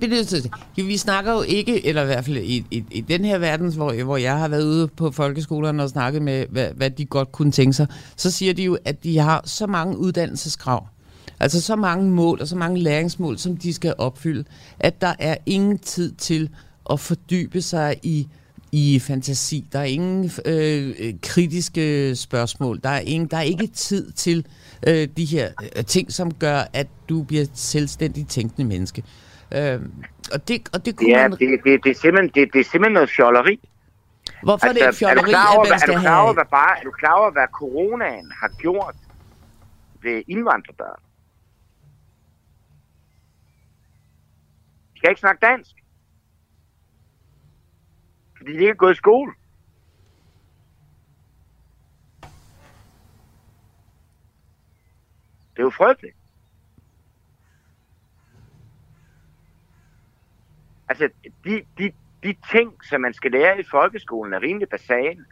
vi 0.76 0.98
snakker 0.98 1.34
jo 1.34 1.42
ikke, 1.42 1.86
eller 1.86 2.02
i 2.02 2.06
hvert 2.06 2.26
fald 2.26 2.38
i, 2.38 2.66
i, 2.72 2.84
i 2.92 3.02
den 3.02 3.26
her 3.26 3.38
verden, 3.38 3.74
hvor, 3.74 4.04
hvor 4.04 4.18
jeg 4.18 4.38
har 4.38 4.48
været 4.48 4.64
ude 4.64 4.88
på 4.88 5.12
folkeskolerne 5.12 5.84
og 5.84 5.90
snakket 5.90 6.22
med, 6.22 6.46
hvad, 6.50 6.68
hvad 6.76 6.90
de 6.90 7.06
godt 7.06 7.32
kunne 7.32 7.52
tænke 7.52 7.74
sig, 7.74 7.88
så 8.16 8.32
siger 8.32 8.54
de 8.54 8.64
jo, 8.64 8.78
at 8.86 9.04
de 9.04 9.18
har 9.18 9.42
så 9.46 9.68
mange 9.68 9.98
uddannelseskrav, 9.98 10.88
Altså 11.40 11.62
så 11.62 11.76
mange 11.76 12.12
mål 12.12 12.42
og 12.42 12.48
så 12.48 12.56
mange 12.56 12.80
læringsmål, 12.80 13.38
som 13.38 13.58
de 13.58 13.74
skal 13.74 13.94
opfylde, 13.98 14.44
at 14.80 15.02
der 15.02 15.14
er 15.20 15.36
ingen 15.46 15.78
tid 15.78 16.12
til 16.12 16.50
at 16.90 17.00
fordybe 17.00 17.62
sig 17.62 17.96
i 18.04 18.28
i 18.72 19.00
fantasi. 19.00 19.68
Der 19.72 19.80
er 19.80 19.84
ingen 19.84 20.32
øh, 20.46 21.14
kritiske 21.24 22.16
spørgsmål. 22.16 22.80
Der 22.84 22.90
er, 22.90 23.00
ingen, 23.00 23.30
der 23.30 23.38
er 23.38 23.42
ikke 23.42 23.68
tid 23.68 24.12
til 24.12 24.48
øh, 24.88 25.08
de 25.18 25.26
her 25.26 25.50
øh, 25.78 25.86
ting, 25.86 26.12
som 26.12 26.34
gør, 26.34 26.62
at 26.74 26.88
du 27.10 27.24
bliver 27.24 27.44
et 27.44 27.52
selvstændigt 27.54 28.30
tænkende 28.30 28.68
menneske. 28.68 29.04
Øh, 29.52 29.80
og 30.34 30.48
det, 30.48 30.70
og 30.74 30.86
det 30.86 30.96
kunne 30.96 31.10
ja, 31.10 31.28
man... 31.28 31.32
det, 31.32 31.60
det, 31.64 31.84
det, 31.84 31.90
er 31.90 31.96
simpelthen, 31.96 32.32
det, 32.36 32.54
det 32.54 32.60
er 32.60 32.64
simpelthen 32.64 32.94
noget 32.94 33.10
fjolleri. 33.10 33.60
Hvorfor 34.44 34.68
altså, 34.68 34.84
er 34.84 34.90
det 34.90 34.98
fjolleri, 34.98 35.20
er 35.20 35.26
du 35.26 35.30
klar 35.30 35.56
over, 35.56 35.64
at 35.64 35.70
man 35.70 35.80
skal 35.80 35.94
er 35.94 35.98
du 35.98 36.02
klar 36.02 36.22
over, 36.24 36.34
hvad 36.34 36.46
bare, 36.52 36.80
er 36.80 36.84
du 36.84 36.92
klar 36.92 37.14
over, 37.14 37.32
hvad 37.32 37.48
coronaen 37.54 38.32
har 38.42 38.52
gjort 38.60 38.96
ved 40.04 40.24
indvandrerbørn? 40.28 41.02
De 44.94 45.00
kan 45.00 45.10
ikke 45.10 45.20
snakke 45.20 45.46
dansk. 45.46 45.72
Fordi 48.40 48.52
de 48.52 48.58
ikke 48.58 48.70
er 48.70 48.74
gået 48.74 48.92
i 48.92 48.96
skole. 48.96 49.34
Det 55.52 55.60
er 55.60 55.64
jo 55.64 55.70
frygteligt. 55.70 56.16
Altså, 60.90 61.10
de, 61.44 61.66
de, 61.78 61.92
de 62.24 62.36
ting, 62.52 62.86
som 62.86 63.02
man 63.02 63.14
skal 63.14 63.32
lære 63.32 63.60
i 63.60 63.64
folkeskolen, 63.64 64.34
er 64.34 64.42
rimelig 64.42 64.70
basale. 64.70 65.26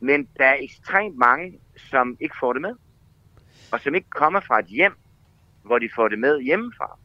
Men 0.00 0.28
der 0.36 0.44
er 0.44 0.56
ekstremt 0.60 1.18
mange, 1.18 1.60
som 1.76 2.16
ikke 2.20 2.36
får 2.40 2.52
det 2.52 2.62
med. 2.62 2.74
Og 3.72 3.80
som 3.80 3.94
ikke 3.94 4.10
kommer 4.10 4.40
fra 4.40 4.58
et 4.58 4.66
hjem, 4.66 4.96
hvor 5.62 5.78
de 5.78 5.88
får 5.96 6.08
det 6.08 6.18
med 6.18 6.40
hjemmefra 6.40 6.98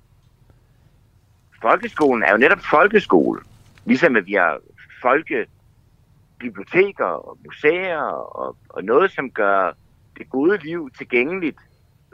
folkeskolen 1.61 2.24
er 2.24 2.32
jo 2.32 2.38
netop 2.38 2.59
folkeskole. 2.69 3.41
Ligesom 3.86 4.16
at 4.16 4.26
vi 4.26 4.34
har 4.34 4.60
folkebiblioteker 5.02 7.06
og 7.06 7.38
museer 7.46 8.02
og, 8.02 8.58
og 8.70 8.84
noget, 8.84 9.12
som 9.12 9.32
gør 9.32 9.72
det 10.18 10.30
gode 10.30 10.58
liv 10.58 10.90
tilgængeligt 10.98 11.58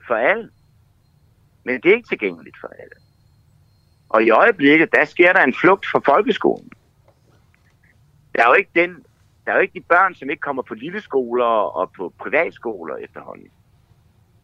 for 0.07 0.15
alle. 0.15 0.49
Men 1.63 1.81
det 1.81 1.91
er 1.91 1.95
ikke 1.95 2.07
tilgængeligt 2.07 2.57
for 2.61 2.67
alle. 2.67 2.95
Og 4.09 4.23
i 4.23 4.29
øjeblikket, 4.29 4.91
der 4.91 5.05
sker 5.05 5.33
der 5.33 5.43
en 5.43 5.53
flugt 5.53 5.85
fra 5.85 5.99
folkeskolen. 6.05 6.71
Der 8.35 8.43
er 8.43 8.47
jo 8.47 8.53
ikke 8.53 8.71
den, 8.75 9.05
der 9.45 9.51
er 9.51 9.55
jo 9.55 9.61
ikke 9.61 9.79
de 9.79 9.85
børn, 9.89 10.15
som 10.15 10.29
ikke 10.29 10.41
kommer 10.41 10.63
på 10.63 10.73
lille 10.73 11.01
skoler 11.01 11.45
og 11.45 11.91
på 11.91 12.13
privatskoler 12.19 12.95
efterhånden. 12.95 13.49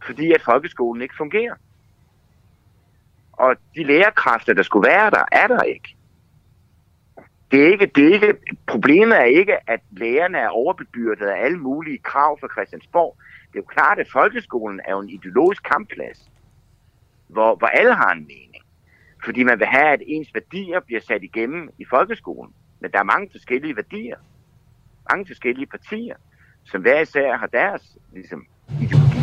Fordi 0.05 0.31
at 0.31 0.41
folkeskolen 0.41 1.01
ikke 1.01 1.15
fungerer. 1.17 1.55
Og 3.33 3.55
de 3.75 3.83
lærerkræfter, 3.83 4.53
der 4.53 4.63
skulle 4.63 4.87
være 4.87 5.11
der, 5.11 5.25
er 5.31 5.47
der 5.47 5.61
ikke. 5.61 5.95
Det 7.53 7.61
er 7.61 7.71
ikke, 7.71 7.85
det 7.85 8.07
er 8.07 8.13
ikke, 8.13 8.33
problemet 8.67 9.17
er 9.17 9.23
ikke, 9.23 9.69
at 9.69 9.79
lærerne 9.91 10.37
er 10.37 10.47
overbebyrdet 10.47 11.25
af 11.25 11.45
alle 11.45 11.57
mulige 11.57 11.97
krav 11.97 12.39
fra 12.39 12.47
Christiansborg. 12.47 13.17
Det 13.47 13.59
er 13.59 13.63
jo 13.63 13.65
klart, 13.65 13.99
at 13.99 14.07
folkeskolen 14.11 14.79
er 14.85 14.91
jo 14.91 14.99
en 14.99 15.09
ideologisk 15.09 15.63
kampplads, 15.63 16.31
hvor, 17.27 17.55
hvor 17.55 17.67
alle 17.67 17.93
har 17.93 18.11
en 18.13 18.21
mening. 18.21 18.63
Fordi 19.25 19.43
man 19.43 19.59
vil 19.59 19.67
have, 19.67 19.87
at 19.87 20.01
ens 20.07 20.29
værdier 20.33 20.79
bliver 20.79 21.01
sat 21.01 21.23
igennem 21.23 21.69
i 21.77 21.85
folkeskolen. 21.85 22.53
Men 22.79 22.91
der 22.91 22.99
er 22.99 23.03
mange 23.03 23.29
forskellige 23.31 23.75
værdier. 23.75 24.17
Mange 25.11 25.25
forskellige 25.27 25.65
partier, 25.67 26.15
som 26.63 26.81
hver 26.81 27.01
især 27.01 27.37
har 27.37 27.47
deres 27.47 27.97
ligesom, 28.13 28.45
ideologi. 28.81 29.19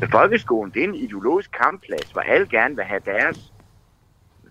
Men 0.00 0.10
folkeskolen, 0.10 0.72
det 0.74 0.84
er 0.84 0.88
en 0.88 0.94
ideologisk 0.94 1.50
kampplads, 1.62 2.10
hvor 2.12 2.20
alle 2.20 2.48
gerne 2.48 2.76
vil 2.76 2.84
have 2.84 3.00
deres 3.04 3.52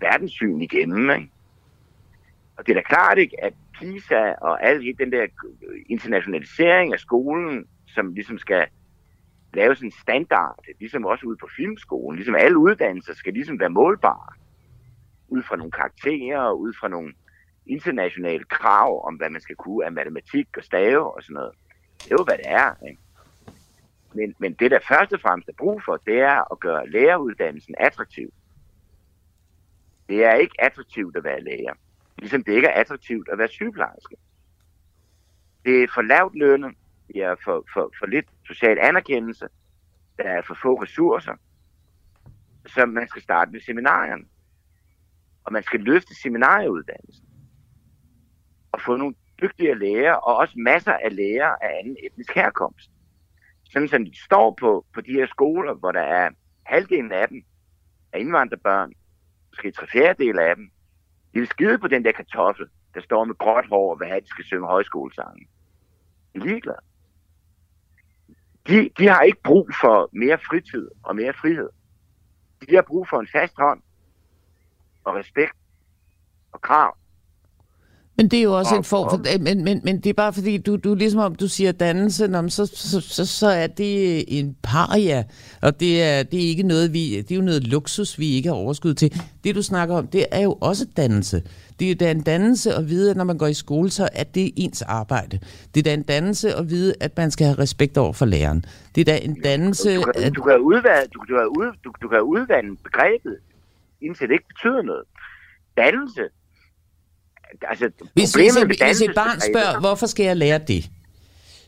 verdenssyn 0.02 0.62
igennem. 0.62 1.10
Ikke? 1.10 1.30
Og 2.58 2.68
det 2.68 2.72
er 2.72 2.82
da 2.82 2.82
klart 2.82 3.18
ikke, 3.18 3.44
at 3.44 3.54
PISA 3.80 4.34
og 4.42 4.64
al 4.64 4.98
den 4.98 5.12
der 5.12 5.28
internationalisering 5.90 6.94
af 6.94 7.00
skolen, 7.00 7.66
som 7.88 8.14
ligesom 8.14 8.38
skal 8.38 8.68
lave 9.54 9.76
sådan 9.76 9.88
en 9.88 10.00
standard, 10.02 10.66
ligesom 10.80 11.06
også 11.06 11.26
ude 11.26 11.38
på 11.38 11.48
filmskolen, 11.58 12.16
ligesom 12.16 12.36
alle 12.36 12.58
uddannelser 12.58 13.14
skal 13.14 13.34
ligesom 13.34 13.60
være 13.60 13.70
målbare, 13.70 14.34
ud 15.28 15.44
fra 15.44 15.56
nogle 15.56 15.72
karakterer, 15.72 16.52
ud 16.52 16.74
fra 16.80 16.88
nogle 16.88 17.14
internationale 17.66 18.44
krav 18.44 19.08
om, 19.08 19.16
hvad 19.16 19.30
man 19.30 19.42
skal 19.42 19.56
kunne 19.56 19.86
af 19.86 19.92
matematik 19.92 20.48
og 20.58 20.64
stave 20.64 21.16
og 21.16 21.24
sådan 21.24 21.34
noget. 21.34 21.52
Det 21.98 22.12
er 22.12 22.16
jo, 22.20 22.24
hvad 22.24 22.38
det 22.38 22.48
er. 22.48 22.88
Ikke? 22.90 23.02
Men, 24.14 24.36
men 24.40 24.54
det, 24.54 24.72
der 24.72 24.80
først 24.88 25.14
og 25.14 25.20
fremmest 25.20 25.50
er 25.50 25.54
brug 25.58 25.82
for, 25.86 25.98
det 25.98 26.20
er 26.20 26.52
at 26.52 26.60
gøre 26.60 26.90
læreruddannelsen 26.90 27.76
attraktiv. 27.78 28.34
Det 30.10 30.26
er 30.26 30.34
ikke 30.34 30.56
attraktivt 30.60 31.18
at 31.18 31.24
være 31.24 31.42
lærer. 31.42 31.74
Ligesom 32.18 32.44
det 32.44 32.54
ikke 32.54 32.68
er 32.68 32.80
attraktivt 32.80 33.30
at 33.30 33.38
være 33.38 33.48
sygeplejerske. 33.48 34.16
Det 35.66 35.84
er 35.84 35.88
for 35.94 36.02
lavt 36.02 36.36
lønnet. 36.36 36.76
Det 37.08 37.24
er 37.24 37.36
for, 37.44 37.66
for, 37.74 37.92
for 38.00 38.06
lidt 38.06 38.26
social 38.48 38.78
anerkendelse. 38.82 39.48
Der 40.18 40.24
er 40.24 40.42
for 40.42 40.58
få 40.62 40.76
ressourcer. 40.76 41.36
Så 42.68 42.86
man 42.86 43.08
skal 43.08 43.22
starte 43.22 43.52
med 43.52 43.62
seminarierne. 43.62 44.26
Og 45.44 45.54
man 45.54 45.64
skal 45.64 45.80
løfte 45.80 46.16
seminarieuddannelsen. 46.16 47.26
Og 48.72 48.82
få 48.82 48.96
nogle 48.96 49.16
dygtige 49.42 49.80
læger, 49.80 50.14
og 50.14 50.36
også 50.36 50.54
masser 50.58 50.94
af 50.94 51.16
læger 51.16 51.48
af 51.48 51.80
anden 51.80 51.98
etnisk 52.04 52.36
herkomst. 52.36 52.92
Sådan 53.64 53.88
som 53.88 54.06
de 54.06 54.24
står 54.24 54.58
på, 54.60 54.86
på 54.94 55.02
de 55.02 55.12
her 55.12 55.28
skoler, 55.28 55.74
hvor 55.74 55.92
der 55.92 56.02
er 56.02 56.30
halvdelen 56.66 57.12
af 57.12 57.28
dem 57.28 57.44
er 58.14 58.18
indvandrerbørn, 58.18 58.94
måske 59.50 59.72
tre 59.72 59.88
fjerdedel 59.88 60.40
af 60.40 60.56
dem, 60.56 60.72
de 61.36 61.40
vil 61.40 61.48
skide 61.48 61.78
på 61.80 61.88
den 61.88 62.06
der 62.06 62.12
kartoffel, 62.12 62.66
der 62.94 63.02
står 63.02 63.26
med 63.26 63.36
gråt 63.36 63.66
hår 63.70 63.92
og 63.92 64.00
vil 64.00 64.08
have, 64.08 64.18
at 64.18 64.24
de 64.24 64.30
skal 64.30 64.46
synge 64.46 64.68
højskolesangen. 64.68 65.48
De 66.34 66.40
er 66.40 66.44
ligeglade. 66.44 66.80
De, 68.68 68.90
de 68.98 69.08
har 69.08 69.22
ikke 69.22 69.42
brug 69.44 69.70
for 69.82 70.10
mere 70.12 70.38
fritid 70.38 70.88
og 71.04 71.16
mere 71.16 71.34
frihed. 71.34 71.70
De 72.70 72.76
har 72.76 72.82
brug 72.82 73.08
for 73.10 73.20
en 73.20 73.28
fast 73.28 73.54
hånd 73.58 73.82
og 75.04 75.16
respekt 75.16 75.58
og 76.52 76.62
krav. 76.62 76.98
Men 78.18 78.28
det 78.28 78.40
er 78.40 78.44
jo 78.44 78.58
også 78.58 78.72
og, 78.72 78.78
en 78.78 78.84
form 78.84 79.10
for... 79.10 79.40
Men, 79.40 79.64
men, 79.64 79.82
men 79.84 80.00
det 80.00 80.10
er 80.10 80.14
bare 80.14 80.34
fordi, 80.34 80.58
du, 80.58 80.76
du 80.76 80.96
ligesom 80.96 81.20
om 81.20 81.36
du 81.36 81.48
siger 81.48 81.72
dannelse, 81.72 82.28
nå, 82.28 82.50
så, 82.50 82.66
så, 82.66 83.02
så, 83.02 83.26
så 83.26 83.48
er 83.48 83.68
det 83.68 84.24
en 84.40 84.56
paria, 84.64 85.24
og 85.62 85.80
det 85.80 86.04
er, 86.04 86.24
det 86.24 86.44
er 86.44 86.48
ikke 86.48 86.64
noget, 86.64 86.94
vi... 86.94 87.22
Det 87.22 87.32
er 87.32 87.36
jo 87.36 87.42
noget 87.42 87.68
luksus, 87.68 88.20
vi 88.20 88.36
ikke 88.36 88.50
har 88.50 88.56
overskud 88.56 88.94
til. 88.94 89.22
Det, 89.44 89.56
du 89.56 89.62
snakker 89.62 89.96
om, 89.96 90.08
det 90.08 90.26
er 90.32 90.42
jo 90.42 90.58
også 90.62 90.86
dannelse. 90.98 91.44
Det 91.80 91.92
er 91.92 91.96
da 91.96 92.12
en 92.12 92.22
dannelse 92.22 92.74
at 92.74 92.90
vide, 92.90 93.12
at 93.12 93.18
når 93.18 93.24
man 93.24 93.38
går 93.38 93.48
i 93.48 93.54
skole, 93.54 93.90
så 93.90 94.10
er 94.14 94.24
det 94.24 94.52
ens 94.56 94.82
arbejde. 94.82 95.40
Det 95.74 95.80
er 95.80 95.84
da 95.84 95.94
en 95.94 96.04
dannelse 96.04 96.56
at 96.56 96.70
vide, 96.70 96.94
at 97.00 97.18
man 97.18 97.32
skal 97.32 97.48
have 97.48 97.60
respekt 97.60 97.98
over 97.98 98.14
for 98.14 98.26
læreren. 98.26 98.66
Det 98.96 99.02
er 99.02 99.06
da 99.06 99.18
en 99.18 99.42
dannelse... 99.42 99.96
Du, 99.96 100.02
du, 100.02 100.12
kan, 100.12 100.34
du, 100.34 100.42
kan, 100.42 100.58
udvande, 100.60 101.08
du, 101.14 101.20
du, 101.30 101.38
kan, 101.38 101.48
ud, 101.48 101.72
du, 101.84 101.94
du 102.02 102.08
kan 102.08 102.22
udvande 102.22 102.76
begrebet, 102.84 103.38
indtil 104.02 104.28
det 104.28 104.34
ikke 104.34 104.48
betyder 104.48 104.82
noget. 104.82 105.04
Dannelse 105.78 106.22
altså, 107.62 107.90
hvis, 108.14 108.34
hvis, 108.34 108.54
hvis 108.56 109.02
et 109.02 109.16
barn 109.16 109.40
spørger, 109.40 109.80
hvorfor 109.80 110.06
skal 110.06 110.26
jeg 110.26 110.38
lære 110.38 110.58
det? 110.58 110.90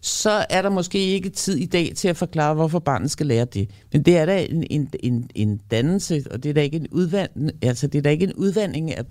så 0.02 0.46
er 0.50 0.62
der 0.62 0.70
måske 0.70 1.00
ikke 1.00 1.30
tid 1.30 1.58
i 1.58 1.66
dag 1.66 1.92
til 1.96 2.08
at 2.08 2.18
forklare, 2.18 2.54
hvorfor 2.54 2.80
barnet 2.80 3.12
skal 3.12 3.26
lære 3.26 3.46
det. 3.46 3.86
Men 3.94 4.04
det 4.04 4.18
er 4.18 4.26
da 4.26 4.46
en, 4.46 4.68
en, 4.70 4.90
en, 5.04 5.30
en 5.36 5.58
dannelse, 5.72 6.24
og 6.32 6.44
det 6.44 6.50
er 6.50 6.54
da 6.54 6.62
ikke 6.62 6.78
en, 6.78 6.88
udvand, 6.92 7.50
altså 7.64 7.88
det 7.88 7.98
er 7.98 8.02
da 8.02 8.10
ikke 8.10 8.26
en 8.26 8.34
udvandring 8.34 8.92
af, 8.92 9.04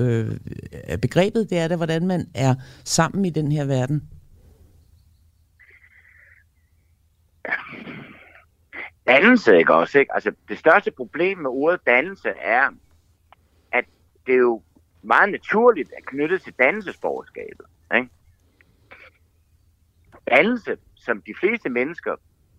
øh, 0.00 0.36
af 0.84 1.00
begrebet, 1.00 1.50
det 1.50 1.58
er 1.58 1.68
da, 1.68 1.76
hvordan 1.76 2.06
man 2.06 2.26
er 2.34 2.54
sammen 2.84 3.24
i 3.24 3.30
den 3.30 3.52
her 3.52 3.64
verden. 3.64 4.02
Dannelse, 9.06 9.58
ikke 9.58 9.74
også? 9.74 9.98
Ikke? 9.98 10.14
Altså, 10.14 10.32
det 10.48 10.58
største 10.58 10.90
problem 10.90 11.38
med 11.38 11.50
ordet 11.50 11.80
dannelse 11.86 12.28
er, 12.28 12.68
at 13.72 13.84
det 14.26 14.38
jo 14.38 14.62
meget 15.02 15.30
naturligt 15.30 15.92
er 15.96 16.02
knyttet 16.06 16.42
til 16.42 16.54
dannelsesborgerskabet. 16.58 17.66
Ikke? 17.94 18.08
Dannelse, 20.30 20.76
som 20.94 21.22
de 21.22 21.34
fleste 21.40 21.68
mennesker 21.68 22.16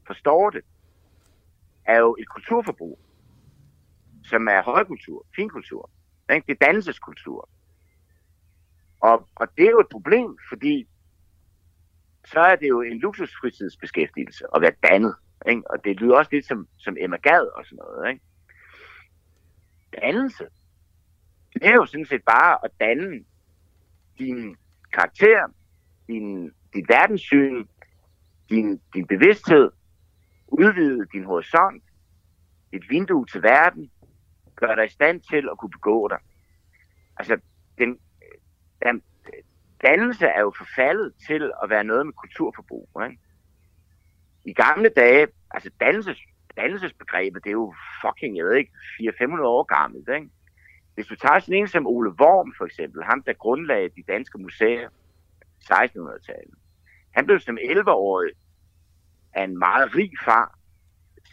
forstår 0.07 0.49
det, 0.49 0.61
er 1.85 1.99
jo 1.99 2.15
et 2.19 2.29
kulturforbrug, 2.29 2.99
som 4.23 4.47
er 4.47 4.63
højkultur, 4.63 5.25
finkultur. 5.35 5.89
Ikke? 6.33 6.47
Det 6.47 6.61
er 6.61 6.65
dannelseskultur. 6.65 7.49
Og, 8.99 9.27
og 9.35 9.47
det 9.57 9.65
er 9.65 9.71
jo 9.71 9.79
et 9.79 9.89
problem, 9.91 10.37
fordi 10.49 10.87
så 12.25 12.39
er 12.39 12.55
det 12.55 12.69
jo 12.69 12.81
en 12.81 12.99
luksusfritidsbeskæftigelse 12.99 14.45
at 14.55 14.61
være 14.61 14.73
dannet. 14.89 15.15
Ikke? 15.49 15.71
Og 15.71 15.83
det 15.83 15.99
lyder 15.99 16.15
også 16.15 16.29
lidt 16.31 16.45
som, 16.45 16.67
som 16.77 16.97
Emma 16.99 17.17
Gad 17.17 17.47
og 17.55 17.65
sådan 17.65 17.77
noget. 17.77 18.09
Ikke? 18.09 18.21
Dannelse, 20.01 20.47
det 21.61 21.69
er 21.69 21.73
jo 21.73 21.85
sådan 21.85 22.05
set 22.05 22.23
bare 22.23 22.57
at 22.63 22.71
danne 22.79 23.23
din 24.19 24.57
karakter, 24.93 25.47
din, 26.07 26.51
dit 26.73 26.89
verdenssyn, 26.89 27.65
din, 28.49 28.81
din 28.93 29.07
bevidsthed, 29.07 29.71
udvide 30.47 31.05
din 31.13 31.23
horisont, 31.23 31.83
et 32.71 32.83
vindue 32.89 33.25
til 33.25 33.43
verden, 33.43 33.91
gør 34.55 34.75
dig 34.75 34.85
i 34.85 34.89
stand 34.89 35.21
til 35.21 35.49
at 35.51 35.57
kunne 35.57 35.69
begå 35.69 36.07
dig. 36.07 36.17
Altså, 37.17 37.37
den, 37.77 37.89
øh, 37.89 38.37
den 38.85 39.03
dannelse 39.81 40.25
er 40.25 40.41
jo 40.41 40.53
forfaldet 40.57 41.13
til 41.27 41.51
at 41.63 41.69
være 41.69 41.83
noget 41.83 42.05
med 42.05 42.13
kulturforbrug. 42.13 42.89
Ikke? 43.03 43.19
I 44.45 44.53
gamle 44.53 44.89
dage, 44.89 45.27
altså 45.51 45.69
dannelses, 45.79 46.19
dannelsesbegrebet, 46.57 47.43
det 47.43 47.49
er 47.49 47.59
jo 47.63 47.73
fucking, 48.01 48.37
jeg 48.37 48.45
ved 48.45 48.55
ikke, 48.55 48.71
400-500 49.01 49.41
år 49.41 49.63
gammelt. 49.63 50.09
Ikke? 50.09 50.29
Hvis 51.01 51.07
du 51.07 51.15
tager 51.15 51.39
sådan 51.39 51.55
en 51.55 51.67
som 51.67 51.87
Ole 51.87 52.09
Worm 52.09 52.53
for 52.57 52.65
eksempel, 52.65 53.03
ham 53.03 53.23
der 53.23 53.33
grundlagde 53.33 53.89
de 53.89 54.03
danske 54.07 54.37
museer 54.37 54.89
1600-tallet, 55.63 56.55
han 57.11 57.25
blev 57.25 57.39
som 57.39 57.57
11-årig 57.57 58.31
af 59.33 59.43
en 59.43 59.59
meget 59.59 59.95
rig 59.95 60.11
far 60.25 60.59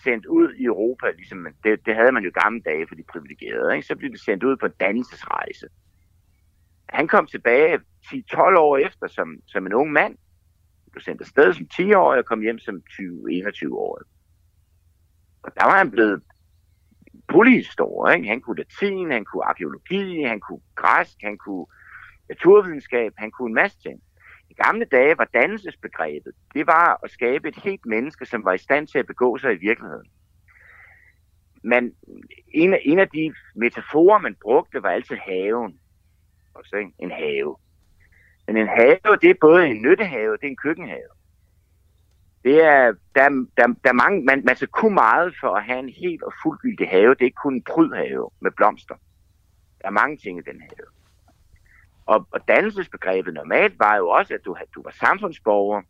sendt 0.05 0.27
ud 0.27 0.55
i 0.55 0.65
Europa, 0.65 1.11
ligesom 1.11 1.47
det, 1.65 1.87
det 1.87 1.95
havde 1.95 2.13
man 2.13 2.25
jo 2.25 2.31
gamle 2.43 2.61
dage 2.61 2.87
for 2.89 2.95
de 2.95 3.03
privilegerede, 3.03 3.75
ikke? 3.75 3.87
så 3.87 3.97
blev 3.97 4.13
de 4.13 4.25
sendt 4.25 4.45
ud 4.45 4.57
på 4.57 4.67
en 4.67 4.73
dannelsesrejse. 4.81 5.69
Han 6.89 7.09
kom 7.09 7.27
tilbage 7.27 7.79
10-12 8.07 8.39
år 8.39 8.77
efter 8.77 9.07
som, 9.07 9.41
som 9.47 9.67
en 9.67 9.73
ung 9.73 9.93
mand, 9.93 10.19
blev 10.93 11.03
sendt 11.03 11.21
afsted 11.21 11.53
som 11.53 11.67
10-årig 11.75 12.19
og 12.19 12.25
kom 12.25 12.41
hjem 12.41 12.59
som 12.59 12.83
20-21-årig. 12.91 14.07
Og 15.43 15.53
der 15.55 15.65
var 15.65 15.79
han 15.79 15.91
blevet 15.91 16.23
polyhistorie. 17.29 18.17
Ikke? 18.17 18.29
Han 18.29 18.41
kunne 18.41 18.57
latin, 18.57 19.11
han 19.11 19.25
kunne 19.25 19.45
arkeologi, 19.45 20.23
han 20.23 20.41
kunne 20.41 20.61
græsk, 20.75 21.17
han 21.23 21.39
kunne 21.39 21.67
naturvidenskab, 22.29 23.13
han 23.17 23.31
kunne 23.31 23.49
en 23.49 23.55
masse 23.55 23.79
ting. 23.81 24.01
I 24.51 24.55
gamle 24.55 24.85
dage 24.85 25.19
var 25.19 25.29
dannelsesbegrebet, 25.35 26.33
det 26.55 26.67
var 26.67 27.01
at 27.05 27.11
skabe 27.11 27.49
et 27.49 27.57
helt 27.57 27.87
menneske, 27.87 28.27
som 28.27 28.45
var 28.45 28.53
i 28.53 28.59
stand 28.59 28.87
til 28.87 28.99
at 28.99 29.07
begå 29.07 29.39
sig 29.39 29.53
i 29.53 29.59
virkeligheden. 29.59 30.11
Men 31.63 31.95
en 32.49 32.73
af, 32.73 32.83
en 32.85 32.99
af 32.99 33.09
de 33.09 33.35
metaforer, 33.55 34.19
man 34.19 34.37
brugte, 34.43 34.83
var 34.83 34.91
altid 34.91 35.17
haven. 35.17 35.79
Også, 36.55 36.77
ikke? 36.77 36.93
En 36.99 37.11
have. 37.11 37.57
Men 38.47 38.57
en 38.57 38.69
have, 38.69 38.99
det 39.23 39.31
er 39.31 39.35
både 39.41 39.67
en 39.67 39.83
nyttehave, 39.83 40.33
det 40.33 40.45
er 40.45 40.51
en 40.51 40.57
køkkenhave. 40.57 41.18
Det 42.49 42.65
er, 42.65 42.93
der, 43.15 43.29
der, 43.57 43.67
der 43.85 43.91
er 43.91 44.01
mange, 44.05 44.25
man, 44.25 44.43
man 44.45 44.57
skal 44.57 44.69
kunne 44.69 44.95
meget 44.95 45.35
for 45.41 45.51
at 45.55 45.65
have 45.65 45.79
en 45.79 45.89
helt 45.89 46.23
og 46.23 46.33
fuldgyldig 46.43 46.89
have. 46.89 47.15
Det 47.15 47.21
er 47.21 47.25
ikke 47.25 47.45
kun 47.45 47.55
en 47.55 47.63
prydhave 47.63 48.31
med 48.41 48.51
blomster. 48.51 48.95
Der 49.81 49.87
er 49.87 49.91
mange 49.91 50.17
ting 50.17 50.39
i 50.39 50.43
den 50.51 50.61
have. 50.61 50.87
Og, 52.07 52.27
og 52.31 52.49
dannelsesbegrebet 52.49 53.35
normalt 53.35 53.79
var 53.79 53.97
jo 53.97 54.09
også, 54.09 54.35
at 54.35 54.41
du, 54.45 54.57
du 54.75 54.83
var 54.83 54.91
samfundsborger, 54.91 55.83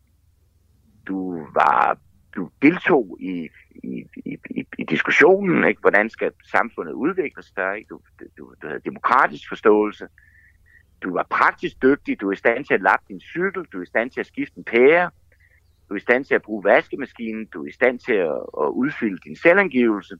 du 1.08 1.46
var 1.54 1.98
du 2.36 2.50
deltog 2.62 3.16
i, 3.20 3.48
i, 3.84 4.04
i, 4.26 4.36
i, 4.50 4.66
i 4.78 4.84
diskussionen, 4.84 5.64
ikke? 5.64 5.80
hvordan 5.80 6.10
skal 6.10 6.32
samfundet 6.50 6.92
udvikle 6.92 7.42
sig, 7.42 7.76
ikke? 7.76 7.88
Du, 7.88 8.00
du, 8.38 8.54
du 8.62 8.66
havde 8.66 8.80
demokratisk 8.84 9.48
forståelse, 9.48 10.08
du 11.02 11.12
var 11.12 11.26
praktisk 11.30 11.82
dygtig, 11.82 12.20
du 12.20 12.28
er 12.28 12.32
i 12.32 12.36
stand 12.36 12.64
til 12.64 12.74
at 12.74 12.82
lappe 12.82 13.04
din 13.08 13.20
cykel, 13.20 13.64
du 13.72 13.78
er 13.78 13.82
i 13.82 13.86
stand 13.86 14.10
til 14.10 14.20
at 14.20 14.26
skifte 14.26 14.58
en 14.58 14.64
pære, 14.64 15.10
du 15.88 15.94
er 15.94 15.98
i 15.98 16.00
stand 16.00 16.24
til 16.24 16.34
at 16.34 16.42
bruge 16.42 16.64
vaskemaskinen, 16.64 17.46
du 17.46 17.62
er 17.64 17.68
i 17.68 17.72
stand 17.72 17.98
til 17.98 18.12
at, 18.12 18.40
at 18.62 18.68
udfylde 18.68 19.18
din 19.24 19.36
selvangivelse. 19.36 20.16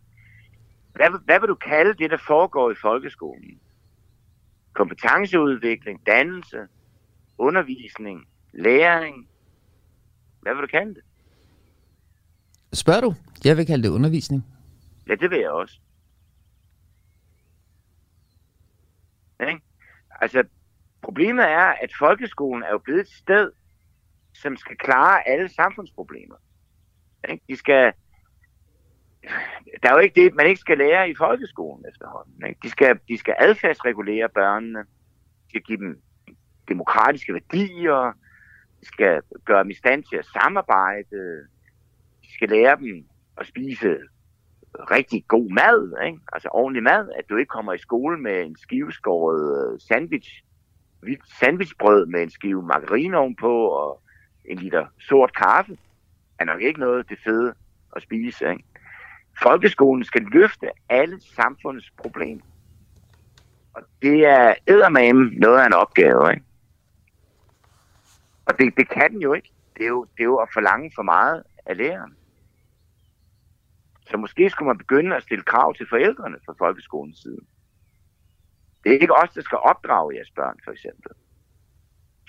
hvad, 0.93 1.25
hvad 1.25 1.39
vil 1.39 1.49
du 1.49 1.55
kalde 1.55 1.93
det, 1.93 2.11
der 2.11 2.17
foregår 2.27 2.71
i 2.71 2.75
folkeskolen? 2.81 3.59
Kompetenceudvikling, 4.73 6.05
dannelse, 6.05 6.57
undervisning, 7.37 8.27
læring. 8.53 9.27
Hvad 10.41 10.53
vil 10.53 10.61
du 10.61 10.67
kalde 10.67 10.95
det? 10.95 11.03
Spørger 12.73 13.01
du? 13.01 13.13
Jeg 13.43 13.57
vil 13.57 13.65
kalde 13.65 13.83
det 13.83 13.89
undervisning. 13.89 14.45
Ja, 15.09 15.15
det 15.15 15.29
vil 15.29 15.39
jeg 15.39 15.49
også. 15.51 15.79
Ikke? 19.49 19.61
Altså, 20.21 20.43
problemet 21.01 21.45
er, 21.45 21.73
at 21.83 21.89
folkeskolen 21.99 22.63
er 22.63 22.71
jo 22.71 22.77
blevet 22.77 23.01
et 23.01 23.09
sted, 23.09 23.51
som 24.41 24.57
skal 24.57 24.77
klare 24.77 25.27
alle 25.27 25.49
samfundsproblemer. 25.49 26.35
De 27.49 27.55
skal... 27.55 27.93
Der 29.83 29.89
er 29.89 29.93
jo 29.93 29.99
ikke 29.99 30.23
det, 30.23 30.35
man 30.35 30.47
ikke 30.47 30.59
skal 30.59 30.77
lære 30.77 31.09
i 31.09 31.15
folkeskolen 31.15 31.85
efterhånden. 31.89 32.47
Ikke? 32.47 32.59
De, 32.63 32.69
skal, 32.69 32.99
de 33.07 33.17
skal 33.17 33.35
adfærdsregulere 33.39 34.29
børnene. 34.29 34.79
De 34.79 35.49
skal 35.49 35.61
give 35.61 35.77
dem 35.77 36.01
demokratiske 36.67 37.33
værdier. 37.33 38.13
De 38.81 38.85
skal 38.85 39.21
gøre 39.45 39.63
dem 39.63 39.69
i 39.69 39.73
stand 39.73 40.03
til 40.03 40.15
at 40.15 40.25
samarbejde. 40.25 41.47
De 42.23 42.33
skal 42.33 42.49
lære 42.49 42.77
dem 42.77 43.05
at 43.37 43.47
spise 43.47 43.97
rigtig 44.91 45.25
god 45.27 45.49
mad, 45.49 46.05
ikke? 46.05 46.19
altså 46.33 46.49
ordentlig 46.51 46.83
mad, 46.83 47.09
at 47.19 47.29
du 47.29 47.35
ikke 47.35 47.49
kommer 47.49 47.73
i 47.73 47.77
skole 47.77 48.19
med 48.19 48.45
en 48.45 48.57
skiveskåret 48.57 49.73
øh, 49.73 49.79
sandwich, 49.79 50.43
hvidt 50.99 51.21
sandwichbrød 51.39 52.05
med 52.05 52.23
en 52.23 52.29
skive 52.29 52.63
margarine 52.63 53.17
ovenpå 53.17 53.67
og 53.67 54.01
en 54.47 54.57
liter 54.57 54.85
sort 54.99 55.35
kaffe, 55.35 55.77
er 56.39 56.45
nok 56.45 56.61
ikke 56.61 56.79
noget 56.79 57.09
det 57.09 57.19
fede 57.23 57.53
at 57.95 58.01
spise. 58.01 58.49
Ikke? 58.49 58.63
Folkeskolen 59.43 60.03
skal 60.03 60.21
løfte 60.21 60.69
alle 60.89 61.21
samfundets 61.21 61.91
problemer. 61.97 62.41
Og 63.73 63.81
det 64.01 64.25
er 64.25 64.53
eddermame 64.67 65.29
noget 65.29 65.59
af 65.59 65.65
en 65.65 65.73
opgave. 65.73 66.31
Ikke? 66.31 66.43
Og 68.45 68.59
det, 68.59 68.73
det 68.77 68.89
kan 68.89 69.11
den 69.11 69.21
jo 69.21 69.33
ikke. 69.33 69.51
Det 69.77 69.83
er 69.83 69.87
jo, 69.87 70.03
det 70.03 70.19
er 70.19 70.23
jo 70.23 70.37
at 70.37 70.49
forlange 70.53 70.91
for 70.95 71.03
meget 71.03 71.43
af 71.65 71.77
læreren. 71.77 72.15
Så 74.09 74.17
måske 74.17 74.49
skulle 74.49 74.67
man 74.67 74.77
begynde 74.77 75.15
at 75.15 75.23
stille 75.23 75.43
krav 75.43 75.73
til 75.73 75.87
forældrene 75.89 76.37
fra 76.45 76.53
folkeskolens 76.57 77.19
side. 77.19 77.39
Det 78.83 78.89
er 78.95 78.99
ikke 78.99 79.15
os, 79.15 79.29
der 79.29 79.41
skal 79.41 79.57
opdrage 79.57 80.15
jeres 80.15 80.31
børn, 80.31 80.59
for 80.63 80.71
eksempel. 80.71 81.11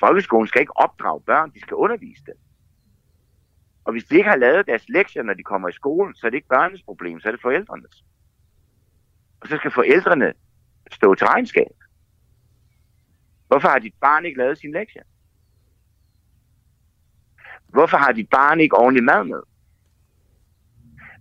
Folkeskolen 0.01 0.49
skal 0.49 0.61
ikke 0.61 0.77
opdrage 0.77 1.21
børn, 1.21 1.51
de 1.51 1.61
skal 1.61 1.75
undervise 1.75 2.23
dem. 2.27 2.35
Og 3.85 3.93
hvis 3.93 4.05
de 4.05 4.17
ikke 4.17 4.31
har 4.31 4.37
lavet 4.37 4.67
deres 4.67 4.89
lektier, 4.89 5.23
når 5.23 5.35
de 5.35 5.43
kommer 5.43 5.69
i 5.69 5.73
skolen, 5.73 6.15
så 6.15 6.27
er 6.27 6.31
det 6.31 6.37
ikke 6.37 6.49
børnenes 6.49 6.83
problem, 6.83 7.21
så 7.21 7.29
er 7.29 7.33
det 7.33 7.41
forældrenes. 7.43 8.05
Og 9.41 9.49
så 9.49 9.57
skal 9.57 9.71
forældrene 9.71 10.33
stå 10.93 11.15
til 11.15 11.27
regnskab. 11.27 11.73
Hvorfor 13.47 13.69
har 13.69 13.79
dit 13.79 13.95
barn 14.01 14.25
ikke 14.25 14.39
lavet 14.39 14.59
sin 14.59 14.73
lektier? 14.73 15.03
Hvorfor 17.69 17.97
har 17.97 18.13
dit 18.13 18.31
barn 18.31 18.61
ikke 18.61 18.77
ordentlig 18.77 19.05
mad 19.05 19.25
med? 19.25 19.43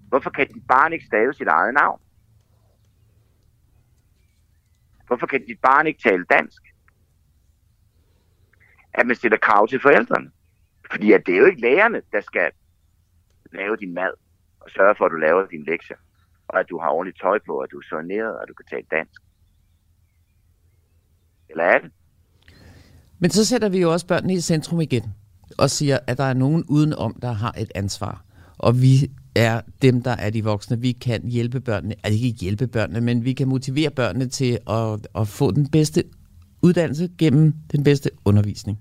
Hvorfor 0.09 0.29
kan 0.29 0.47
dit 0.47 0.67
barn 0.67 0.93
ikke 0.93 1.05
stave 1.05 1.33
sit 1.33 1.47
eget 1.47 1.73
navn? 1.73 2.01
Hvorfor 5.07 5.27
kan 5.27 5.45
dit 5.45 5.61
barn 5.61 5.87
ikke 5.87 6.01
tale 6.09 6.25
dansk? 6.25 6.61
At 8.97 9.07
man 9.07 9.15
stiller 9.15 9.37
krav 9.37 9.67
til 9.67 9.79
forældrene. 9.81 10.29
Fordi 10.91 11.11
at 11.11 11.21
det 11.25 11.33
er 11.33 11.37
jo 11.37 11.45
ikke 11.45 11.61
lærerne, 11.61 12.01
der 12.11 12.21
skal 12.21 12.51
lave 13.53 13.75
din 13.75 13.93
mad 13.93 14.11
og 14.59 14.69
sørge 14.69 14.95
for, 14.97 15.05
at 15.05 15.11
du 15.11 15.15
laver 15.15 15.47
din 15.47 15.63
lektier. 15.63 15.97
Og 16.47 16.59
at 16.59 16.69
du 16.69 16.79
har 16.79 16.89
ordentligt 16.89 17.19
tøj 17.21 17.39
på, 17.45 17.59
at 17.59 17.71
du 17.71 17.77
er 17.77 17.85
soneret, 17.89 18.35
og 18.35 18.41
at 18.41 18.47
du 18.47 18.53
kan 18.53 18.65
tale 18.69 18.85
dansk. 18.91 19.21
Eller 21.49 21.63
er 21.63 21.79
det? 21.79 21.91
Men 23.19 23.29
så 23.29 23.45
sætter 23.45 23.69
vi 23.69 23.81
jo 23.81 23.91
også 23.91 24.07
børnene 24.07 24.33
i 24.33 24.39
centrum 24.39 24.81
igen 24.81 25.03
og 25.57 25.69
siger, 25.69 25.99
at 26.07 26.17
der 26.17 26.23
er 26.23 26.33
nogen 26.33 26.63
udenom, 26.69 27.19
der 27.21 27.31
har 27.31 27.55
et 27.57 27.71
ansvar. 27.75 28.23
Og 28.57 28.81
vi 28.81 29.11
er 29.35 29.61
dem, 29.81 30.03
der 30.03 30.11
er 30.11 30.29
de 30.29 30.43
voksne. 30.43 30.81
Vi 30.81 30.91
kan 30.91 31.27
hjælpe 31.27 31.59
børnene, 31.59 31.95
altså 32.03 32.25
ikke 32.25 32.39
hjælpe 32.39 32.67
børnene, 32.67 33.01
men 33.01 33.25
vi 33.25 33.33
kan 33.33 33.47
motivere 33.47 33.89
børnene 33.89 34.27
til 34.27 34.59
at, 34.69 35.07
at 35.15 35.27
få 35.27 35.51
den 35.51 35.71
bedste 35.71 36.03
uddannelse 36.61 37.09
gennem 37.17 37.53
den 37.71 37.83
bedste 37.83 38.09
undervisning. 38.25 38.79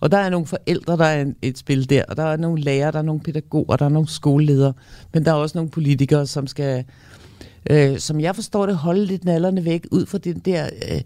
Og 0.00 0.10
der 0.10 0.18
er 0.18 0.30
nogle 0.30 0.46
forældre, 0.46 0.96
der 0.96 1.04
er 1.04 1.32
et 1.42 1.58
spil 1.58 1.90
der, 1.90 2.04
og 2.08 2.16
der 2.16 2.22
er 2.22 2.36
nogle 2.36 2.62
lærere, 2.62 2.92
der 2.92 2.98
er 2.98 3.02
nogle 3.02 3.20
pædagoger, 3.20 3.76
der 3.76 3.84
er 3.84 3.88
nogle 3.88 4.08
skoleledere, 4.08 4.72
men 5.14 5.24
der 5.24 5.30
er 5.30 5.34
også 5.34 5.58
nogle 5.58 5.70
politikere, 5.70 6.26
som 6.26 6.46
skal, 6.46 6.84
øh, 7.70 7.98
som 7.98 8.20
jeg 8.20 8.34
forstår 8.34 8.66
det, 8.66 8.76
holde 8.76 9.04
lidt 9.04 9.24
nallerne 9.24 9.64
væk 9.64 9.86
ud 9.92 10.06
fra 10.06 10.18
den 10.18 10.38
der 10.38 10.66
øh, 10.66 11.00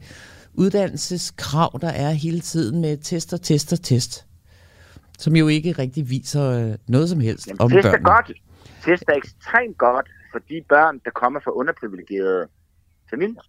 uddannelseskrav, 0.54 1.78
der 1.80 1.88
er 1.88 2.10
hele 2.10 2.40
tiden 2.40 2.80
med 2.80 2.96
test 2.96 3.32
og 3.32 3.42
test 3.42 3.72
og 3.72 3.82
test, 3.82 4.26
som 5.18 5.36
jo 5.36 5.48
ikke 5.48 5.72
rigtig 5.72 6.10
viser 6.10 6.50
øh, 6.50 6.74
noget 6.88 7.08
som 7.08 7.20
helst 7.20 7.46
Jamen, 7.46 7.60
om 7.60 7.70
børnene. 7.70 7.92
Det 7.92 7.98
er 7.98 8.02
godt 8.02 8.32
tester 8.84 9.12
ekstremt 9.12 9.78
godt 9.78 10.10
for 10.32 10.38
de 10.38 10.62
børn, 10.68 11.00
der 11.04 11.10
kommer 11.10 11.40
fra 11.40 11.50
underprivilegerede 11.50 12.48
familier. 13.10 13.42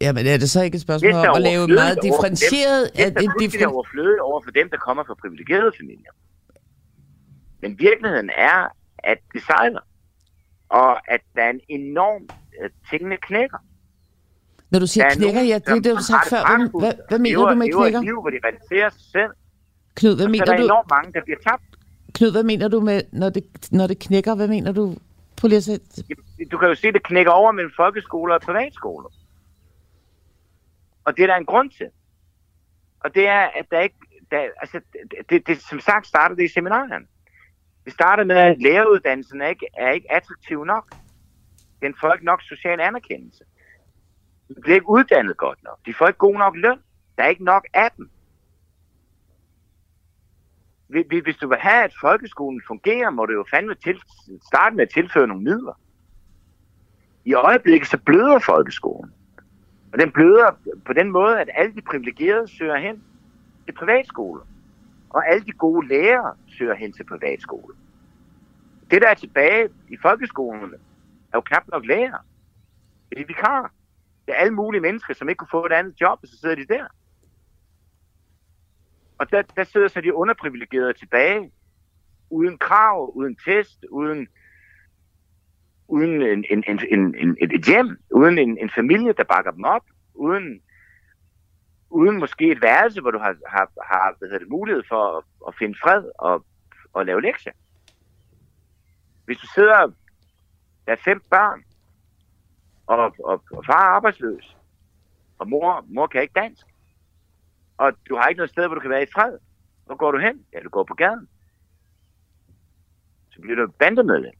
Ja, 0.00 0.12
men 0.12 0.26
er 0.26 0.36
det 0.36 0.50
så 0.50 0.62
ikke 0.62 0.74
et 0.74 0.82
spørgsmål 0.82 1.12
om 1.12 1.36
at 1.36 1.42
lave 1.42 1.68
meget 1.68 1.98
differentieret... 2.02 2.90
Det 2.96 3.06
er 3.06 3.32
differen... 3.40 3.74
overflødigt 3.74 4.20
over 4.20 4.40
for 4.44 4.50
dem, 4.50 4.70
der 4.70 4.76
kommer 4.76 5.04
fra 5.04 5.14
privilegerede 5.14 5.72
familier. 5.80 6.12
Men 7.62 7.78
virkeligheden 7.78 8.30
er, 8.36 8.58
at 8.98 9.18
det 9.32 9.42
sejler. 9.42 9.80
Og 10.68 11.12
at 11.14 11.20
der 11.34 11.42
er 11.42 11.50
en 11.50 11.60
enorm... 11.68 12.22
Uh, 12.22 12.70
tingene 12.90 13.16
knækker. 13.16 13.58
Når 14.70 14.78
du 14.78 14.86
siger 14.86 15.10
knækker, 15.10 15.42
ja, 15.42 15.54
det 15.54 15.68
er 15.68 15.74
det, 15.74 15.96
du 15.96 16.02
sagt 16.02 16.28
før. 16.28 16.78
Hvad, 16.78 16.92
hvad, 17.08 17.18
mener 17.18 17.48
du 17.48 17.54
med 17.54 17.68
knækker? 17.72 17.84
Det 17.84 17.94
er 17.94 17.98
et 17.98 18.04
liv, 18.04 18.20
hvor 18.20 18.30
de 18.30 18.38
realiserer 18.44 18.90
sig 18.90 19.06
selv. 19.12 19.32
Knud, 19.94 20.16
hvad 20.16 20.28
mener 20.28 20.44
du? 20.44 20.52
Der 20.52 20.58
er 20.58 20.64
enormt 20.64 20.90
mange, 20.90 21.12
der 21.12 21.20
bliver 21.24 21.38
tabt. 21.48 21.62
Knud, 22.14 22.30
hvad 22.32 22.42
mener 22.42 22.68
du 22.68 22.80
med, 22.80 23.02
når 23.12 23.28
det, 23.28 23.44
når 23.70 23.86
det 23.86 23.98
knækker? 23.98 24.34
Hvad 24.34 24.48
mener 24.48 24.72
du? 24.72 24.96
Prøv 25.36 25.48
lige 25.48 25.56
at 25.56 25.64
sætte... 25.64 25.86
Du 26.52 26.58
kan 26.58 26.68
jo 26.68 26.74
se, 26.74 26.88
at 26.88 26.94
det 26.94 27.02
knækker 27.02 27.32
over 27.32 27.52
mellem 27.52 27.72
folkeskoler 27.76 28.34
og 28.34 28.40
privatskoler. 28.40 29.08
Og 31.10 31.16
det 31.16 31.22
er 31.22 31.26
der 31.26 31.36
en 31.36 31.46
grund 31.46 31.70
til. 31.70 31.90
Og 33.00 33.14
det 33.14 33.28
er, 33.28 33.40
at 33.40 33.66
der 33.70 33.80
ikke... 33.80 33.96
Der, 34.30 34.48
altså, 34.60 34.80
det, 34.92 35.30
det, 35.30 35.46
det, 35.46 35.62
som 35.62 35.80
sagt 35.80 36.06
starter 36.06 36.34
det 36.34 36.44
i 36.44 36.52
seminarerne. 36.52 37.06
Vi 37.84 37.90
starter 37.90 38.24
med, 38.24 38.36
at 38.36 38.62
læreruddannelsen 38.62 39.40
er 39.40 39.48
ikke, 39.48 39.66
er 39.78 39.90
ikke 39.90 40.12
attraktiv 40.12 40.64
nok. 40.64 40.94
Den 41.82 41.94
får 42.00 42.12
ikke 42.12 42.24
nok 42.24 42.42
social 42.42 42.80
anerkendelse. 42.80 43.44
De 44.48 44.54
bliver 44.60 44.74
ikke 44.74 44.88
uddannet 44.88 45.36
godt 45.36 45.62
nok. 45.62 45.78
De 45.86 45.94
får 45.94 46.06
ikke 46.06 46.18
god 46.18 46.38
nok 46.38 46.56
løn. 46.56 46.78
Der 47.16 47.22
er 47.24 47.28
ikke 47.28 47.44
nok 47.44 47.66
af 47.74 47.90
dem. 47.96 48.10
hvis 51.22 51.36
du 51.36 51.48
vil 51.48 51.58
have, 51.58 51.84
at 51.84 51.94
folkeskolen 52.00 52.62
fungerer, 52.66 53.10
må 53.10 53.26
du 53.26 53.32
jo 53.32 53.44
fandme 53.50 53.74
til, 53.74 54.02
starte 54.52 54.76
med 54.76 54.82
at 54.82 54.90
tilføre 54.94 55.26
nogle 55.26 55.42
midler. 55.42 55.80
I 57.24 57.34
øjeblikket 57.34 57.88
så 57.88 57.98
bløder 57.98 58.38
folkeskolen. 58.38 59.14
Og 59.92 59.98
den 59.98 60.12
bløder 60.12 60.50
på 60.86 60.92
den 60.92 61.10
måde, 61.10 61.40
at 61.40 61.50
alle 61.54 61.74
de 61.74 61.82
privilegerede 61.82 62.48
søger 62.48 62.78
hen 62.78 63.04
til 63.66 63.72
privatskoler. 63.72 64.42
Og 65.10 65.28
alle 65.28 65.44
de 65.44 65.52
gode 65.52 65.88
lærere 65.88 66.36
søger 66.46 66.74
hen 66.74 66.92
til 66.92 67.04
privatskoler. 67.04 67.74
Det, 68.90 69.02
der 69.02 69.08
er 69.08 69.14
tilbage 69.14 69.68
i 69.88 69.96
folkeskolerne, 70.02 70.76
er 71.32 71.36
jo 71.36 71.40
knap 71.40 71.68
nok 71.68 71.86
lærere. 71.86 72.18
Det 73.10 73.18
er 73.18 73.26
vikarer. 73.26 73.68
Det 74.26 74.34
er 74.34 74.40
alle 74.40 74.54
mulige 74.54 74.80
mennesker, 74.80 75.14
som 75.14 75.28
ikke 75.28 75.38
kunne 75.38 75.60
få 75.60 75.66
et 75.66 75.72
andet 75.72 76.00
job, 76.00 76.18
og 76.22 76.28
så 76.28 76.38
sidder 76.38 76.54
de 76.54 76.66
der. 76.66 76.86
Og 79.18 79.30
der, 79.30 79.42
der 79.42 79.64
sidder 79.64 79.88
så 79.88 80.00
de 80.00 80.14
underprivilegerede 80.14 80.92
tilbage, 80.92 81.52
uden 82.30 82.58
krav, 82.58 83.12
uden 83.14 83.36
test, 83.36 83.84
uden, 83.90 84.28
uden 85.90 86.22
en, 86.22 86.44
en, 86.50 86.64
en, 86.68 86.80
en, 86.94 87.14
en, 87.14 87.36
et 87.40 87.64
hjem, 87.66 87.98
uden 88.10 88.38
en, 88.38 88.58
en 88.58 88.70
familie, 88.74 89.12
der 89.12 89.24
bakker 89.24 89.50
dem 89.50 89.64
op, 89.64 89.86
uden, 90.14 90.62
uden 91.90 92.18
måske 92.18 92.50
et 92.52 92.62
værelse, 92.62 93.00
hvor 93.00 93.10
du 93.10 93.18
har, 93.18 93.36
har, 93.46 93.70
har 93.90 94.14
hvad 94.18 94.40
det, 94.40 94.48
mulighed 94.48 94.82
for 94.88 95.18
at, 95.18 95.24
at 95.48 95.54
finde 95.58 95.78
fred 95.82 96.04
og, 96.18 96.44
og 96.92 97.06
lave 97.06 97.22
lektier. 97.22 97.52
Hvis 99.24 99.38
du 99.38 99.46
sidder, 99.54 99.92
der 100.86 100.92
er 100.92 101.04
fem 101.04 101.20
børn, 101.30 101.64
og, 102.86 103.14
og, 103.24 103.44
og 103.50 103.64
far 103.66 103.84
er 103.84 103.94
arbejdsløs, 103.96 104.56
og 105.38 105.48
mor, 105.48 105.84
mor 105.88 106.06
kan 106.06 106.22
ikke 106.22 106.40
dansk, 106.40 106.66
og 107.76 107.92
du 108.08 108.16
har 108.16 108.28
ikke 108.28 108.38
noget 108.38 108.50
sted, 108.50 108.66
hvor 108.66 108.74
du 108.74 108.80
kan 108.80 108.90
være 108.90 109.02
i 109.02 109.12
fred. 109.14 109.38
Hvor 109.86 109.96
går 109.96 110.10
du 110.10 110.18
hen? 110.18 110.46
Ja, 110.52 110.60
du 110.60 110.68
går 110.68 110.84
på 110.84 110.94
gaden. 110.94 111.28
Så 113.30 113.40
bliver 113.40 113.56
du 113.56 113.72
bandemedlem. 113.78 114.39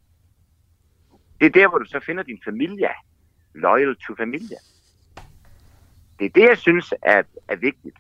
Det 1.41 1.47
er 1.47 1.51
der, 1.51 1.69
hvor 1.69 1.79
du 1.79 1.85
så 1.85 2.01
finder 2.01 2.23
din 2.23 2.41
familie. 2.45 2.89
Loyal 3.55 3.97
to 3.97 4.15
familie. 4.15 4.57
Det 6.19 6.25
er 6.25 6.31
det, 6.31 6.43
jeg 6.49 6.59
synes 6.59 6.95
er, 7.03 7.23
er 7.49 7.57
vigtigt. 7.57 7.99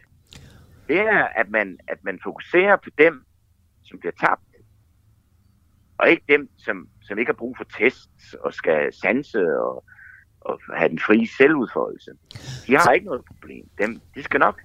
Det 0.88 1.00
er, 1.00 1.24
at 1.24 1.50
man, 1.50 1.78
at 1.88 2.04
man 2.04 2.20
fokuserer 2.22 2.76
på 2.76 2.90
dem, 2.98 3.24
som 3.84 3.98
bliver 3.98 4.12
tabt. 4.20 4.42
Og 5.98 6.10
ikke 6.10 6.24
dem, 6.28 6.50
som, 6.58 6.88
som 7.02 7.18
ikke 7.18 7.28
har 7.28 7.36
brug 7.36 7.56
for 7.56 7.64
tests 7.78 8.34
og 8.34 8.54
skal 8.54 8.92
sanse 8.92 9.58
og, 9.58 9.84
og 10.40 10.60
have 10.76 10.88
den 10.88 10.98
frie 10.98 11.28
selvudfoldelse. 11.36 12.10
De 12.66 12.76
har 12.76 12.92
ikke 12.92 13.06
noget 13.06 13.24
problem. 13.24 13.68
Dem, 13.78 14.00
de 14.14 14.22
skal 14.22 14.40
nok 14.40 14.60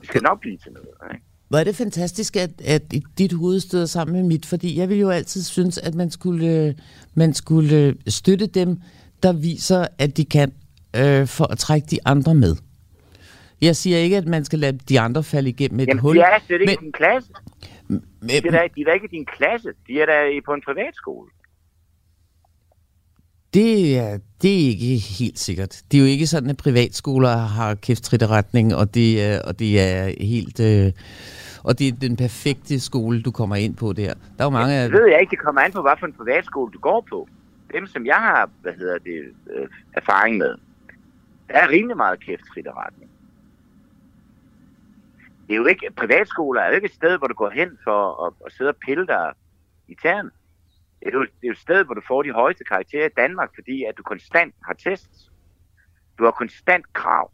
det 0.00 0.08
skal 0.08 0.22
nok 0.22 0.40
blive 0.40 0.56
til 0.56 0.72
noget. 0.72 1.14
Ikke? 1.14 1.26
Hvor 1.50 1.58
er 1.58 1.64
det 1.64 1.76
fantastisk, 1.76 2.36
at, 2.36 2.50
at 2.64 2.82
dit 3.18 3.32
hoved 3.32 3.60
støder 3.60 3.86
sammen 3.86 4.16
med 4.16 4.22
mit, 4.22 4.46
fordi 4.46 4.78
jeg 4.78 4.88
vil 4.88 4.98
jo 4.98 5.10
altid 5.10 5.42
synes, 5.42 5.78
at 5.78 5.94
man 5.94 6.10
skulle, 6.10 6.76
man 7.14 7.34
skulle 7.34 7.94
støtte 8.08 8.46
dem, 8.46 8.80
der 9.22 9.32
viser, 9.32 9.86
at 9.98 10.16
de 10.16 10.24
kan, 10.24 10.52
øh, 10.96 11.26
for 11.26 11.52
at 11.52 11.58
trække 11.58 11.86
de 11.90 11.98
andre 12.04 12.34
med. 12.34 12.56
Jeg 13.60 13.76
siger 13.76 13.98
ikke, 13.98 14.16
at 14.16 14.26
man 14.26 14.44
skal 14.44 14.58
lade 14.58 14.78
de 14.88 15.00
andre 15.00 15.22
falde 15.22 15.48
igennem 15.48 15.80
et 15.80 15.86
Jamen, 15.86 16.00
hul. 16.00 16.16
Jamen, 16.16 16.30
de 16.30 16.34
er 16.34 16.46
slet 16.46 16.60
ikke 16.60 16.72
men, 16.72 16.78
din 16.84 16.92
klasse. 16.92 17.30
Men, 17.88 18.00
de, 18.28 18.36
er 18.36 18.40
der, 18.40 18.68
de 18.76 18.80
er 18.80 18.84
der 18.84 18.92
ikke 18.92 19.08
din 19.10 19.26
klasse. 19.36 19.68
De 19.86 20.00
er 20.00 20.06
der 20.06 20.40
på 20.46 20.52
en 20.52 20.62
privatskole. 20.66 21.30
Det 23.54 23.98
er, 23.98 24.18
det 24.42 24.54
er 24.54 24.68
ikke 24.68 24.96
helt 24.96 25.38
sikkert. 25.38 25.82
Det 25.90 25.98
er 25.98 26.02
jo 26.02 26.06
ikke 26.06 26.26
sådan, 26.26 26.50
at 26.50 26.56
privatskoler 26.56 27.36
har 27.36 27.74
kæftritteretning, 27.74 28.74
og 28.74 28.94
det, 28.94 29.22
er, 29.22 29.42
og 29.42 29.58
det 29.58 29.80
er 29.80 30.12
helt... 30.20 30.60
Øh, 30.60 30.92
og 31.64 31.78
det 31.78 31.88
er 31.88 31.92
den 31.92 32.16
perfekte 32.16 32.80
skole, 32.80 33.22
du 33.22 33.30
kommer 33.30 33.56
ind 33.56 33.76
på 33.76 33.92
der. 33.92 34.14
Der 34.14 34.40
er 34.40 34.44
jo 34.44 34.50
mange. 34.50 34.82
Det 34.82 34.92
ved 34.92 35.06
jeg 35.06 35.20
ikke, 35.20 35.30
det 35.30 35.38
kommer 35.38 35.60
an 35.60 35.72
på, 35.72 35.82
hvad 35.82 35.92
for 35.98 36.06
en 36.06 36.12
privatskole 36.12 36.72
du 36.72 36.78
går 36.78 37.06
på. 37.10 37.28
Dem, 37.74 37.86
som 37.86 38.06
jeg 38.06 38.16
har 38.16 38.50
hvad 38.62 38.72
hedder 38.72 38.98
det, 38.98 39.34
øh, 39.54 39.68
erfaring 39.92 40.36
med, 40.36 40.54
der 41.48 41.54
er 41.54 41.68
rimelig 41.68 41.96
meget 41.96 42.20
kæftritteretning. 42.20 43.10
Det 45.46 45.54
er 45.54 45.56
jo 45.56 45.66
ikke, 45.66 45.90
privatskoler 45.96 46.60
er 46.60 46.68
jo 46.68 46.74
ikke 46.74 46.86
et 46.86 46.94
sted, 46.94 47.18
hvor 47.18 47.26
du 47.26 47.34
går 47.34 47.50
hen 47.50 47.78
for 47.84 48.26
at, 48.26 48.32
at 48.46 48.52
sidde 48.52 48.70
og 48.70 48.76
pille 48.86 49.06
dig 49.06 49.32
i 49.88 49.94
tæerne 50.02 50.30
det 51.00 51.08
er, 51.08 51.12
jo, 51.12 51.22
det 51.22 51.42
er 51.42 51.48
jo 51.48 51.52
et 51.52 51.58
sted, 51.58 51.84
hvor 51.84 51.94
du 51.94 52.00
får 52.08 52.22
de 52.22 52.32
højeste 52.32 52.64
karakterer 52.64 53.06
i 53.06 53.16
Danmark, 53.16 53.50
fordi 53.54 53.84
at 53.84 53.94
du 53.98 54.02
konstant 54.02 54.54
har 54.66 54.72
tests. 54.72 55.30
Du 56.18 56.24
har 56.24 56.30
konstant 56.30 56.92
krav. 56.92 57.30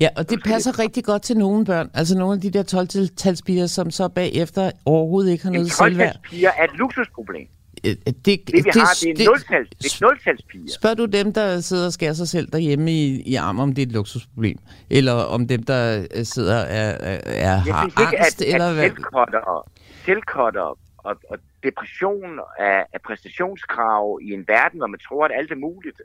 Ja, 0.00 0.08
og 0.16 0.30
det 0.30 0.42
passer 0.44 0.70
det. 0.70 0.80
rigtig 0.80 1.04
godt 1.04 1.22
til 1.22 1.36
nogle 1.36 1.64
børn. 1.64 1.90
Altså 1.94 2.18
nogle 2.18 2.34
af 2.34 2.40
de 2.40 2.50
der 2.50 2.62
12-talspiger, 2.62 3.66
som 3.66 3.90
så 3.90 4.08
bagefter 4.08 4.70
overhovedet 4.84 5.32
ikke 5.32 5.44
har 5.44 5.50
noget 5.50 5.72
selvværd. 5.72 6.14
12-talspiger 6.14 6.50
er 6.58 6.64
et 6.64 6.78
luksusproblem. 6.78 7.48
Det, 7.84 8.04
det, 8.06 8.24
det 8.24 8.36
vi 8.52 8.60
det, 8.60 8.74
har, 8.74 8.96
det 9.02 9.20
er 9.20 10.10
0-talspiger. 10.10 10.74
Spørg 10.74 10.98
du 10.98 11.04
dem, 11.04 11.32
der 11.32 11.60
sidder 11.60 11.86
og 11.86 11.92
skærer 11.92 12.12
sig 12.12 12.28
selv 12.28 12.48
derhjemme 12.52 12.92
i, 12.92 13.22
i 13.22 13.34
arm, 13.34 13.58
om 13.58 13.74
det 13.74 13.82
er 13.82 13.86
et 13.86 13.92
luksusproblem? 13.92 14.56
Eller 14.90 15.12
om 15.12 15.48
dem, 15.48 15.62
der 15.62 16.06
øh, 16.14 16.24
sidder 16.24 16.56
er, 16.56 17.20
er, 17.24 17.56
har 17.56 17.72
angst? 17.72 17.98
Jeg 17.98 18.06
synes 18.16 18.40
ikke, 18.40 18.54
at, 18.54 18.54
eller 18.54 18.82
at 18.82 19.62
selvkotter 20.04 20.78
og, 20.98 21.16
og 21.30 21.38
depression 21.62 22.40
af, 22.58 22.86
af 22.92 23.00
præstationskrav 23.06 24.18
i 24.22 24.32
en 24.32 24.44
verden, 24.48 24.78
hvor 24.80 24.86
man 24.86 25.00
tror, 25.08 25.24
at 25.24 25.32
alt 25.38 25.50
er 25.50 25.56
muligt, 25.56 26.00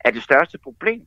er 0.00 0.10
det 0.10 0.22
største 0.22 0.58
problem. 0.58 1.06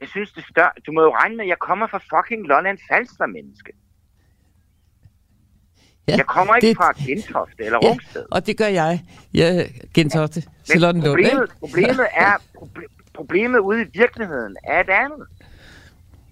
Jeg 0.00 0.08
synes, 0.08 0.32
det 0.32 0.44
større... 0.50 0.70
Du 0.86 0.92
må 0.92 1.02
jo 1.02 1.14
regne 1.14 1.36
med, 1.36 1.44
at 1.44 1.48
jeg 1.48 1.58
kommer 1.58 1.86
fra 1.86 1.98
fucking 1.98 2.46
Lolland 2.46 2.78
Falster, 2.90 3.26
menneske. 3.26 3.72
Ja, 6.08 6.16
jeg 6.16 6.26
kommer 6.26 6.54
ikke 6.54 6.68
det, 6.68 6.76
fra 6.76 6.92
Gentofte 7.06 7.64
eller 7.64 7.78
ja, 7.82 7.88
Rungsted. 7.88 8.26
og 8.30 8.46
det 8.46 8.58
gør 8.58 8.66
jeg. 8.66 9.04
Jeg 9.34 9.70
Gentofte, 9.94 10.42
Men 10.68 11.02
problemet, 11.02 11.50
problemet 11.60 12.06
er, 12.12 12.36
problemet 13.14 13.58
ude 13.58 13.82
i 13.82 13.86
virkeligheden 13.94 14.56
er 14.64 14.80
et 14.80 14.90
andet. 14.90 15.26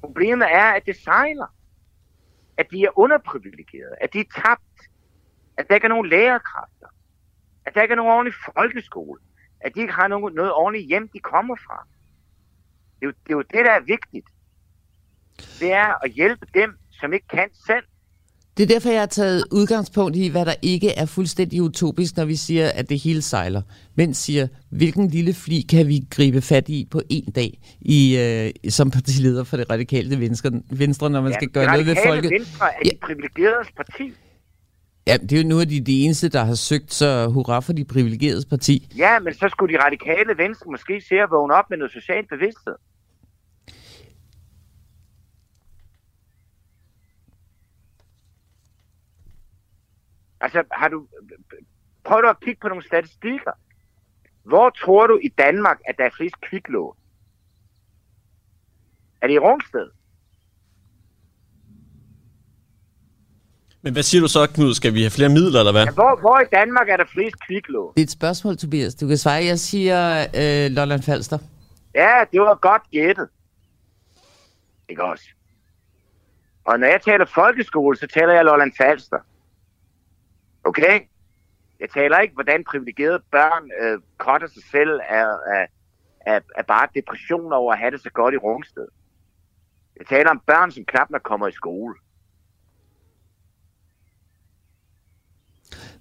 Problemet 0.01 0.49
er, 0.53 0.65
at 0.65 0.83
det 0.87 0.97
sejler. 0.97 1.55
At 2.57 2.67
de 2.71 2.83
er 2.85 2.99
underprivilegerede. 2.99 3.95
At 4.01 4.12
de 4.12 4.21
er 4.21 4.41
tabt 4.43 4.62
at 5.57 5.69
der 5.69 5.75
ikke 5.75 5.85
er 5.85 5.89
nogen 5.89 6.09
lærerkræfter, 6.09 6.87
at 7.67 7.75
der 7.75 7.83
ikke 7.83 7.93
er 7.93 7.97
nogen 7.97 8.12
ordentlig 8.12 8.35
folkeskole, 8.55 9.21
at 9.61 9.75
de 9.75 9.81
ikke 9.81 9.93
har 9.93 10.09
noget, 10.09 10.35
noget 10.35 10.53
ordentligt 10.53 10.89
hjem, 10.89 11.09
de 11.09 11.19
kommer 11.19 11.57
fra. 11.57 11.87
Det 13.05 13.11
er, 13.11 13.13
jo, 13.13 13.15
det 13.25 13.33
er 13.33 13.37
jo 13.37 13.43
det, 13.43 13.65
der 13.67 13.73
er 13.73 13.85
vigtigt. 13.87 14.27
Det 15.61 15.73
er 15.73 16.05
at 16.05 16.11
hjælpe 16.11 16.47
dem, 16.55 16.71
som 17.01 17.13
ikke 17.13 17.29
kan 17.29 17.49
selv. 17.67 17.85
Det 18.57 18.63
er 18.63 18.67
derfor, 18.67 18.91
jeg 18.91 19.01
har 19.01 19.07
taget 19.07 19.45
udgangspunkt 19.53 20.17
i, 20.17 20.29
hvad 20.29 20.47
der 20.47 20.55
ikke 20.63 20.91
er 20.91 21.07
fuldstændig 21.07 21.63
utopisk, 21.63 22.17
når 22.17 22.25
vi 22.25 22.37
siger, 22.37 22.71
at 22.75 22.89
det 22.89 22.99
hele 22.99 23.23
sejler. 23.23 23.63
Men 23.95 24.15
siger, 24.15 24.47
hvilken 24.71 25.09
lille 25.09 25.35
fli 25.35 25.61
kan 25.71 25.89
vi 25.89 26.07
gribe 26.11 26.41
fat 26.41 26.69
i 26.69 26.89
på 26.91 27.03
en 27.11 27.33
dag 27.33 27.59
i, 27.81 28.19
øh, 28.19 28.71
som 28.71 28.91
partileder 28.91 29.45
for 29.45 29.57
det 29.57 29.71
radikale 29.71 30.21
venstre, 30.21 30.51
venstre 30.71 31.11
når 31.11 31.21
man 31.21 31.33
ja, 31.33 31.39
skal 31.39 31.49
gøre 31.49 31.67
noget 31.67 31.87
ved 31.87 31.97
folket? 32.07 32.31
Det 32.31 32.33
venstre 32.33 32.67
er 32.67 32.79
ja. 32.85 33.15
de 33.15 33.75
parti. 33.77 34.13
Ja, 35.07 35.17
det 35.17 35.33
er 35.33 35.43
jo 35.43 35.49
nu 35.49 35.61
af 35.61 35.69
de, 35.69 35.81
de 35.81 36.05
eneste, 36.05 36.29
der 36.29 36.45
har 36.45 36.55
søgt, 36.55 36.93
så 36.95 37.27
hurra 37.27 37.61
for 37.61 37.73
de 37.73 37.85
privilegerede 37.85 38.45
parti. 38.51 38.89
Ja, 38.97 39.19
men 39.19 39.35
så 39.35 39.49
skulle 39.49 39.75
de 39.75 39.85
radikale 39.85 40.39
venstre 40.39 40.71
måske 40.71 41.01
se 41.09 41.15
at 41.15 41.31
vågne 41.31 41.55
op 41.55 41.71
med 41.71 41.79
noget 41.79 41.93
socialt 41.93 42.29
bevidsthed. 42.29 42.75
Altså, 50.45 50.65
har 50.73 50.89
du... 50.89 51.07
Prøv 52.05 52.23
du 52.23 52.29
at 52.29 52.41
kigge 52.41 52.61
på 52.61 52.69
nogle 52.69 52.85
statistikker. 52.85 53.53
Hvor 54.43 54.71
tror 54.71 55.07
du 55.07 55.19
i 55.23 55.29
Danmark, 55.29 55.79
at 55.89 55.95
der 55.99 56.05
er 56.05 56.11
flest 56.17 56.41
kviklån? 56.49 56.97
Er 59.23 59.27
det 59.27 59.35
i 59.35 59.39
Rungsted? 59.39 59.91
Men 63.83 63.93
hvad 63.93 64.03
siger 64.03 64.23
du 64.23 64.29
så, 64.29 64.47
Knud? 64.55 64.75
Skal 64.75 64.95
vi 64.95 65.01
have 65.01 65.11
flere 65.11 65.29
midler, 65.29 65.59
eller 65.61 65.73
hvad? 65.73 65.85
Ja, 65.85 65.91
hvor, 65.91 66.21
hvor 66.21 66.41
i 66.41 66.45
Danmark 66.53 66.89
er 66.89 66.97
der 66.97 67.05
flest 67.05 67.37
kviklån? 67.47 67.93
Det 67.95 68.01
er 68.01 68.05
et 68.05 68.11
spørgsmål, 68.11 68.57
Tobias. 68.57 68.95
Du 68.95 69.09
kan 69.09 69.17
svare. 69.17 69.45
Jeg 69.45 69.59
siger 69.59 70.21
øh, 70.21 70.71
Lolland 70.71 71.03
Falster. 71.03 71.39
Ja, 71.95 72.25
det 72.33 72.41
var 72.41 72.55
godt 72.55 72.83
gættet. 72.91 73.29
Ikke 74.89 75.05
også? 75.05 75.25
Og 76.65 76.81
når 76.81 76.87
jeg 76.87 77.01
taler 77.03 77.25
folkeskole, 77.25 77.97
så 77.97 78.07
taler 78.07 78.33
jeg 78.33 78.45
Lolland 78.45 78.73
Falster. 78.77 79.19
Okay? 80.65 81.01
Jeg 81.81 81.91
taler 81.91 82.19
ikke, 82.19 82.35
hvordan 82.35 82.65
privilegerede 82.65 83.23
børn 83.31 83.71
øh, 83.83 84.01
kotter 84.19 84.49
sig 84.49 84.62
selv 84.71 85.01
af, 85.09 85.27
af, 85.47 85.69
af, 86.27 86.41
af 86.57 86.67
bare 86.67 86.89
depression 86.95 87.53
over 87.53 87.73
at 87.73 87.79
have 87.79 87.91
det 87.91 88.01
så 88.01 88.11
godt 88.11 88.35
i 88.35 88.37
Rungsted. 88.37 88.89
Jeg 89.99 90.07
taler 90.07 90.31
om 90.31 90.43
børn, 90.47 90.71
som 90.71 90.85
knap 90.85 91.11
nok 91.11 91.23
kommer 91.23 91.49
i 91.49 91.53
skole. 91.53 91.95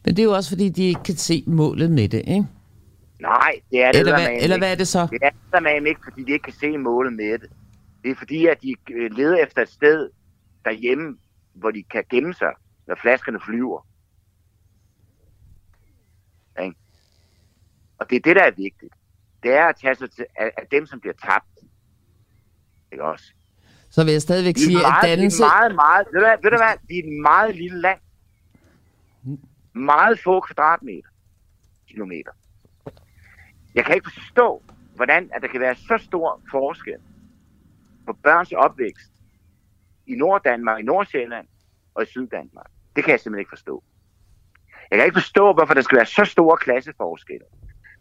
Men 0.06 0.16
det 0.16 0.20
er 0.20 0.24
jo 0.24 0.34
også, 0.34 0.50
fordi 0.50 0.70
de 0.70 0.84
ikke 0.84 1.04
kan 1.04 1.16
se 1.16 1.44
målet 1.48 1.92
med 1.92 2.10
det, 2.10 2.18
ikke? 2.28 2.48
Nej, 3.20 3.62
det 3.72 3.84
er 3.84 3.92
det 3.92 4.00
eller, 4.00 4.16
hvad, 4.16 4.30
eller 4.42 4.58
hvad 4.58 4.72
er 4.72 4.76
det 4.76 4.88
så? 4.88 5.08
Det 5.12 5.20
er 5.24 5.60
det 5.60 5.88
ikke, 5.88 6.02
fordi 6.04 6.24
de 6.24 6.32
ikke 6.32 6.44
kan 6.44 6.54
se 6.54 6.78
målet 6.78 7.14
med 7.14 7.40
det. 7.40 7.50
Det 8.04 8.12
er 8.12 8.16
fordi, 8.16 8.48
at 8.48 8.62
de 8.62 8.76
øh, 8.92 9.12
leder 9.12 9.38
efter 9.38 9.62
et 9.62 9.70
sted 9.70 10.10
derhjemme, 10.66 11.18
hvor 11.54 11.72
de 11.72 11.84
kan 11.84 12.04
gemme 12.10 12.34
sig 12.34 12.54
når 12.88 12.96
flaskerne 13.02 13.40
flyver. 13.46 13.88
Og 17.98 18.10
det 18.10 18.16
er 18.16 18.20
det, 18.20 18.36
der 18.36 18.44
er 18.44 18.52
vigtigt. 18.52 18.94
Det 19.44 19.54
er 19.54 19.66
at 19.66 19.76
tage 19.76 19.96
sig 19.96 20.12
til, 20.12 20.26
af, 20.36 20.52
af 20.58 20.68
dem, 20.72 20.86
som 20.86 21.00
bliver 21.00 21.14
tabt. 21.14 21.60
Ikke 22.92 23.04
også? 23.04 23.26
Så 23.90 24.04
vil 24.04 24.12
jeg 24.12 24.22
stadigvæk 24.22 24.58
sige, 24.58 24.78
at 24.78 24.82
meget, 24.82 25.04
dannelse... 25.04 25.38
Vi 25.38 25.44
er 25.44 25.48
meget, 25.48 25.76
meget, 25.76 26.08
ved 26.14 26.20
du, 26.20 26.26
hvad, 26.26 26.38
ved 26.44 26.52
du 26.52 26.58
hvad, 26.58 26.76
vi 26.88 26.96
er 27.00 27.04
et 27.04 27.22
meget 27.22 27.56
lille 27.56 27.82
land. 27.82 28.00
Meget 29.74 30.20
få 30.20 30.40
kvadratmeter. 30.40 31.10
Kilometer. 31.88 32.32
Jeg 33.76 33.86
kan 33.86 33.96
ikke 33.96 34.12
forstå, 34.14 34.64
hvordan 34.96 35.30
at 35.34 35.42
der 35.42 35.48
kan 35.48 35.62
være 35.62 35.76
så 35.76 35.98
stor 36.06 36.42
forskel 36.52 37.00
på 38.06 38.14
børns 38.14 38.52
opvækst 38.52 39.12
i 40.08 40.16
Norddanmark, 40.16 40.80
i 40.80 40.84
Nordsjælland 40.84 41.48
og 41.94 42.04
i 42.04 42.06
Syddanmark. 42.06 42.72
Det 42.96 43.04
kan 43.04 43.12
jeg 43.12 43.20
simpelthen 43.20 43.40
ikke 43.42 43.50
forstå. 43.50 43.84
Jeg 44.92 44.98
kan 45.00 45.06
ikke 45.06 45.22
forstå, 45.22 45.54
hvorfor 45.54 45.74
der 45.74 45.82
skal 45.82 45.96
være 45.96 46.06
så 46.06 46.26
store 46.26 46.58
klasseforskelle. 46.58 47.46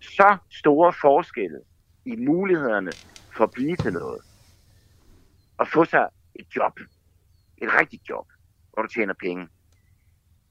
Så 0.03 0.37
store 0.51 0.93
forskelle 0.93 1.61
i 2.05 2.17
mulighederne 2.17 2.93
for 3.37 3.45
at 3.45 3.51
blive 3.51 3.77
til 3.77 3.93
noget. 3.93 4.21
Og 5.59 5.69
få 5.69 5.85
sig 5.85 6.09
et 6.35 6.47
job. 6.57 6.81
Et 7.59 7.69
rigtigt 7.81 8.09
job, 8.09 8.27
hvor 8.73 8.83
du 8.83 8.89
tjener 8.89 9.15
penge. 9.21 9.49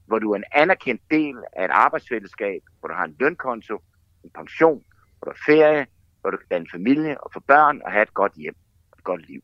Hvor 0.06 0.18
du 0.18 0.32
er 0.32 0.36
en 0.36 0.44
anerkendt 0.52 1.02
del 1.10 1.36
af 1.52 1.64
et 1.64 1.70
arbejdsfællesskab, 1.70 2.62
hvor 2.80 2.88
du 2.88 2.94
har 2.94 3.04
en 3.04 3.16
lønkonto, 3.20 3.82
en 4.24 4.30
pension, 4.30 4.84
hvor 5.18 5.24
du 5.24 5.30
har 5.30 5.54
ferie, 5.54 5.86
hvor 6.20 6.30
du 6.30 6.36
kan 6.36 6.46
danne 6.50 6.66
familie 6.72 7.20
og 7.24 7.30
få 7.32 7.40
børn 7.40 7.82
og 7.84 7.92
have 7.92 8.02
et 8.02 8.14
godt 8.14 8.32
hjem, 8.34 8.56
et 8.98 9.04
godt 9.04 9.26
liv. 9.28 9.42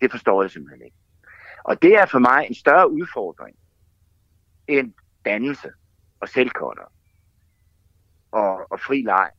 Det 0.00 0.10
forstår 0.10 0.42
jeg 0.42 0.50
simpelthen 0.50 0.82
ikke. 0.82 0.96
Og 1.64 1.82
det 1.82 1.94
er 1.94 2.06
for 2.06 2.18
mig 2.18 2.46
en 2.48 2.54
større 2.54 2.90
udfordring 2.90 3.56
end 4.66 4.94
dannelse 5.24 5.72
og 6.20 6.28
selvkortere 6.28 6.88
og, 8.30 8.72
og 8.72 8.80
fri 8.80 9.02
leg 9.02 9.30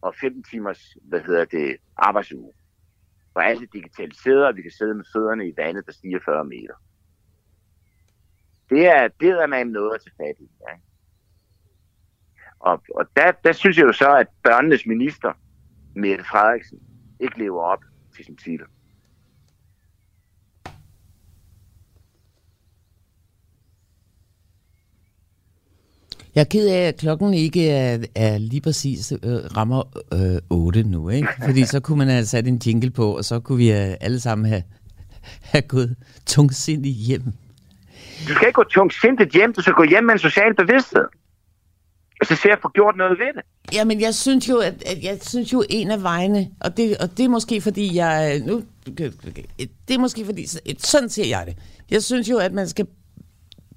og 0.00 0.14
15 0.20 0.42
timers, 0.42 0.96
hvad 1.02 1.20
hedder 1.20 1.44
det, 1.44 1.76
arbejdsuge. 1.96 2.52
Og 3.34 3.46
alt 3.46 3.62
er 3.62 3.66
digitaliseret, 3.72 4.46
og 4.46 4.56
vi 4.56 4.62
kan 4.62 4.70
sidde 4.70 4.94
med 4.94 5.04
fødderne 5.12 5.48
i 5.48 5.54
vandet, 5.56 5.86
der 5.86 5.92
stiger 5.92 6.18
40 6.24 6.44
meter. 6.44 6.74
Det 8.70 8.86
er, 8.86 9.08
det 9.08 9.28
er 9.28 9.46
man 9.46 9.66
noget 9.66 9.94
at 9.94 10.00
tage 10.00 10.14
fat 10.16 10.36
i. 10.40 10.48
Ja. 10.68 10.74
Og, 12.58 12.82
og 12.94 13.06
der, 13.16 13.32
der 13.44 13.52
synes 13.52 13.78
jeg 13.78 13.84
jo 13.84 13.92
så, 13.92 14.16
at 14.16 14.26
børnenes 14.42 14.86
minister, 14.86 15.32
Mette 15.94 16.24
Frederiksen, 16.24 16.78
ikke 17.20 17.38
lever 17.38 17.62
op 17.62 17.82
til 18.16 18.24
sin 18.24 18.36
titel. 18.36 18.66
Jeg 26.34 26.40
er 26.40 26.44
ked 26.44 26.68
af, 26.68 26.88
at 26.88 26.96
klokken 26.96 27.34
ikke 27.34 27.70
er, 27.70 27.98
er 28.14 28.38
lige 28.38 28.60
præcis 28.60 29.12
øh, 29.22 29.34
rammer 29.56 29.82
øh, 30.12 30.40
8 30.50 30.82
nu, 30.82 31.08
ikke? 31.08 31.28
Fordi 31.44 31.64
så 31.64 31.80
kunne 31.80 31.98
man 31.98 32.08
have 32.08 32.24
sat 32.24 32.46
en 32.48 32.60
jingle 32.66 32.90
på, 32.90 33.16
og 33.16 33.24
så 33.24 33.40
kunne 33.40 33.58
vi 33.58 33.72
øh, 33.72 33.94
alle 34.00 34.20
sammen 34.20 34.46
have, 34.46 34.62
have 35.42 35.62
gået 35.62 35.96
tungsindigt 36.26 36.96
hjem. 36.96 37.22
Du 38.28 38.34
skal 38.34 38.46
ikke 38.46 38.56
gå 38.56 38.64
tungt 38.64 38.94
sindet 39.00 39.28
hjem, 39.28 39.52
du 39.52 39.62
skal 39.62 39.74
gå 39.74 39.84
hjem 39.84 40.04
med 40.04 40.12
en 40.12 40.18
social 40.18 40.54
bevidsthed. 40.54 41.04
Og 42.20 42.26
så 42.26 42.36
ser 42.36 42.48
jeg 42.48 42.58
få 42.62 42.68
gjort 42.74 42.96
noget 42.96 43.18
ved 43.18 43.32
det. 43.34 43.74
Jamen, 43.74 44.00
jeg 44.00 44.14
synes 44.14 44.48
jo, 44.48 44.58
at, 44.58 44.82
at 44.86 45.04
jeg 45.04 45.18
synes 45.22 45.52
jo 45.52 45.64
en 45.70 45.90
af 45.90 46.02
vejene, 46.02 46.50
og 46.60 46.76
det, 46.76 46.96
og 46.96 47.16
det 47.16 47.24
er 47.24 47.28
måske 47.28 47.60
fordi 47.60 47.96
jeg, 47.96 48.40
nu, 48.46 48.62
det 49.88 49.94
er 49.94 49.98
måske 49.98 50.24
fordi, 50.24 50.46
sådan 50.78 51.08
ser 51.08 51.26
jeg 51.26 51.44
det. 51.46 51.56
Jeg 51.90 52.02
synes 52.02 52.30
jo, 52.30 52.38
at 52.38 52.52
man 52.52 52.68
skal 52.68 52.86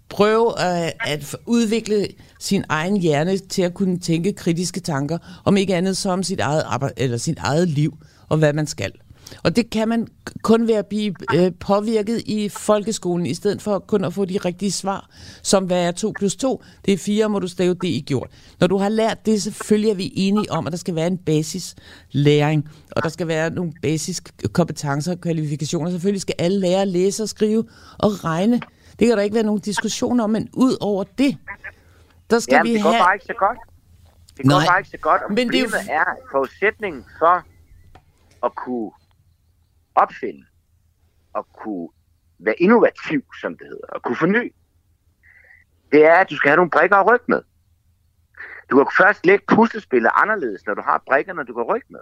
prøve 0.09 0.59
at, 0.59 0.93
at 1.05 1.35
udvikle 1.45 2.07
sin 2.39 2.63
egen 2.69 2.97
hjerne 2.97 3.37
til 3.37 3.61
at 3.61 3.73
kunne 3.73 3.99
tænke 3.99 4.33
kritiske 4.33 4.79
tanker, 4.79 5.17
om 5.45 5.57
ikke 5.57 5.75
andet 5.75 5.97
som 5.97 6.23
sit 6.23 6.39
eget, 6.39 6.63
arbejde, 6.65 6.93
eller 6.97 7.17
sit 7.17 7.37
eget 7.39 7.67
liv, 7.67 7.97
og 8.29 8.37
hvad 8.37 8.53
man 8.53 8.67
skal. 8.67 8.91
Og 9.43 9.55
det 9.55 9.69
kan 9.69 9.87
man 9.87 10.07
kun 10.41 10.67
ved 10.67 10.75
at 10.75 10.85
blive 10.85 11.13
øh, 11.33 11.51
påvirket 11.59 12.21
i 12.25 12.49
folkeskolen, 12.49 13.25
i 13.25 13.33
stedet 13.33 13.61
for 13.61 13.79
kun 13.79 14.03
at 14.03 14.13
få 14.13 14.25
de 14.25 14.37
rigtige 14.37 14.71
svar, 14.71 15.09
som 15.43 15.63
hvad 15.63 15.87
er 15.87 15.91
2 15.91 16.13
plus 16.17 16.35
2, 16.35 16.63
det 16.85 16.93
er 16.93 16.97
4, 16.97 17.29
må 17.29 17.39
du 17.39 17.47
stave 17.47 17.73
det 17.73 17.87
i 17.87 18.03
gjort. 18.07 18.29
Når 18.59 18.67
du 18.67 18.77
har 18.77 18.89
lært 18.89 19.25
det, 19.25 19.41
selvfølgelig 19.41 19.91
er 19.91 19.95
vi 19.95 20.13
enige 20.15 20.51
om, 20.51 20.67
at 20.67 20.71
der 20.71 20.77
skal 20.77 20.95
være 20.95 21.07
en 21.07 21.17
basislæring, 21.17 22.69
og 22.91 23.03
der 23.03 23.09
skal 23.09 23.27
være 23.27 23.49
nogle 23.49 23.71
basiskompetencer 23.81 25.11
og 25.11 25.21
kvalifikationer. 25.21 25.91
Selvfølgelig 25.91 26.21
skal 26.21 26.35
alle 26.37 26.59
lære 26.59 26.81
at 26.81 26.87
læse 26.87 27.23
og 27.23 27.29
skrive 27.29 27.63
og 27.97 28.23
regne. 28.23 28.61
Det 28.99 29.07
kan 29.07 29.17
der 29.17 29.23
ikke 29.23 29.35
være 29.35 29.43
nogen 29.43 29.61
diskussion 29.61 30.19
om, 30.19 30.29
men 30.29 30.49
ud 30.53 30.77
over 30.81 31.03
det, 31.03 31.37
der 32.29 32.39
skal 32.39 32.53
Jamen, 32.53 32.69
vi 32.69 32.73
det 32.75 32.83
går 32.83 32.91
have... 32.91 33.03
bare 33.03 33.15
ikke 33.15 33.25
så 33.25 33.33
godt. 33.33 33.59
Det 34.37 34.45
går 34.45 34.49
Nej, 34.49 34.65
bare 34.67 34.79
ikke 34.79 34.89
så 34.89 34.97
godt, 34.97 35.21
og 35.21 35.33
men 35.33 35.49
det 35.49 35.61
er 35.61 35.77
er, 35.89 36.05
at 36.05 36.17
forudsætningen 36.31 37.05
for 37.19 37.43
at 38.45 38.55
kunne 38.55 38.91
opfinde 39.95 40.45
og 41.33 41.47
kunne 41.53 41.89
være 42.39 42.55
innovativ, 42.55 43.23
som 43.41 43.57
det 43.57 43.67
hedder, 43.67 43.87
og 43.87 44.01
kunne 44.03 44.15
forny, 44.15 44.53
det 45.91 46.05
er, 46.05 46.15
at 46.15 46.29
du 46.29 46.35
skal 46.35 46.49
have 46.49 46.55
nogle 46.55 46.71
brikker 46.71 46.95
at 46.95 47.07
rykke 47.11 47.25
med. 47.27 47.41
Du 48.69 48.75
kan 48.77 48.87
først 48.97 49.25
lægge 49.25 49.45
puslespillet 49.47 50.11
anderledes, 50.13 50.65
når 50.65 50.73
du 50.73 50.81
har 50.81 51.03
brikkerne, 51.07 51.43
du 51.43 51.53
kan 51.53 51.63
rykke 51.63 51.87
med. 51.89 51.99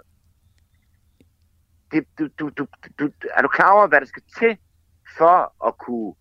Det, 1.92 2.04
du, 2.18 2.28
du, 2.38 2.50
du, 2.58 2.66
du, 2.98 3.10
er 3.34 3.42
du 3.42 3.48
klar 3.48 3.72
over, 3.72 3.86
hvad 3.86 4.00
der 4.00 4.06
skal 4.06 4.22
til 4.38 4.58
for 5.18 5.66
at 5.66 5.78
kunne 5.78 6.14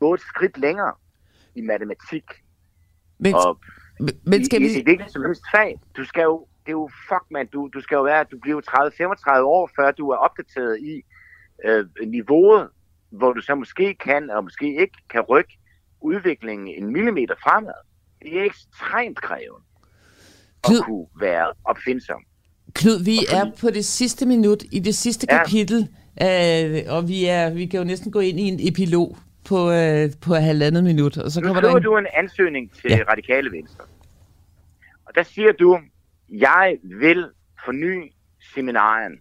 gå 0.00 0.14
et 0.14 0.20
skridt 0.20 0.58
længere 0.58 0.92
i 1.54 1.60
matematik 1.60 2.24
Men, 3.18 3.34
og 3.34 3.60
men 4.24 4.44
skal 4.44 4.62
i, 4.62 4.64
vi... 4.64 4.70
i, 4.70 4.78
i 4.78 4.82
hvilket 4.82 5.12
som 5.12 5.22
helst 5.24 5.42
fag. 5.54 5.80
Du 5.96 6.04
skal 6.04 6.22
jo, 6.22 6.46
det 6.66 6.68
er 6.68 6.72
jo, 6.72 6.90
fuck 7.08 7.24
man, 7.30 7.46
du, 7.46 7.70
du 7.74 7.80
skal 7.80 7.96
jo 7.96 8.02
være, 8.02 8.24
du 8.24 8.38
bliver 8.42 8.56
jo 8.56 8.62
30-35 9.38 9.40
år, 9.40 9.70
før 9.76 9.90
du 9.90 10.10
er 10.10 10.16
opdateret 10.16 10.78
i 10.80 11.02
øh, 11.64 11.86
niveauet, 12.06 12.68
hvor 13.10 13.32
du 13.32 13.40
så 13.40 13.54
måske 13.54 13.94
kan, 13.94 14.30
og 14.30 14.44
måske 14.44 14.80
ikke 14.80 14.98
kan 15.10 15.20
rykke 15.20 15.58
udviklingen 16.00 16.68
en 16.68 16.92
millimeter 16.92 17.34
fremad. 17.42 17.72
Det 18.22 18.40
er 18.40 18.44
ekstremt 18.44 19.20
krævende 19.22 19.66
Knud- 20.66 20.78
at 20.78 20.84
kunne 20.84 21.06
være 21.20 21.52
opfindsom. 21.64 22.22
Knud, 22.74 23.04
vi 23.04 23.18
er 23.32 23.50
på 23.60 23.70
det 23.70 23.84
sidste 23.84 24.26
minut 24.26 24.64
i 24.72 24.78
det 24.78 24.94
sidste 24.94 25.26
Ja. 25.30 25.38
kapitel, 25.38 25.88
øh, 26.22 26.82
og 26.88 27.08
vi, 27.08 27.24
er, 27.24 27.50
vi 27.50 27.66
kan 27.66 27.78
jo 27.78 27.84
næsten 27.84 28.12
gå 28.12 28.20
ind 28.20 28.40
i 28.40 28.42
en 28.42 28.58
epilog 28.68 29.16
på, 29.48 29.70
øh, 29.70 30.10
på 30.26 30.34
halvandet 30.34 30.84
minut, 30.84 31.18
og 31.18 31.30
så 31.30 31.40
Nu 31.40 31.54
skriver 31.54 31.76
en... 31.76 31.82
du 31.82 31.96
en 31.96 32.06
ansøgning 32.14 32.72
til 32.74 32.90
Ja. 32.90 33.04
Radikale 33.08 33.52
Venstre. 33.52 33.84
Og 35.06 35.14
der 35.14 35.22
siger 35.22 35.52
du, 35.52 35.78
jeg 36.28 36.78
vil 36.82 37.30
forny 37.64 38.12
seminarien. 38.54 39.20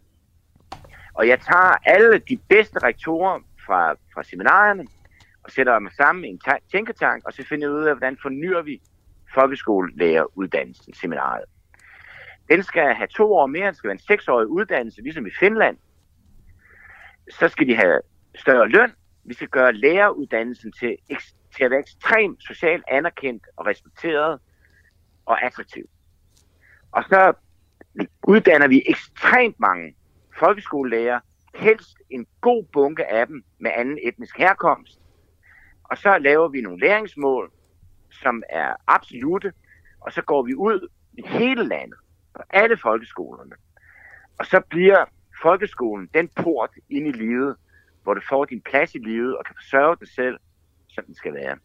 Og 1.13 1.27
jeg 1.27 1.39
tager 1.39 1.73
alle 1.85 2.19
de 2.29 2.37
bedste 2.49 2.79
rektorer 2.79 3.39
fra, 3.65 3.91
fra 4.13 4.23
seminarierne, 4.23 4.85
og 5.43 5.51
sætter 5.51 5.79
mig 5.79 5.91
sammen 5.93 6.25
i 6.25 6.27
en 6.27 6.39
ta- 6.39 6.59
tænketank, 6.71 7.25
og 7.25 7.33
så 7.33 7.43
finder 7.49 7.67
ud 7.67 7.83
af, 7.83 7.93
hvordan 7.95 8.17
fornyer 8.21 8.61
vi 8.61 8.81
folkeskolelæreruddannelsen, 9.33 10.93
seminariet. 10.93 11.45
Den 12.49 12.63
skal 12.63 12.93
have 12.93 13.07
to 13.07 13.33
år 13.33 13.47
mere, 13.47 13.67
det 13.67 13.77
skal 13.77 13.87
være 13.87 13.95
en 13.95 14.07
seksårig 14.07 14.47
uddannelse, 14.47 15.01
ligesom 15.01 15.27
i 15.27 15.29
Finland. 15.39 15.77
Så 17.31 17.47
skal 17.47 17.67
de 17.67 17.75
have 17.75 17.99
større 18.35 18.67
løn, 18.69 18.91
vi 19.25 19.33
skal 19.33 19.47
gøre 19.47 19.73
læreruddannelsen 19.73 20.71
til, 20.71 20.97
til 21.55 21.63
at 21.63 21.71
være 21.71 21.79
ekstremt 21.79 22.43
socialt 22.43 22.83
anerkendt 22.87 23.43
og 23.55 23.65
respekteret 23.65 24.39
og 25.25 25.45
attraktiv. 25.45 25.89
Og 26.91 27.03
så 27.03 27.33
uddanner 28.27 28.67
vi 28.67 28.83
ekstremt 28.85 29.59
mange 29.59 29.95
folkeskolelærer, 30.39 31.19
helst 31.55 31.97
en 32.09 32.27
god 32.41 32.65
bunke 32.73 33.11
af 33.11 33.27
dem 33.27 33.43
med 33.59 33.71
anden 33.75 33.99
etnisk 34.03 34.37
herkomst. 34.37 34.99
Og 35.83 35.97
så 35.97 36.17
laver 36.17 36.47
vi 36.47 36.61
nogle 36.61 36.79
læringsmål, 36.79 37.51
som 38.11 38.43
er 38.49 38.75
absolute, 38.87 39.53
og 39.99 40.11
så 40.11 40.21
går 40.21 40.43
vi 40.43 40.55
ud 40.55 40.87
i 41.13 41.27
hele 41.27 41.67
landet, 41.67 41.99
på 42.35 42.41
alle 42.49 42.77
folkeskolerne. 42.77 43.55
Og 44.39 44.45
så 44.45 44.61
bliver 44.69 45.05
folkeskolen 45.41 46.09
den 46.13 46.27
port 46.27 46.69
ind 46.89 47.07
i 47.07 47.11
livet, 47.11 47.55
hvor 48.05 48.13
du 48.13 48.21
får 48.29 48.45
din 48.45 48.61
plads 48.69 48.95
i 48.95 48.97
livet 48.97 49.37
og 49.37 49.45
kan 49.45 49.55
forsørge 49.61 49.95
dig 49.99 50.09
selv, 50.19 50.37
som 50.87 51.03
den 51.07 51.15
skal 51.15 51.33
være. 51.33 51.55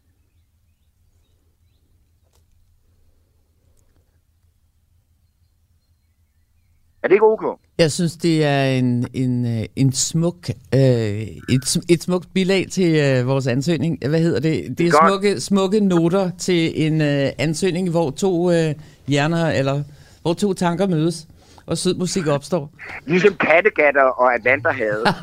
Er 7.03 7.07
det 7.07 7.15
ikke 7.15 7.25
ok? 7.25 7.59
Jeg 7.77 7.91
synes, 7.91 8.17
det 8.17 8.45
er 8.45 8.63
en, 8.63 9.07
en, 9.13 9.45
øh, 9.45 9.65
en 9.75 9.91
smuk, 9.91 10.49
øh, 10.75 10.81
et, 10.81 11.77
et 11.89 12.03
smukt 12.03 12.33
bilag 12.33 12.67
til 12.71 12.95
øh, 12.95 13.27
vores 13.27 13.47
ansøgning. 13.47 14.07
Hvad 14.09 14.19
hedder 14.19 14.39
det? 14.39 14.77
Det 14.77 14.87
er 14.87 14.91
Godt. 14.91 15.11
smukke, 15.11 15.39
smukke 15.39 15.79
noter 15.79 16.31
til 16.37 16.85
en 16.85 17.01
øh, 17.01 17.29
ansøgning, 17.37 17.89
hvor 17.89 18.11
to 18.11 18.51
øh, 18.51 18.75
hjerner, 19.07 19.51
eller 19.51 19.83
hvor 20.21 20.33
to 20.33 20.53
tanker 20.53 20.87
mødes, 20.87 21.27
og 21.71 21.77
sød 21.77 21.95
musik 21.95 22.27
opstår. 22.27 22.69
Ligesom 23.07 23.33
Kattegatter 23.33 24.03
og 24.03 24.33
Atlanterhavet. 24.35 25.07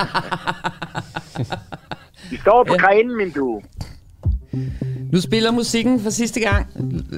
Vi 2.30 2.36
står 2.36 2.64
på 2.64 2.74
Ja. 2.74 2.80
grenen, 2.86 3.16
min 3.16 3.30
du. 3.30 3.60
Nu 5.12 5.20
spiller 5.20 5.50
musikken 5.50 6.00
for 6.00 6.10
sidste 6.10 6.40
gang. 6.40 6.66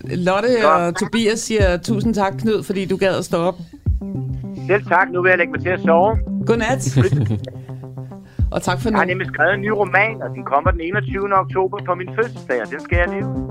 Lotte 0.04 0.48
og 0.68 0.96
Tobias 0.96 1.38
siger 1.40 1.76
tusind 1.76 2.14
tak, 2.14 2.32
Knud, 2.38 2.62
fordi 2.62 2.84
du 2.84 2.96
gad 2.96 3.16
at 3.18 3.24
stå 3.24 3.36
op. 3.38 3.54
Selv 4.66 4.84
tak. 4.86 5.08
Nu 5.12 5.22
vil 5.22 5.28
jeg 5.28 5.38
lægge 5.38 5.50
mig 5.52 5.60
til 5.62 5.68
at 5.68 5.80
sove. 5.80 6.18
Godnat. 6.46 6.98
og 8.52 8.62
tak 8.62 8.80
for 8.80 8.88
Jeg 8.88 8.92
nu. 8.92 8.98
har 8.98 9.04
nemlig 9.04 9.26
skrevet 9.26 9.54
en 9.54 9.60
ny 9.60 9.68
roman, 9.68 10.22
og 10.22 10.30
den 10.34 10.44
kommer 10.44 10.70
den 10.70 10.80
21. 10.80 11.34
oktober 11.38 11.78
på 11.86 11.94
min 11.94 12.08
fødselsdag, 12.16 12.62
og 12.62 12.70
den 12.70 12.80
skal 12.80 12.96
jeg 12.98 13.08
leve. 13.08 13.50